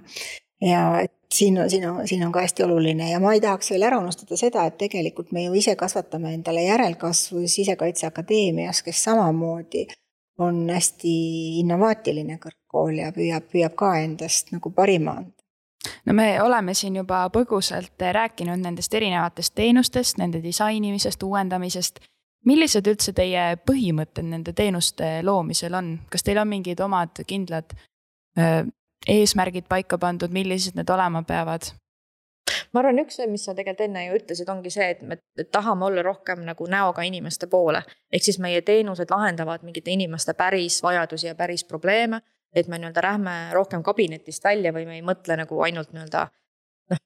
ja 0.64 1.00
et 1.04 1.12
siin 1.34 1.58
on, 1.58 1.70
siin 1.70 1.88
on, 1.90 2.08
siin 2.08 2.26
on 2.26 2.32
ka 2.32 2.44
hästi 2.44 2.64
oluline 2.64 3.10
ja 3.10 3.20
ma 3.20 3.34
ei 3.34 3.42
tahaks 3.42 3.70
veel 3.74 3.86
ära 3.88 3.98
unustada 3.98 4.38
seda, 4.38 4.64
et 4.68 4.78
tegelikult 4.78 5.32
me 5.34 5.44
ju 5.46 5.54
ise 5.58 5.76
kasvatame 5.76 6.34
endale 6.34 6.62
järelkasvu 6.66 7.46
Sisekaitseakadeemias, 7.48 8.82
kes 8.86 9.04
samamoodi 9.08 9.86
on 10.38 10.64
hästi 10.70 11.14
innovaatiline 11.62 12.38
kõrgkool 12.42 13.00
ja 13.02 13.10
püüab, 13.14 13.48
püüab 13.52 13.74
ka 13.78 13.96
endast 14.02 14.54
nagu 14.54 14.70
parima 14.74 15.18
anda 15.22 15.44
no 16.06 16.14
me 16.16 16.28
oleme 16.42 16.74
siin 16.74 16.96
juba 16.96 17.26
põgusalt 17.32 18.06
rääkinud 18.18 18.62
nendest 18.62 18.94
erinevatest 18.94 19.54
teenustest, 19.54 20.18
nende 20.18 20.42
disainimisest, 20.42 21.22
uuendamisest. 21.22 22.00
millised 22.44 22.86
üldse 22.86 23.12
teie 23.16 23.56
põhimõtted 23.56 24.26
nende 24.28 24.52
teenuste 24.52 25.22
loomisel 25.24 25.74
on, 25.74 25.86
kas 26.10 26.22
teil 26.22 26.38
on 26.38 26.48
mingid 26.48 26.80
omad 26.80 27.22
kindlad 27.26 27.72
eesmärgid 29.08 29.66
paika 29.68 29.98
pandud, 29.98 30.32
millised 30.32 30.76
need 30.78 30.90
olema 30.90 31.22
peavad? 31.26 31.72
ma 32.72 32.82
arvan, 32.82 32.98
üks, 33.04 33.20
mis 33.30 33.44
sa 33.46 33.54
tegelikult 33.56 33.86
enne 33.86 34.04
ju 34.06 34.18
ütlesid, 34.18 34.50
ongi 34.52 34.70
see, 34.74 34.86
et 34.96 35.02
me 35.06 35.18
tahame 35.52 35.86
olla 35.86 36.02
rohkem 36.04 36.42
nagu 36.46 36.66
näoga 36.70 37.04
inimeste 37.06 37.46
poole. 37.50 37.82
ehk 38.12 38.24
siis 38.26 38.38
meie 38.42 38.62
teenused 38.62 39.10
lahendavad 39.10 39.64
mingite 39.64 39.90
inimeste 39.94 40.34
päris 40.34 40.82
vajadusi 40.82 41.26
ja 41.26 41.34
päris 41.34 41.64
probleeme. 41.64 42.20
et 42.54 42.68
me 42.68 42.78
nii-öelda 42.78 43.02
lähme 43.02 43.30
rohkem 43.52 43.82
kabinetist 43.82 44.44
välja 44.44 44.70
või 44.72 44.84
me 44.86 44.94
ei 44.94 45.02
mõtle 45.02 45.36
nagu 45.36 45.62
ainult 45.62 45.90
nii-öelda 45.92 46.26
noh, 46.90 47.00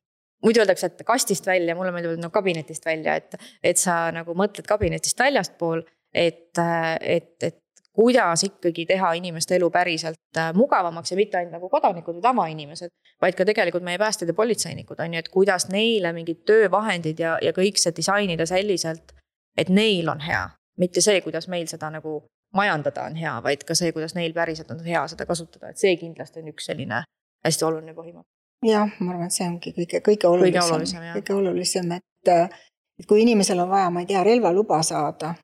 muidu 0.45 0.61
öeldakse, 0.61 0.87
et 0.87 1.05
kastist 1.07 1.47
välja, 1.47 1.75
mulle 1.75 1.93
meeldib 1.93 2.17
öelda 2.17 2.27
no, 2.27 2.31
kabinetist 2.31 2.85
välja, 2.85 3.15
et, 3.17 3.39
et 3.63 3.79
sa 3.81 4.11
nagu 4.13 4.35
mõtled 4.37 4.69
kabinetist 4.69 5.19
väljaspool, 5.19 5.87
et, 6.13 6.59
et, 7.01 7.33
et 7.43 7.63
kuidas 7.99 8.45
ikkagi 8.45 8.87
teha 8.87 9.13
inimeste 9.19 9.57
elu 9.57 9.71
päriselt 9.75 10.37
äh, 10.37 10.53
mugavamaks 10.55 11.11
ja 11.11 11.17
mitte 11.19 11.39
ainult 11.39 11.57
nagu 11.57 11.69
kodanikud 11.69 12.15
või 12.15 12.23
tavainimesed, 12.23 12.93
vaid 13.23 13.35
ka 13.35 13.47
tegelikult 13.49 13.83
meie 13.83 13.99
päästjad 13.99 14.31
ja 14.31 14.37
politseinikud 14.39 15.01
on 15.03 15.17
ju, 15.17 15.23
et 15.25 15.31
kuidas 15.35 15.67
neile 15.73 16.13
mingid 16.15 16.45
töövahendid 16.47 17.19
ja, 17.19 17.35
ja 17.43 17.53
kõik 17.57 17.81
see 17.83 17.97
disainida 17.97 18.47
selliselt, 18.47 19.17
et 19.59 19.73
neil 19.75 20.07
on 20.15 20.23
hea, 20.23 20.45
mitte 20.79 21.03
see, 21.03 21.19
kuidas 21.27 21.51
meil 21.51 21.67
seda 21.67 21.91
nagu 21.91 22.21
majandada 22.55 23.09
on 23.11 23.19
hea, 23.19 23.35
vaid 23.43 23.67
ka 23.67 23.75
see, 23.75 23.91
kuidas 23.97 24.15
neil 24.15 24.37
päriselt 24.37 24.71
on 24.71 24.85
hea 24.87 25.03
seda 25.11 25.27
kasutada, 25.27 25.75
et 25.75 25.83
see 25.83 25.97
kindlasti 25.99 26.45
on 26.45 26.55
üks 26.55 26.71
selline 26.71 27.03
hästi 27.45 27.67
oluline 27.67 27.99
põhimõte. 27.99 28.31
jah, 28.63 28.95
ma 29.01 29.17
arvan, 29.17 29.27
et 29.27 29.41
see 29.41 29.51
ongi 29.51 29.75
kõige, 29.75 30.05
kõige 30.07 30.31
olulisem, 30.31 31.11
kõige 31.19 31.35
olulisem, 31.35 31.93
et, 31.99 32.55
et 33.03 33.11
kui 33.11 33.27
inimesel 33.27 33.67
on 33.67 33.75
vaja, 33.75 33.91
ma 33.91 34.07
ei 34.07 34.11
tea, 34.15 34.23
relvaluba 34.23 34.85
saada, 34.87 35.35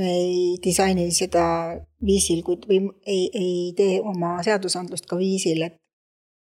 ei 0.00 0.56
disaini 0.64 1.10
seda 1.12 1.44
viisil, 2.04 2.42
või 2.46 2.80
ei, 3.06 3.28
ei 3.34 3.72
tee 3.76 4.00
oma 4.00 4.38
seadusandlust 4.44 5.06
ka 5.06 5.18
viisil, 5.20 5.62
et 5.66 5.78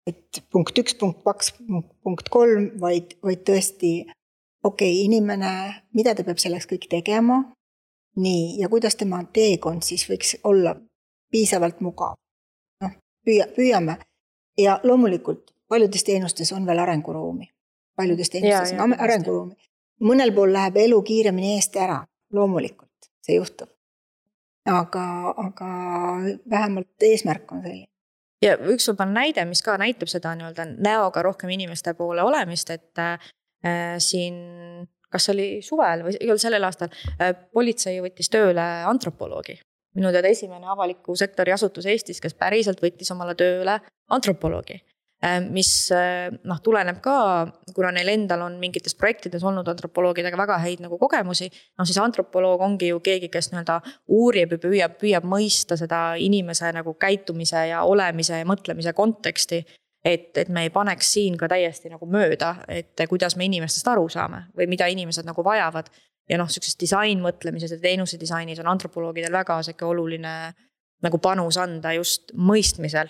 et 0.08 0.44
punkt 0.52 0.78
üks, 0.78 0.98
punkt 1.00 1.24
kaks, 1.24 1.54
punkt 2.04 2.30
kolm, 2.30 2.74
vaid, 2.82 3.16
vaid 3.24 3.46
tõesti 3.48 3.94
okei 4.04 4.92
okay,, 4.92 5.04
inimene, 5.06 5.52
mida 5.96 6.12
ta 6.16 6.26
peab 6.28 6.42
selleks 6.44 6.68
kõik 6.68 6.90
tegema, 6.92 7.40
nii, 8.20 8.60
ja 8.60 8.70
kuidas 8.70 9.00
tema 9.00 9.22
teekond 9.34 9.88
siis 9.88 10.04
võiks 10.10 10.36
olla 10.44 10.76
piisavalt 11.32 11.80
mugav. 11.82 12.18
noh, 12.84 12.96
püüa, 13.26 13.48
püüame 13.56 13.98
ja 14.60 14.80
loomulikult 14.84 15.54
paljudes 15.72 16.04
teenustes 16.04 16.52
on 16.52 16.66
veel 16.68 16.80
arenguruumi. 16.80 17.48
paljudes 17.96 18.30
teenustes 18.30 18.80
on 18.80 19.00
arenguruumi. 19.00 19.56
mõnel 20.02 20.36
pool 20.36 20.54
läheb 20.54 20.78
elu 20.78 21.02
kiiremini 21.02 21.56
eest 21.56 21.76
ära, 21.76 22.04
loomulikult 22.34 22.93
see 23.26 23.40
juhtub. 23.40 23.70
aga, 24.70 25.06
aga 25.38 25.72
vähemalt 26.50 27.08
eesmärk 27.10 27.52
on 27.52 27.66
selline 27.66 27.90
ja 28.44 28.56
üks 28.58 28.88
võib-olla 28.90 29.24
näide, 29.24 29.46
mis 29.48 29.62
ka 29.64 29.76
näitab 29.80 30.12
seda 30.12 30.34
nii-öelda 30.38 30.66
näoga 30.76 31.24
rohkem 31.24 31.52
inimeste 31.56 31.94
poole 32.00 32.24
olemist, 32.24 32.70
et 32.74 33.00
äh, 33.00 33.32
siin 34.04 34.88
kas 35.14 35.30
oli 35.34 35.48
suvel 35.66 36.08
või 36.08 36.16
igal 36.18 36.40
sellel 36.42 36.66
aastal 36.68 36.90
äh, 37.22 37.34
politsei 37.54 38.02
võttis 38.04 38.32
tööle 38.34 38.66
antropoloogi. 38.90 39.60
minu 39.94 40.10
teada 40.12 40.32
esimene 40.34 40.66
avaliku 40.74 41.16
sektori 41.16 41.54
asutus 41.54 41.86
Eestis, 41.86 42.22
kes 42.22 42.34
päriselt 42.34 42.82
võttis 42.82 43.12
omale 43.14 43.36
tööle 43.38 43.80
antropoloogi. 44.10 44.80
Äh, 45.24 45.40
mis 45.40 45.92
äh, 45.92 46.32
noh, 46.44 46.58
tuleneb 46.60 46.98
ka, 47.04 47.16
kuna 47.72 47.94
neil 47.96 48.10
endal 48.12 48.42
on 48.44 48.58
mingites 48.60 48.92
projektides 49.00 49.46
olnud 49.48 49.70
antropoloogidega 49.72 50.36
väga 50.36 50.58
häid 50.60 50.82
nagu 50.84 50.98
kogemusi. 51.00 51.48
noh, 51.80 51.88
siis 51.88 52.00
antropoloog 52.02 52.62
ongi 52.62 52.90
ju 52.90 53.00
keegi, 53.00 53.30
kes 53.32 53.54
nii-öelda 53.54 53.78
uurib 54.12 54.58
ja 54.58 54.60
püüab, 54.66 54.98
püüab 55.00 55.30
mõista 55.30 55.78
seda 55.80 56.02
inimese 56.20 56.74
nagu 56.76 56.98
käitumise 57.00 57.70
ja 57.70 57.86
olemise 57.88 58.42
ja 58.42 58.50
mõtlemise 58.50 58.92
konteksti 58.94 59.62
et, 60.04 60.38
et 60.38 60.50
me 60.52 60.66
ei 60.68 60.74
paneks 60.76 61.14
siin 61.16 61.40
ka 61.40 61.48
täiesti 61.48 61.94
nagu 61.94 62.04
mööda, 62.12 62.58
et 62.68 63.08
kuidas 63.08 63.38
me 63.40 63.48
inimestest 63.48 63.88
aru 63.88 64.10
saame 64.12 64.50
või 64.58 64.68
mida 64.76 64.92
inimesed 64.92 65.24
nagu 65.24 65.44
vajavad. 65.44 65.88
ja 66.30 66.38
noh, 66.40 66.52
sihukeses 66.52 66.80
disainmõtlemises 66.80 67.72
ja 67.72 67.80
teenuse 67.80 68.20
disainis 68.20 68.60
on 68.60 68.68
antropoloogidel 68.68 69.32
väga 69.32 69.62
sihuke 69.64 69.86
oluline 69.86 70.54
nagu 71.04 71.18
panus 71.20 71.58
anda 71.58 71.94
just 71.94 72.32
mõistmisel 72.36 73.08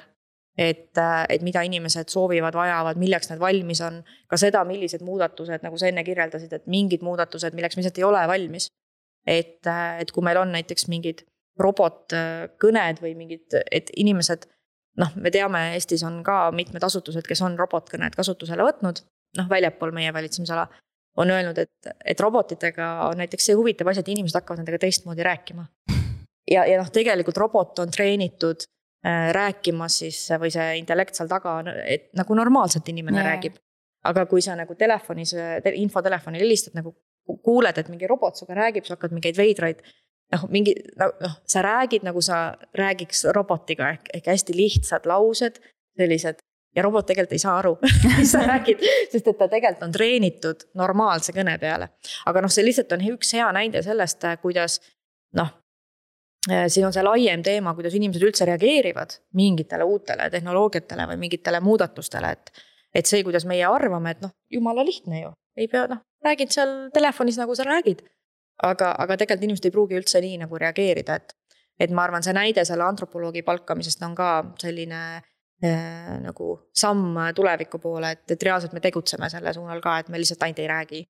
et, 0.58 1.00
et 1.30 1.42
mida 1.42 1.64
inimesed 1.66 2.12
soovivad, 2.14 2.56
vajavad, 2.56 3.00
milleks 3.02 3.32
nad 3.32 3.42
valmis 3.42 3.82
on. 3.82 4.02
ka 4.30 4.38
seda, 4.38 4.64
millised 4.66 5.02
muudatused, 5.06 5.66
nagu 5.66 5.78
sa 5.78 5.90
enne 5.90 6.04
kirjeldasid, 6.06 6.54
et 6.54 6.68
mingid 6.70 7.02
muudatused, 7.06 7.56
milleks 7.58 7.78
me 7.78 7.84
lihtsalt 7.84 8.02
ei 8.02 8.08
ole 8.08 8.24
valmis. 8.30 8.70
et, 9.28 9.62
et 10.00 10.12
kui 10.12 10.24
meil 10.24 10.38
on 10.38 10.52
näiteks 10.52 10.88
mingid 10.92 11.24
robotkõned 11.60 13.02
või 13.02 13.16
mingid, 13.18 13.58
et 13.72 13.90
inimesed. 13.96 14.48
noh, 14.98 15.10
me 15.16 15.32
teame, 15.34 15.74
Eestis 15.74 16.04
on 16.06 16.22
ka 16.24 16.52
mitmed 16.54 16.84
asutused, 16.84 17.26
kes 17.26 17.42
on 17.42 17.58
robotkõned 17.58 18.14
kasutusele 18.16 18.66
võtnud, 18.66 19.02
noh 19.38 19.50
väljapool 19.50 19.92
meie 19.92 20.14
valitsemisala. 20.14 20.68
on 21.18 21.30
öelnud, 21.30 21.58
et, 21.58 21.90
et 22.06 22.20
robotitega 22.20 23.10
on 23.10 23.18
näiteks 23.18 23.46
see 23.46 23.56
huvitav 23.56 23.88
asi, 23.88 24.02
et 24.02 24.08
inimesed 24.10 24.36
hakkavad 24.36 24.62
nendega 24.62 24.80
teistmoodi 24.86 25.24
rääkima. 25.24 25.66
ja, 26.52 26.66
ja 26.66 26.78
noh, 26.78 26.92
tegelikult 26.92 27.38
robot 27.38 27.80
on 27.80 27.92
treenitud 27.92 28.66
Äh, 29.04 29.34
rääkimas 29.36 29.98
siis 30.00 30.18
või 30.40 30.48
see 30.48 30.78
intellekt 30.80 31.18
seal 31.18 31.28
taga, 31.28 31.58
et 31.92 32.06
nagu 32.16 32.36
normaalselt 32.40 32.88
inimene 32.88 33.18
yeah. 33.20 33.34
räägib. 33.34 33.58
aga 34.08 34.26
kui 34.32 34.42
sa 34.44 34.56
nagu 34.56 34.76
telefonis 34.80 35.34
te,, 35.64 35.74
infotelefonil 35.80 36.40
helistad 36.44 36.76
nagu 36.76 36.94
kuuled, 37.44 37.78
et 37.78 37.90
mingi 37.92 38.08
robot 38.08 38.40
sinuga 38.40 38.56
räägib, 38.62 38.86
sa 38.88 38.96
hakkad 38.96 39.12
mingeid 39.12 39.36
veidraid. 39.36 39.82
noh, 40.32 40.46
mingi 40.50 40.76
noh, 41.02 41.36
sa 41.44 41.62
räägid 41.66 42.06
nagu 42.08 42.22
sa 42.24 42.56
räägiks 42.80 43.26
robotiga 43.36 43.90
ehk, 43.92 44.08
ehk 44.14 44.30
hästi 44.32 44.56
lihtsad 44.56 45.12
laused, 45.12 45.60
sellised. 46.00 46.40
ja 46.76 46.84
robot 46.88 47.06
tegelikult 47.06 47.36
ei 47.36 47.44
saa 47.44 47.58
aru 47.60 47.76
mis 48.18 48.32
sa 48.32 48.46
räägid, 48.48 48.88
sest 49.12 49.28
et 49.28 49.38
ta 49.38 49.50
tegelikult 49.52 49.84
on 49.84 49.98
treenitud 49.98 50.64
normaalse 50.80 51.36
kõne 51.36 51.58
peale. 51.60 51.90
aga 52.26 52.46
noh, 52.48 52.56
see 52.56 52.64
lihtsalt 52.64 52.96
on 52.96 53.04
üks 53.12 53.36
hea 53.36 53.52
näide 53.52 53.84
sellest, 53.84 54.24
kuidas 54.42 54.80
noh, 55.36 55.52
siin 56.44 56.86
on 56.86 56.94
see 56.94 57.04
laiem 57.06 57.44
teema, 57.44 57.74
kuidas 57.78 57.96
inimesed 57.96 58.24
üldse 58.28 58.48
reageerivad 58.48 59.16
mingitele 59.40 59.86
uutele 59.88 60.30
tehnoloogiatele 60.34 61.08
või 61.14 61.20
mingitele 61.26 61.62
muudatustele, 61.64 62.32
et. 62.32 62.52
et 62.94 63.10
see, 63.10 63.24
kuidas 63.26 63.46
meie 63.50 63.66
arvame, 63.66 64.12
et 64.12 64.20
noh, 64.22 64.34
jumala 64.52 64.84
lihtne 64.86 65.22
ju, 65.24 65.32
ei 65.58 65.70
pea 65.72 65.88
noh, 65.90 66.04
räägid 66.26 66.52
seal 66.54 66.74
telefonis, 66.94 67.40
nagu 67.40 67.56
sa 67.56 67.66
räägid. 67.68 68.04
aga, 68.64 68.92
aga 69.00 69.18
tegelikult 69.18 69.48
inimesed 69.48 69.66
ei 69.66 69.72
pruugi 69.74 69.98
üldse 69.98 70.22
nii 70.22 70.38
nagu 70.44 70.60
reageerida, 70.62 71.16
et, 71.16 71.34
et 71.80 71.92
ma 71.92 72.04
arvan, 72.04 72.24
see 72.24 72.36
näide 72.36 72.66
selle 72.66 72.84
antropoloogi 72.86 73.42
palkamisest 73.42 74.04
on 74.06 74.14
ka 74.16 74.30
selline 74.62 75.00
äh, 75.18 76.20
nagu 76.22 76.54
samm 76.76 77.18
tuleviku 77.36 77.80
poole, 77.80 78.12
et, 78.12 78.28
et 78.32 78.44
reaalselt 78.44 78.76
me 78.76 78.84
tegutseme 78.84 79.30
selle 79.32 79.56
suunal 79.56 79.82
ka, 79.82 79.98
et 80.00 80.12
me 80.14 80.22
lihtsalt 80.22 80.44
ainult 80.44 80.60
ei 80.60 80.70
räägi 80.70 81.06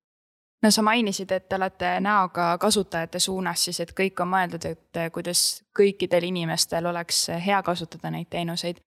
no 0.64 0.72
sa 0.72 0.82
mainisid, 0.82 1.32
et 1.32 1.50
te 1.50 1.56
olete 1.56 2.00
näoga 2.00 2.58
kasutajate 2.58 3.20
suunas 3.20 3.66
siis, 3.66 3.80
et 3.80 3.92
kõik 3.92 4.22
on 4.24 4.32
mõeldud, 4.32 4.66
et 4.66 5.02
kuidas 5.14 5.64
kõikidel 5.78 6.30
inimestel 6.30 6.86
oleks 6.86 7.28
hea 7.46 7.62
kasutada 7.64 8.12
neid 8.12 8.30
teenuseid. 8.30 8.80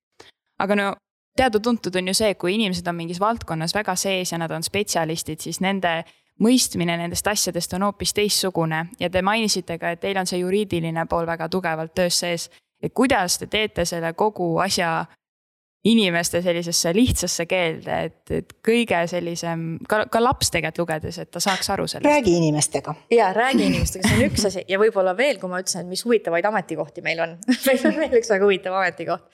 aga 0.59 0.75
no 0.75 0.93
teada-tuntud 1.37 1.95
on 1.95 2.07
ju 2.07 2.13
see, 2.13 2.35
kui 2.35 2.55
inimesed 2.55 2.87
on 2.87 2.95
mingis 2.95 3.19
valdkonnas 3.19 3.75
väga 3.75 3.95
sees 3.95 4.31
ja 4.31 4.37
nad 4.37 4.51
on 4.51 4.63
spetsialistid, 4.63 5.39
siis 5.39 5.61
nende 5.61 6.03
mõistmine 6.43 6.97
nendest 6.97 7.27
asjadest 7.27 7.73
on 7.73 7.85
hoopis 7.87 8.13
teistsugune 8.13 8.85
ja 8.99 9.09
te 9.09 9.21
mainisite 9.21 9.77
ka, 9.77 9.91
et 9.93 10.01
teil 10.01 10.17
on 10.17 10.29
see 10.29 10.41
juriidiline 10.41 11.05
pool 11.09 11.25
väga 11.25 11.49
tugevalt 11.49 11.93
töös 11.95 12.19
sees. 12.19 12.49
et 12.81 12.93
kuidas 12.93 13.37
te 13.37 13.47
teete 13.47 13.85
selle 13.85 14.13
kogu 14.13 14.57
asja 14.57 15.05
inimeste 15.87 16.41
sellisesse 16.43 16.93
lihtsasse 16.95 17.45
keelde, 17.49 17.99
et, 18.09 18.31
et 18.33 18.53
kõige 18.65 18.99
sellisem, 19.09 19.65
ka, 19.89 20.03
ka 20.11 20.21
laps 20.21 20.51
tegelikult 20.53 20.83
lugedes, 20.83 21.19
et 21.23 21.31
ta 21.33 21.41
saaks 21.43 21.69
aru 21.73 21.87
sellest. 21.87 22.07
räägi 22.07 22.35
inimestega. 22.37 22.95
ja 23.13 23.31
räägi 23.35 23.65
inimestega, 23.69 24.07
see 24.07 24.19
on 24.19 24.25
üks 24.31 24.47
asi 24.49 24.65
ja 24.67 24.79
võib-olla 24.81 25.15
veel, 25.17 25.39
kui 25.41 25.51
ma 25.51 25.61
ütlesin, 25.63 25.85
et 25.85 25.91
mis 25.91 26.03
huvitavaid 26.05 26.45
ametikohti 26.49 27.05
meil 27.05 27.23
on 27.23 27.37
meil 27.69 27.87
on 27.89 27.97
veel 28.01 28.19
üks 28.21 28.31
väga 28.33 28.49
huvitav 28.49 28.77
ametikoht. 28.81 29.25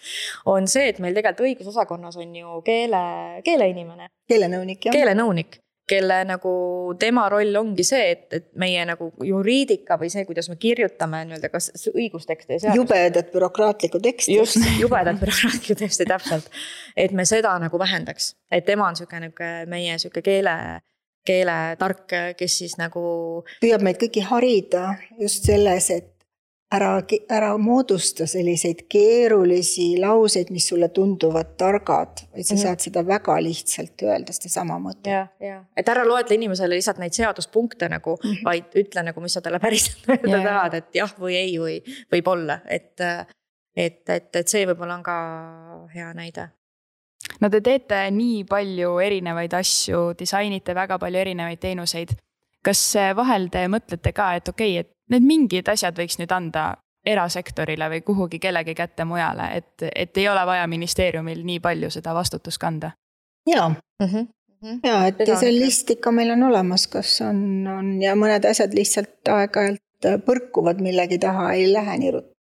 on 0.54 0.70
see, 0.72 0.90
et 0.94 1.02
meil 1.04 1.18
tegelikult 1.18 1.48
õigusosakonnas 1.50 2.20
on 2.22 2.36
ju 2.38 2.62
keele, 2.68 3.04
keeleinimene. 3.46 4.12
keelenõunik, 4.30 4.88
jah. 4.88 4.96
keelenõunik, 4.96 5.63
kelle 5.94 6.20
nagu 6.28 6.54
tema 7.00 7.26
roll 7.32 7.56
ongi 7.60 7.86
see, 7.88 8.06
et, 8.16 8.26
et 8.34 8.48
meie 8.60 8.86
nagu 8.90 9.10
juriidika 9.24 9.98
või 10.02 10.10
see, 10.14 10.26
kuidas 10.30 10.50
me 10.52 10.58
kirjutame 10.62 11.24
nii-öelda 11.30 11.52
kas 11.54 11.70
õigustekste 11.94 12.58
ja 12.58 12.64
seadusi. 12.66 12.82
jubedat 12.82 13.34
bürokraatlikku 13.34 14.02
teksti. 14.04 14.38
just, 14.40 14.62
jubedat 14.82 15.22
bürokraatlikku 15.22 15.78
teksti, 15.84 16.10
täpselt. 16.10 16.50
et 16.98 17.14
me 17.16 17.28
seda 17.30 17.54
nagu 17.62 17.80
vähendaks, 17.80 18.34
et 18.52 18.66
tema 18.66 18.90
on 18.90 19.00
sihuke 19.00 19.22
nihuke 19.24 19.54
meie 19.72 20.00
sihuke 20.02 20.26
keele 20.26 20.58
keeletark, 21.26 22.10
kes 22.38 22.58
siis 22.64 22.78
nagu. 22.80 23.04
püüab 23.64 23.84
meid 23.86 24.00
kõiki 24.02 24.26
harida 24.28 24.94
just 25.20 25.48
selles, 25.48 25.90
et 25.94 26.13
ära, 26.74 26.92
ära 27.30 27.52
moodusta 27.62 28.26
selliseid 28.30 28.86
keerulisi 28.92 29.94
lauseid, 30.02 30.52
mis 30.54 30.68
sulle 30.72 30.90
tunduvad 30.94 31.54
targad, 31.60 32.24
vaid 32.34 32.46
sa 32.46 32.54
mm 32.54 32.58
-hmm. 32.58 32.64
saad 32.64 32.80
seda 32.80 33.06
väga 33.08 33.38
lihtsalt 33.44 34.02
öelda, 34.02 34.34
sedasama 34.34 34.80
mõtet. 34.80 35.12
ja, 35.12 35.28
ja, 35.40 35.64
et 35.78 35.90
ära 35.90 36.08
loetle 36.08 36.36
inimesele 36.36 36.76
lihtsalt 36.76 36.98
neid 36.98 37.14
seaduspunkte 37.14 37.90
nagu 37.90 38.18
mm, 38.24 38.30
-hmm. 38.30 38.44
vaid 38.46 38.76
ütle 38.76 39.04
nagu, 39.04 39.22
mis 39.22 39.34
sa 39.34 39.42
talle 39.42 39.60
päriselt 39.60 40.10
öelda 40.10 40.44
tahad, 40.44 40.74
et 40.74 40.96
jah 40.96 41.16
või 41.20 41.36
ei 41.36 41.60
või 41.60 41.80
võib-olla, 42.12 42.60
et. 42.68 43.00
et, 43.76 44.10
et, 44.10 44.36
et 44.36 44.48
see 44.48 44.68
võib-olla 44.68 44.94
on 44.96 45.04
ka 45.04 45.16
hea 45.96 46.14
näide 46.14 46.50
no 47.42 47.50
te 47.50 47.62
teete 47.62 48.12
nii 48.12 48.44
palju 48.50 49.00
erinevaid 49.00 49.54
asju, 49.54 50.14
disainite 50.20 50.76
väga 50.76 51.00
palju 51.00 51.20
erinevaid 51.20 51.60
teenuseid. 51.60 52.16
kas 52.64 52.96
vahel 53.16 53.50
te 53.50 53.68
mõtlete 53.68 54.14
ka, 54.14 54.34
et 54.36 54.48
okei 54.48 54.80
okay,, 54.80 54.80
et 54.80 54.93
need 55.10 55.28
mingid 55.28 55.68
asjad 55.68 55.98
võiks 55.98 56.20
nüüd 56.20 56.32
anda 56.32 56.74
erasektorile 57.06 57.90
või 57.90 58.02
kuhugi 58.02 58.40
kellegi 58.40 58.76
kätte 58.76 59.06
mujale, 59.06 59.50
et, 59.60 59.88
et 59.96 60.18
ei 60.18 60.30
ole 60.30 60.46
vaja 60.48 60.68
ministeeriumil 60.72 61.44
nii 61.44 61.60
palju 61.60 61.90
seda 61.92 62.14
vastutust 62.16 62.62
kanda? 62.62 62.92
jaa 63.50 63.70
mm, 63.70 64.08
-hmm. 64.08 64.80
ja 64.84 65.06
et 65.08 65.24
see 65.40 65.52
list 65.52 65.90
ikka 65.92 66.12
meil 66.12 66.32
on 66.32 66.44
olemas, 66.44 66.88
kas 66.88 67.22
on, 67.22 67.68
on 67.68 68.02
ja 68.02 68.16
mõned 68.16 68.48
asjad 68.50 68.74
lihtsalt 68.74 69.28
aeg-ajalt 69.28 70.10
põrkuvad 70.26 70.80
millegi 70.84 71.20
taha, 71.20 71.52
ei 71.54 71.74
lähe 71.74 71.98
nii 71.98 72.12
ruttu 72.12 72.36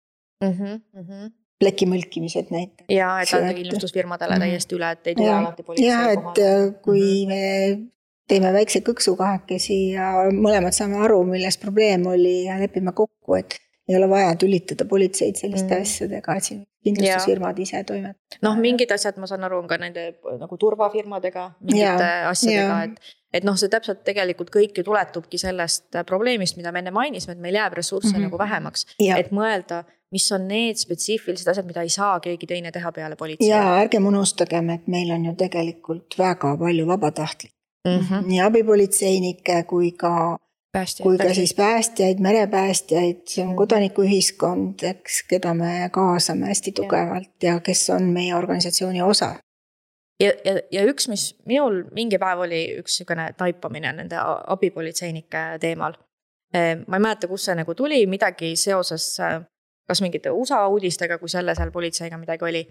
mm. 0.44 0.58
-hmm 0.96 1.30
pleki 1.62 1.86
mõlkimised 1.86 2.50
näiteks. 2.50 2.90
ja, 2.90 3.20
et 3.22 3.34
anda 3.38 3.54
kindlustusfirmadele 3.54 4.36
mm. 4.36 4.46
täiesti 4.46 4.78
üle, 4.78 4.92
et 4.96 5.10
ei 5.12 5.18
tule 5.18 5.34
alati 5.34 5.64
politsei 5.64 5.90
kohale. 5.92 6.08
ja, 6.08 6.32
et 6.32 6.40
äh, 6.42 6.82
kui 6.82 7.26
mm 7.26 7.32
-hmm. 7.32 7.78
me 7.78 7.92
teeme 8.32 8.54
väikse 8.56 8.82
kõksu 8.86 9.16
kahekesi 9.20 9.82
ja 9.96 10.14
mõlemad 10.32 10.76
saame 10.76 11.02
aru, 11.06 11.22
milles 11.28 11.60
probleem 11.62 12.08
oli 12.12 12.46
ja 12.48 12.58
lepime 12.62 12.96
kokku, 12.96 13.36
et 13.40 13.60
ei 13.90 13.98
ole 13.98 14.08
vaja 14.10 14.34
tülitada 14.40 14.86
politseid 14.88 15.40
selliste 15.40 15.76
mm. 15.76 15.86
asjadega, 15.86 16.36
et 16.38 16.48
siin 16.48 16.62
kindlustusfirmad 16.86 17.60
ise 17.62 17.84
toimetavad. 17.88 18.38
noh, 18.46 18.60
mingid 18.62 18.92
asjad, 18.94 19.18
ma 19.22 19.30
saan 19.30 19.44
aru, 19.48 19.62
on 19.64 19.70
ka 19.70 19.78
nende 19.82 20.06
nagu 20.40 20.58
turvafirmadega, 20.62 21.48
mingite 21.68 22.10
ja, 22.10 22.30
asjadega, 22.30 22.78
et. 22.88 23.16
et 23.40 23.48
noh, 23.48 23.58
see 23.60 23.72
täpselt 23.74 24.04
tegelikult 24.08 24.54
kõik 24.54 24.80
ju 24.80 24.86
tuletubki 24.88 25.42
sellest 25.42 26.02
probleemist, 26.08 26.60
mida 26.60 26.72
me 26.72 26.84
enne 26.84 26.94
mainisime, 26.96 27.36
et 27.36 27.44
meil 27.44 27.60
jääb 27.60 27.80
ressursse 27.82 28.14
mm 28.14 28.18
-hmm. 28.18 28.30
nagu 28.30 28.40
vähemaks. 28.40 28.86
et 29.18 29.32
mõelda 29.32 29.84
mis 30.12 30.32
on 30.32 30.48
need 30.48 30.76
spetsiifilised 30.76 31.48
asjad, 31.48 31.66
mida 31.66 31.82
ei 31.82 31.90
saa 31.90 32.20
keegi 32.20 32.48
teine 32.48 32.72
teha 32.72 32.92
peale 32.92 33.16
politsei? 33.16 33.48
ja 33.48 33.80
ärgem 33.80 34.06
unustagem, 34.06 34.70
et 34.70 34.88
meil 34.88 35.12
on 35.12 35.26
ju 35.26 35.36
tegelikult 35.36 36.18
väga 36.20 36.58
palju 36.58 36.88
vabatahtlikke 36.88 37.61
mm. 37.88 38.00
-hmm. 38.00 38.28
nii 38.28 38.42
abipolitseinikke 38.42 39.64
kui 39.64 39.92
ka, 39.92 40.38
kui 41.04 41.18
ka 41.18 41.34
siis 41.34 41.54
päästjaid, 41.54 42.20
merepäästjaid, 42.20 43.22
see 43.28 43.44
on 43.44 43.50
mhm. 43.50 43.58
kodanikuühiskond, 43.58 44.84
eks, 44.84 45.24
keda 45.30 45.54
me 45.54 45.90
kaasame 45.92 46.46
hästi 46.46 46.72
tugevalt 46.72 47.44
ja, 47.44 47.54
ja 47.54 47.60
kes 47.60 47.90
on 47.90 48.04
meie 48.04 48.36
organisatsiooni 48.36 49.02
osa 49.02 49.36
ja, 50.20 50.32
ja, 50.46 50.60
ja 50.72 50.86
üks, 50.86 51.10
mis 51.10 51.32
minul 51.46 51.84
mingi 51.92 52.20
päev 52.22 52.46
oli 52.46 52.64
üks 52.80 53.00
niisugune 53.00 53.34
taipamine 53.38 53.94
nende 53.94 54.18
abipolitseinike 54.48 55.58
teemal. 55.60 55.94
Ehm, 56.54 56.84
ma 56.88 57.00
ei 57.00 57.02
mäleta, 57.08 57.28
kust 57.28 57.48
see 57.48 57.56
nagu 57.56 57.76
tuli, 57.76 58.06
midagi 58.08 58.56
seoses 58.56 59.16
kas 59.92 60.02
mingite 60.04 60.32
USA 60.32 60.64
uudistega, 60.72 61.18
kui 61.20 61.32
selle 61.32 61.56
seal 61.58 61.72
politseiga 61.72 62.20
midagi 62.22 62.48
oli. 62.48 62.64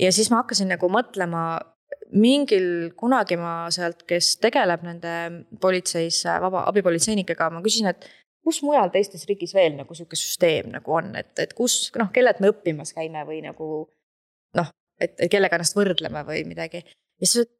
ja 0.00 0.10
siis 0.12 0.30
ma 0.30 0.42
hakkasin 0.42 0.72
nagu 0.74 0.88
mõtlema, 0.90 1.42
mingil 2.14 2.92
kunagi 2.98 3.38
ma 3.40 3.70
sealt, 3.74 4.04
kes 4.08 4.36
tegeleb 4.42 4.84
nende 4.86 5.14
politseis 5.60 6.22
vaba 6.42 6.66
abipolitseinikega, 6.70 7.50
ma 7.50 7.62
küsisin, 7.64 7.90
et 7.90 8.06
kus 8.44 8.60
mujal 8.66 8.92
teistes 8.92 9.24
riigis 9.28 9.54
veel 9.56 9.74
nagu 9.78 9.96
sihuke 9.96 10.18
süsteem 10.18 10.70
nagu 10.74 10.96
on, 10.98 11.14
et, 11.18 11.32
et 11.40 11.54
kus 11.56 11.88
noh, 11.98 12.12
kellelt 12.14 12.42
me 12.44 12.52
õppimas 12.52 12.94
käime 12.96 13.24
või 13.28 13.40
nagu 13.44 13.68
noh, 14.58 14.72
et, 15.00 15.16
kellega 15.32 15.58
ennast 15.58 15.76
võrdleme 15.78 16.24
või 16.28 16.44
midagi. 16.48 16.84
ja 16.84 17.26
siis, 17.26 17.46
et 17.46 17.54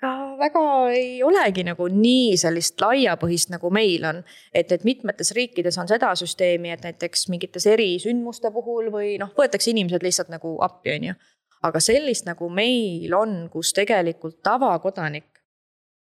ega 0.00 0.36
väga 0.40 0.62
ei 0.96 1.22
olegi 1.22 1.64
nagu 1.66 1.86
nii 1.92 2.36
sellist 2.40 2.80
laiapõhist, 2.80 3.50
nagu 3.52 3.70
meil 3.70 4.04
on. 4.08 4.22
et, 4.52 4.72
et 4.72 4.84
mitmetes 4.84 5.32
riikides 5.36 5.78
on 5.78 5.88
seda 5.88 6.14
süsteemi, 6.16 6.72
et 6.72 6.84
näiteks 6.84 7.28
mingites 7.28 7.66
erisündmuste 7.66 8.50
puhul 8.50 8.90
või 8.92 9.18
noh, 9.20 9.32
võetakse 9.36 9.70
inimesed 9.70 10.02
lihtsalt 10.02 10.32
nagu 10.32 10.56
appi, 10.64 10.96
on 10.96 11.10
ju. 11.10 11.14
Aga 11.62 11.80
sellist 11.80 12.26
nagu 12.28 12.48
meil 12.48 13.14
on, 13.14 13.48
kus 13.52 13.72
tegelikult 13.76 14.40
tavakodanik 14.42 15.28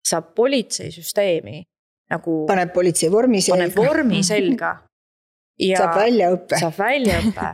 saab 0.08 0.34
politseisüsteemi 0.36 1.64
nagu. 2.10 2.44
paneb 2.48 2.74
politsei 2.74 3.12
vormi 3.12 3.42
selga. 3.42 3.58
paneb 3.58 3.78
vormi 3.78 4.24
selga. 4.24 4.74
saab 5.80 5.96
väljaõppe. 5.98 6.60
saab 6.62 6.78
väljaõppe 6.78 7.54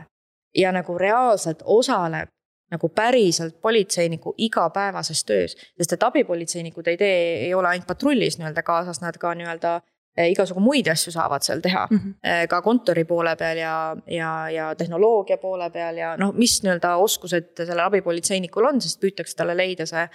ja 0.54 0.72
nagu 0.72 0.98
reaalselt 0.98 1.64
osaleb 1.64 2.30
nagu 2.74 2.88
päriselt 2.88 3.60
politseiniku 3.62 4.34
igapäevases 4.38 5.24
töös. 5.24 5.56
sest 5.76 5.92
et 5.92 6.02
abipolitseinikud 6.02 6.86
ei 6.86 6.96
tee, 6.96 7.18
ei 7.46 7.54
ole 7.54 7.68
ainult 7.68 7.86
patrullis 7.86 8.38
nii-öelda 8.38 8.62
kaasas, 8.62 9.00
nad 9.00 9.18
ka 9.20 9.34
nii-öelda 9.34 9.80
igasugu 10.14 10.60
muid 10.62 10.86
asju 10.92 11.12
saavad 11.12 11.42
seal 11.42 11.60
teha 11.60 11.86
mm. 11.90 11.98
-hmm. 11.98 12.46
ka 12.48 12.60
kontori 12.62 13.04
poole 13.04 13.36
peal 13.36 13.58
ja, 13.58 13.96
ja, 14.06 14.50
ja 14.50 14.74
tehnoloogia 14.74 15.38
poole 15.42 15.70
peal 15.70 15.96
ja 15.96 16.16
noh, 16.16 16.32
mis 16.34 16.60
nii-öelda 16.62 16.96
oskused 16.96 17.50
sellel 17.56 17.86
abipolitseinikul 17.86 18.70
on, 18.70 18.80
sest 18.80 19.00
püütakse 19.02 19.36
talle 19.36 19.56
leida 19.56 19.86
see 19.86 20.06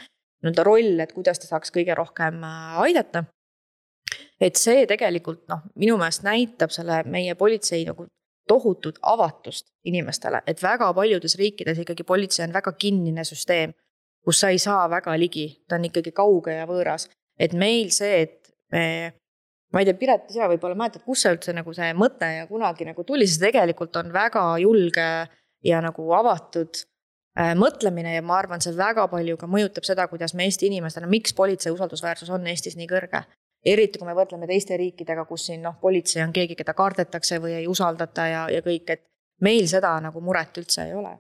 nii-öelda 0.44 0.64
roll, 0.64 1.00
et 1.00 1.12
kuidas 1.14 1.40
ta 1.40 1.50
saaks 1.50 1.74
kõige 1.76 1.96
rohkem 1.96 2.44
äh, 2.44 2.80
aidata. 2.86 3.24
et 4.40 4.56
see 4.56 4.86
tegelikult 4.88 5.44
noh, 5.52 5.66
minu 5.76 5.98
meelest 6.00 6.24
näitab 6.24 6.72
selle 6.72 7.04
meie 7.04 7.36
politsei 7.36 7.84
nagu 7.86 8.08
tohutut 8.48 8.98
avatust 9.02 9.68
inimestele, 9.86 10.42
et 10.48 10.64
väga 10.64 10.94
paljudes 10.94 11.36
riikides 11.38 11.84
ikkagi 11.84 12.04
politsei 12.04 12.48
on 12.48 12.54
väga 12.54 12.72
kinnine 12.72 13.24
süsteem, 13.28 13.76
kus 14.26 14.40
sa 14.40 14.50
ei 14.50 14.60
saa 14.60 14.88
väga 14.90 15.14
ligi, 15.20 15.46
ta 15.68 15.76
on 15.76 15.86
ikkagi 15.86 16.12
kauge 16.16 16.56
ja 16.56 16.66
võõras. 16.66 17.10
et 17.40 17.54
meil 17.54 17.92
see, 17.92 18.22
et 18.22 18.54
me, 18.72 19.14
ma 19.74 19.82
ei 19.82 19.90
tea, 19.90 19.98
Piret, 19.98 20.30
sina 20.34 20.48
võib-olla 20.52 20.78
mäletad, 20.78 21.04
kust 21.06 21.26
see 21.26 21.34
üldse 21.36 21.54
nagu 21.54 21.74
see 21.76 21.92
mõte 21.98 22.30
ja 22.40 22.48
kunagi 22.50 22.88
nagu 22.88 23.04
tuli, 23.08 23.28
see 23.28 23.44
tegelikult 23.44 23.96
on 24.02 24.14
väga 24.14 24.46
julge 24.64 25.10
ja 25.66 25.82
nagu 25.86 26.08
avatud 26.18 26.82
äh, 27.40 27.54
mõtlemine 27.60 28.16
ja 28.16 28.24
ma 28.26 28.40
arvan, 28.40 28.64
see 28.64 28.74
väga 28.78 29.08
palju 29.12 29.38
ka 29.38 29.50
mõjutab 29.50 29.86
seda, 29.88 30.08
kuidas 30.12 30.34
me 30.34 30.48
Eesti 30.50 30.72
inimestena, 30.72 31.10
miks 31.12 31.36
politsei 31.38 31.74
usaldusväärsus 31.76 32.32
on 32.34 32.48
Eestis 32.48 32.80
nii 32.80 32.90
kõrge 32.90 33.26
eriti 33.66 34.00
kui 34.00 34.08
me 34.08 34.16
võrdleme 34.18 34.48
teiste 34.50 34.78
riikidega, 34.80 35.26
kus 35.28 35.50
siin 35.50 35.64
noh, 35.66 35.76
politsei 35.82 36.24
on 36.24 36.34
keegi, 36.36 36.58
keda 36.60 36.74
kardetakse 36.78 37.40
või 37.44 37.58
ei 37.60 37.68
usaldata 37.68 38.28
ja, 38.30 38.44
ja 38.52 38.62
kõik, 38.66 38.94
et 38.96 39.04
meil 39.44 39.68
seda 39.72 39.96
nagu 40.04 40.22
muret 40.24 40.62
üldse 40.62 40.86
ei 40.88 40.96
ole. 40.96 41.18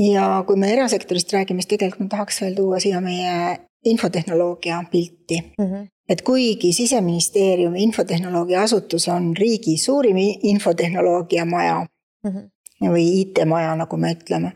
ja 0.00 0.42
kui 0.46 0.56
me 0.60 0.72
erasektorist 0.72 1.32
räägime, 1.36 1.64
siis 1.64 1.74
tegelikult 1.74 2.06
ma 2.06 2.16
tahaks 2.16 2.40
veel 2.44 2.56
tuua 2.56 2.80
siia 2.80 3.00
meie 3.04 3.56
infotehnoloogia 3.84 4.82
pilti 4.90 5.40
mm. 5.40 5.64
-hmm. 5.64 5.88
Et 6.10 6.22
kuigi 6.26 6.72
siseministeeriumi 6.72 7.82
infotehnoloogia 7.82 8.62
asutus 8.62 9.08
on 9.08 9.30
riigi 9.36 9.76
suurim 9.78 10.16
infotehnoloogia 10.42 11.44
maja 11.44 11.86
mm 12.24 12.30
-hmm. 12.30 12.90
või 12.90 13.04
IT-maja, 13.20 13.76
nagu 13.76 13.96
me 13.96 14.12
ütleme, 14.12 14.52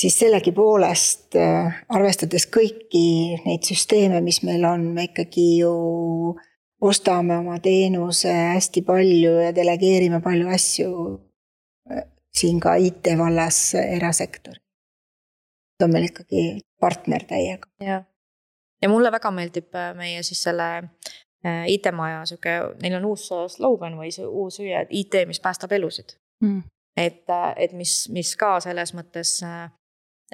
siis 0.00 0.18
sellegipoolest 0.18 1.36
äh, 1.36 1.78
arvestades 1.88 2.48
kõiki 2.56 3.06
neid 3.46 3.64
süsteeme, 3.68 4.20
mis 4.20 4.42
meil 4.42 4.64
on, 4.64 4.84
me 4.94 5.08
ikkagi 5.10 5.46
ju 5.58 5.72
ostame 6.80 7.38
oma 7.38 7.58
teenuse 7.58 8.32
hästi 8.32 8.82
palju 8.82 9.32
ja 9.46 9.54
delegeerime 9.54 10.20
palju 10.20 10.48
asju 10.48 10.90
äh, 11.90 12.04
siin 12.36 12.60
ka 12.60 12.74
IT 12.74 13.14
vallas 13.18 13.74
erasektori. 13.74 14.60
ta 15.78 15.84
on 15.84 15.92
meil 15.92 16.04
ikkagi 16.04 16.60
partner 16.80 17.24
täiega. 17.24 17.68
jah, 17.80 18.04
ja 18.82 18.88
mulle 18.92 19.12
väga 19.12 19.30
meeldib 19.34 19.74
äh, 19.74 19.92
meie 19.96 20.22
siis 20.26 20.42
selle 20.48 20.68
äh, 20.76 21.64
IT-maja 21.72 22.24
sihuke, 22.28 22.58
neil 22.82 22.98
on 23.00 23.10
uus 23.12 23.28
slogan 23.56 23.98
või 23.98 24.12
see 24.14 24.26
uus 24.26 24.60
hüüe, 24.62 24.86
et 24.86 24.94
IT, 25.02 25.22
mis 25.30 25.40
päästab 25.40 25.72
elusid 25.72 26.16
mm.. 26.44 26.62
et, 26.96 27.24
et 27.56 27.72
mis, 27.72 27.98
mis 28.12 28.36
ka 28.36 28.58
selles 28.64 28.94
mõttes 28.96 29.38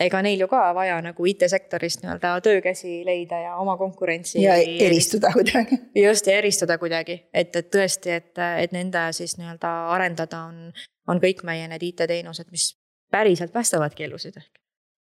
ega 0.01 0.23
neil 0.25 0.41
ju 0.41 0.49
ka 0.49 0.63
vaja 0.75 0.97
nagu 1.05 1.27
IT-sektorist 1.29 2.03
nii-öelda 2.03 2.33
töökäsi 2.45 3.03
leida 3.05 3.41
ja 3.43 3.57
oma 3.57 3.77
konkurentsi. 3.77 4.43
ja 4.43 4.57
eristuda 4.57 5.33
kuidagi. 5.33 5.79
just, 5.95 6.27
ja 6.27 6.39
eristuda 6.39 6.79
kuidagi, 6.79 7.19
et, 7.35 7.57
et 7.57 7.71
tõesti, 7.75 8.17
et, 8.17 8.33
et 8.65 8.73
nende 8.73 9.05
siis 9.13 9.37
nii-öelda 9.41 9.73
arendada 9.93 10.47
on, 10.49 10.73
on 11.09 11.21
kõik 11.21 11.45
meie 11.45 11.69
need 11.69 11.85
IT-teenused, 11.93 12.51
mis 12.51 12.73
päriselt 13.13 13.53
päästavadki 13.53 14.09
elusid 14.09 14.41
ehk. 14.41 14.62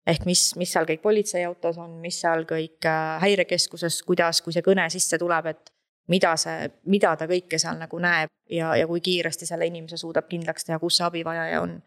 Ehk 0.09 0.25
mis, 0.29 0.53
mis 0.57 0.73
seal 0.73 0.87
kõik 0.89 1.03
politseiautos 1.05 1.79
on, 1.81 1.99
mis 2.03 2.21
seal 2.23 2.47
kõik 2.49 2.87
äh, 2.89 3.19
häirekeskuses, 3.25 4.01
kuidas, 4.09 4.43
kui 4.45 4.55
see 4.57 4.65
kõne 4.65 4.89
sisse 4.93 5.19
tuleb, 5.21 5.51
et 5.53 5.73
mida 6.09 6.35
see, 6.41 6.69
mida 6.89 7.15
ta 7.17 7.29
kõike 7.29 7.61
seal 7.61 7.79
nagu 7.81 8.01
näeb 8.03 8.33
ja, 8.53 8.73
ja 8.79 8.87
kui 8.89 9.03
kiiresti 9.05 9.49
selle 9.49 9.69
inimese 9.69 10.01
suudab 10.01 10.29
kindlaks 10.31 10.67
teha, 10.69 10.81
kus 10.81 10.99
see 10.99 11.07
abivajaja 11.09 11.61
on. 11.65 11.79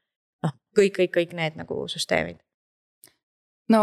noh, 0.46 0.58
kõik, 0.78 0.96
kõik, 1.00 1.16
kõik 1.18 1.34
need 1.38 1.58
nagu 1.60 1.86
süsteemid. 1.92 2.38
no 3.74 3.82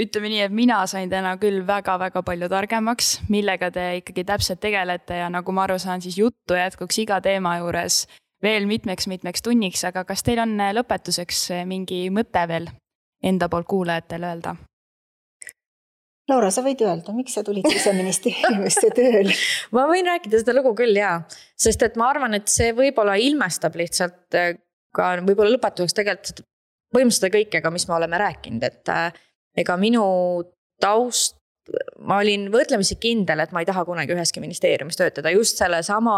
ütleme 0.00 0.32
nii, 0.32 0.40
et 0.46 0.54
mina 0.54 0.80
sain 0.88 1.10
täna 1.12 1.34
küll 1.42 1.60
väga-väga 1.66 2.22
palju 2.24 2.48
targemaks, 2.48 3.18
millega 3.28 3.70
te 3.74 3.86
ikkagi 4.00 4.24
täpselt 4.24 4.62
tegelete 4.64 5.20
ja 5.20 5.28
nagu 5.32 5.52
ma 5.52 5.66
aru 5.66 5.78
saan, 5.82 6.00
siis 6.00 6.18
juttu 6.18 6.56
jätkuks 6.56 7.02
iga 7.04 7.20
teema 7.20 7.58
juures 7.60 8.06
veel 8.40 8.64
mitmeks-mitmeks 8.64 9.44
tunniks, 9.44 9.84
aga 9.84 10.06
kas 10.08 10.24
teil 10.24 10.40
on 10.40 10.56
lõpetuseks 10.56 11.50
mingi 11.68 12.06
mõte 12.14 12.46
veel 12.48 12.70
enda 13.22 13.48
poolt 13.48 13.68
kuulajatele 13.70 14.26
öelda? 14.32 14.56
Laura, 16.30 16.50
sa 16.54 16.62
võid 16.62 16.82
öelda, 16.84 17.12
miks 17.16 17.34
sa 17.34 17.42
tulid 17.42 17.66
siseministeeriumisse 17.66 18.92
tööle 18.94 19.34
ma 19.74 19.86
võin 19.90 20.06
rääkida 20.06 20.42
seda 20.42 20.54
lugu 20.54 20.76
küll 20.78 20.94
jaa, 20.96 21.18
sest 21.58 21.82
et 21.82 21.98
ma 21.98 22.10
arvan, 22.12 22.36
et 22.38 22.50
see 22.52 22.70
võib-olla 22.76 23.16
ilmestab 23.18 23.78
lihtsalt 23.80 24.38
äh, 24.38 24.54
ka 24.94 25.16
võib-olla 25.24 25.56
lõpetuseks 25.56 25.96
tegelikult 25.96 26.44
põhimõtteliselt 26.94 27.26
seda 27.26 27.34
kõike 27.34 27.62
ka, 27.62 27.74
mis 27.74 27.86
me 27.88 27.96
oleme 27.96 28.18
rääkinud, 28.20 28.64
et 28.66 28.92
äh, 28.92 29.10
ega 29.58 29.76
minu 29.80 30.04
taust, 30.82 31.36
ma 32.02 32.18
olin 32.22 32.48
võrdlemisi 32.50 32.96
kindel, 33.02 33.42
et 33.42 33.52
ma 33.54 33.62
ei 33.62 33.68
taha 33.68 33.84
kunagi 33.86 34.14
üheski 34.16 34.42
ministeeriumis 34.42 34.98
töötada. 34.98 35.30
Just 35.34 35.60
sellesama 35.60 36.16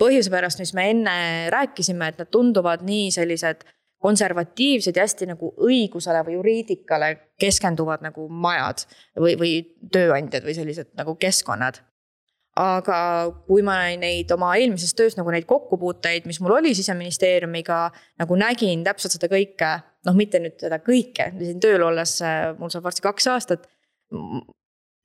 põhjuse 0.00 0.32
pärast, 0.32 0.60
mis 0.62 0.72
me 0.76 0.86
enne 0.94 1.16
rääkisime, 1.52 2.12
et 2.12 2.22
nad 2.22 2.30
tunduvad 2.32 2.84
nii 2.86 3.10
sellised 3.12 3.66
konservatiivsed 4.00 4.96
ja 4.96 5.04
hästi 5.04 5.28
nagu 5.28 5.52
õigusele 5.60 6.22
või 6.24 6.38
juriidikale 6.38 7.10
keskenduvad 7.40 8.04
nagu 8.04 8.26
majad 8.32 8.86
või, 9.20 9.36
või 9.40 9.52
tööandjad 9.92 10.46
või 10.46 10.56
sellised 10.56 10.92
nagu 10.98 11.16
keskkonnad. 11.20 11.82
aga 12.60 12.96
kui 13.46 13.62
ma 13.62 13.76
neid 13.96 14.32
oma 14.34 14.50
eelmises 14.58 14.94
töös 14.98 15.14
nagu 15.16 15.30
neid 15.30 15.46
kokkupuuteid, 15.48 16.26
mis 16.26 16.40
mul 16.40 16.56
oli 16.56 16.72
siseministeeriumiga, 16.74 17.90
nagu 18.18 18.36
nägin 18.36 18.82
täpselt 18.84 19.14
seda 19.14 19.28
kõike, 19.30 19.68
noh, 20.08 20.16
mitte 20.16 20.40
nüüd 20.42 20.56
seda 20.60 20.80
kõike, 20.84 21.30
siin 21.38 21.60
tööl 21.60 21.84
olles, 21.86 22.16
mul 22.58 22.72
saab 22.72 22.88
varsti 22.88 23.04
kaks 23.04 23.28
aastat 23.32 23.68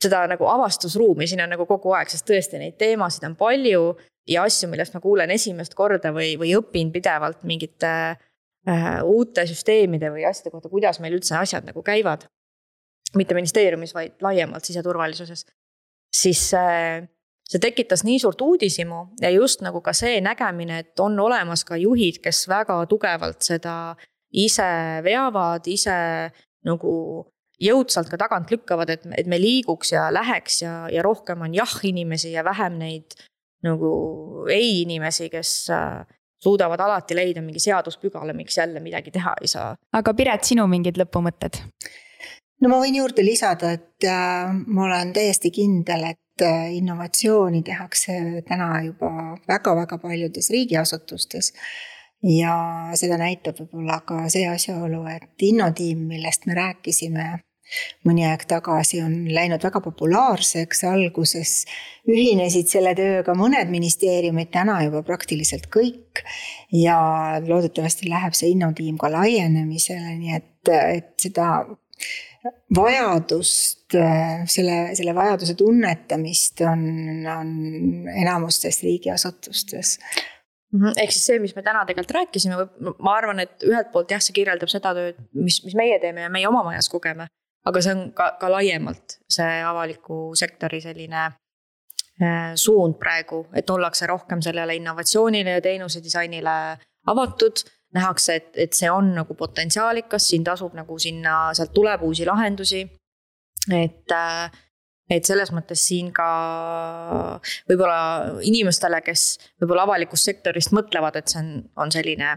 seda 0.03 0.25
nagu 0.27 0.47
avastusruumi 0.51 1.27
siin 1.27 1.43
on 1.43 1.53
nagu 1.53 1.67
kogu 1.67 1.93
aeg, 1.95 2.09
sest 2.11 2.27
tõesti 2.27 2.59
neid 2.59 2.79
teemasid 2.79 3.27
on 3.27 3.35
palju 3.39 3.83
ja 4.27 4.47
asju, 4.47 4.71
millest 4.71 4.95
ma 4.95 5.03
kuulen 5.03 5.31
esimest 5.31 5.75
korda 5.75 6.11
või, 6.15 6.33
või 6.39 6.55
õpin 6.57 6.91
pidevalt 6.95 7.43
mingite 7.43 7.91
Äh, 7.95 8.34
uute 9.05 9.45
süsteemide 9.45 10.09
või 10.13 10.25
asjade 10.25 10.51
kohta, 10.53 10.71
kuidas 10.71 10.99
meil 11.03 11.17
üldse 11.17 11.37
asjad 11.37 11.67
nagu 11.67 11.83
käivad. 11.85 12.27
mitte 13.15 13.33
ministeeriumis, 13.33 13.93
vaid 13.93 14.13
laiemalt 14.21 14.65
siseturvalisuses. 14.65 15.45
siis 16.15 16.49
see, 16.49 17.07
see 17.49 17.59
tekitas 17.59 18.03
nii 18.03 18.19
suurt 18.19 18.41
uudishimu 18.41 19.05
ja 19.21 19.29
just 19.29 19.61
nagu 19.61 19.81
ka 19.81 19.93
see 19.93 20.21
nägemine, 20.21 20.79
et 20.79 20.99
on 20.99 21.19
olemas 21.19 21.63
ka 21.63 21.77
juhid, 21.77 22.21
kes 22.23 22.47
väga 22.47 22.85
tugevalt 22.85 23.41
seda 23.41 23.95
ise 24.31 25.01
veavad, 25.03 25.67
ise 25.67 26.31
nagu 26.65 26.91
jõudsalt 27.61 28.09
ka 28.11 28.17
tagant 28.19 28.51
lükkavad, 28.51 28.89
et, 28.89 29.05
et 29.17 29.27
me 29.27 29.39
liiguks 29.39 29.93
ja 29.93 30.09
läheks 30.11 30.61
ja, 30.61 30.73
ja 30.91 31.03
rohkem 31.05 31.41
on 31.41 31.53
jah-inimesi 31.55 32.33
ja 32.33 32.43
vähem 32.43 32.79
neid 32.81 33.15
nagu 33.65 34.45
ei-inimesi, 34.51 35.29
kes 35.29 35.69
äh, 35.73 36.03
suudavad 36.45 36.81
alati 36.85 37.17
leida 37.17 37.43
mingi 37.45 37.61
seaduspügala, 37.63 38.33
miks 38.37 38.57
jälle 38.61 38.79
midagi 38.79 39.11
teha 39.11 39.35
ei 39.41 39.51
saa. 39.51 39.69
aga 39.93 40.13
Piret, 40.13 40.45
sinu 40.47 40.67
mingid 40.71 40.99
lõpumõtted? 41.01 41.61
no 42.61 42.71
ma 42.71 42.79
võin 42.83 42.99
juurde 43.01 43.25
lisada, 43.25 43.73
et 43.75 44.07
äh, 44.09 44.53
ma 44.67 44.85
olen 44.87 45.13
täiesti 45.15 45.51
kindel, 45.55 46.07
et 46.13 46.45
äh, 46.45 46.69
innovatsiooni 46.77 47.63
tehakse 47.65 48.19
täna 48.47 48.69
juba 48.85 49.11
väga-väga 49.47 49.99
paljudes 50.03 50.49
riigiasutustes. 50.55 51.53
ja 52.25 52.55
seda 52.97 53.19
näitab 53.21 53.59
võib-olla 53.59 53.99
ka 54.07 54.23
see 54.33 54.47
asjaolu, 54.49 55.03
et 55.11 55.49
Innotiim, 55.49 56.07
millest 56.09 56.47
me 56.49 56.55
rääkisime 56.57 57.27
mõni 58.05 58.25
aeg 58.27 58.45
tagasi 58.49 59.01
on 59.03 59.15
läinud 59.33 59.63
väga 59.65 59.81
populaarseks, 59.83 60.83
alguses 60.89 61.55
ühinesid 62.09 62.69
selle 62.71 62.93
tööga 62.97 63.35
mõned 63.37 63.71
ministeeriumid, 63.73 64.51
täna 64.53 64.81
juba 64.85 65.01
praktiliselt 65.05 65.69
kõik. 65.73 66.23
ja 66.71 66.97
loodetavasti 67.45 68.09
läheb 68.09 68.35
see 68.35 68.53
innotiim 68.53 68.97
ka 68.97 69.09
laienemisele, 69.11 70.15
nii 70.19 70.35
et, 70.35 70.71
et 70.71 71.11
seda 71.21 71.49
vajadust, 72.75 73.95
selle, 74.51 74.77
selle 74.97 75.15
vajaduse 75.17 75.55
tunnetamist 75.57 76.61
on, 76.67 76.85
on 77.31 77.51
enamustes 78.13 78.81
riigiasutustes. 78.85 79.97
Mhm, 80.75 80.97
ehk 80.99 81.13
siis 81.13 81.29
see, 81.29 81.39
mis 81.39 81.55
me 81.55 81.63
täna 81.65 81.85
tegelikult 81.87 82.17
rääkisime, 82.17 82.67
ma 82.99 83.15
arvan, 83.15 83.39
et 83.45 83.63
ühelt 83.65 83.91
poolt 83.93 84.11
jah, 84.11 84.21
see 84.21 84.35
kirjeldab 84.35 84.71
seda 84.71 84.93
tööd, 84.97 85.19
mis, 85.37 85.61
mis 85.65 85.77
meie 85.77 85.97
teeme 86.03 86.25
ja 86.25 86.31
meie 86.33 86.49
oma 86.49 86.65
majas 86.67 86.89
kogeme 86.91 87.29
aga 87.65 87.81
see 87.81 87.95
on 87.95 88.03
ka, 88.17 88.31
ka 88.41 88.49
laiemalt 88.51 89.19
see 89.37 89.61
avaliku 89.65 90.19
sektori 90.37 90.81
selline 90.83 91.23
äh, 91.25 92.53
suund 92.59 92.99
praegu, 93.01 93.45
et 93.57 93.69
ollakse 93.69 94.07
rohkem 94.09 94.43
sellele 94.45 94.77
innovatsioonile 94.79 95.57
ja 95.57 95.63
teenuse 95.65 96.03
disainile 96.03 96.59
avatud. 97.11 97.65
nähakse, 97.95 98.33
et, 98.35 98.47
et 98.59 98.73
see 98.75 98.89
on 98.91 99.13
nagu 99.15 99.37
potentsiaalikas, 99.39 100.25
siin 100.27 100.43
tasub 100.43 100.73
nagu 100.75 100.97
sinna, 100.99 101.53
sealt 101.55 101.71
tuleb 101.73 102.01
uusi 102.03 102.25
lahendusi. 102.27 102.81
et, 103.71 104.11
äh, 104.11 104.51
et 105.09 105.25
selles 105.25 105.51
mõttes 105.53 105.85
siin 105.87 106.11
ka 106.13 106.27
võib-olla 107.69 108.41
inimestele, 108.41 108.99
kes 109.05 109.23
võib-olla 109.61 109.85
avalikust 109.87 110.27
sektorist 110.27 110.73
mõtlevad, 110.75 111.15
et 111.15 111.31
see 111.31 111.39
on, 111.39 111.55
on 111.77 111.93
selline 111.93 112.35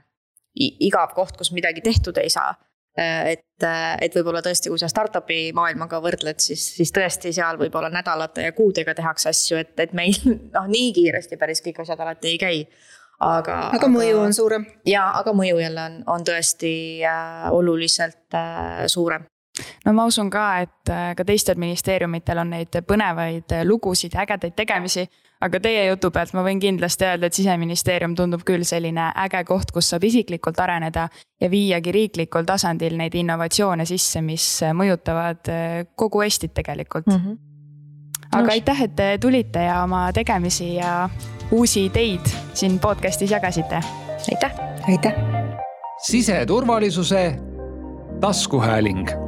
igav 0.58 1.12
koht, 1.14 1.36
kus 1.36 1.50
midagi 1.52 1.82
tehtud 1.84 2.16
ei 2.18 2.30
saa 2.30 2.54
et, 2.98 3.64
äh, 3.64 3.94
et 4.04 4.14
võib-olla 4.16 4.42
tõesti, 4.44 4.72
kui 4.72 4.80
sa 4.80 4.90
startup'i 4.90 5.48
maailmaga 5.56 6.00
võrdled, 6.04 6.40
siis, 6.42 6.64
siis 6.78 6.92
tõesti 6.94 7.32
seal 7.36 7.60
võib-olla 7.60 7.90
nädalate 7.92 8.48
ja 8.48 8.54
kuudega 8.56 8.94
tehakse 8.98 9.30
asju, 9.32 9.62
et, 9.62 9.74
et 9.80 9.96
meil 9.96 10.16
noh, 10.56 10.68
nii 10.68 10.92
kiiresti 10.96 11.40
päris 11.40 11.64
kõik 11.64 11.82
asjad 11.84 12.00
alati 12.04 12.34
ei 12.34 12.38
käi. 12.42 12.60
aga. 13.24 13.58
aga 13.78 13.90
mõju 13.90 14.20
on 14.26 14.36
suurem. 14.36 14.68
jaa, 14.86 15.10
aga 15.20 15.34
mõju 15.34 15.58
jälle 15.62 15.88
on, 15.90 15.98
on 16.18 16.26
tõesti 16.26 16.72
äh, 17.06 17.48
oluliselt 17.54 18.38
äh, 18.38 18.86
suurem 18.86 19.26
no 19.84 19.92
ma 19.92 20.04
usun 20.06 20.30
ka, 20.30 20.48
et 20.66 20.92
äh, 20.92 21.14
ka 21.16 21.24
teistel 21.24 21.58
ministeeriumitel 21.58 22.38
on 22.38 22.50
neid 22.56 22.82
põnevaid 22.86 23.58
lugusid 23.64 24.14
ja 24.14 24.26
ägedaid 24.26 24.56
tegemisi 24.56 25.08
aga 25.40 25.60
teie 25.62 25.84
jutu 25.86 26.10
pealt 26.14 26.32
ma 26.36 26.42
võin 26.46 26.60
kindlasti 26.62 27.06
öelda, 27.06 27.28
et 27.28 27.36
siseministeerium 27.36 28.14
tundub 28.18 28.42
küll 28.46 28.64
selline 28.66 29.10
äge 29.24 29.42
koht, 29.48 29.72
kus 29.74 29.90
saab 29.92 30.06
isiklikult 30.08 30.58
areneda 30.62 31.08
ja 31.40 31.50
viiagi 31.50 31.94
riiklikul 31.94 32.46
tasandil 32.48 32.96
neid 32.98 33.14
innovatsioone 33.18 33.86
sisse, 33.88 34.22
mis 34.24 34.46
mõjutavad 34.74 35.52
eh, 35.52 35.76
kogu 35.94 36.24
Eestit 36.26 36.54
tegelikult 36.54 37.06
mm. 37.06 37.20
-hmm. 37.20 37.38
aga 38.40 38.56
aitäh, 38.56 38.82
et 38.88 38.96
te 38.96 39.08
tulite 39.20 39.62
ja 39.68 39.82
oma 39.82 40.08
tegemisi 40.12 40.74
ja 40.74 41.08
uusi 41.50 41.86
ideid 41.86 42.26
siin 42.54 42.78
podcast'is 42.78 43.30
jagasite. 43.30 43.80
aitäh. 44.32 44.52
aitäh. 44.88 45.14
siseturvalisuse 46.02 47.38
taskuhääling 48.20 49.27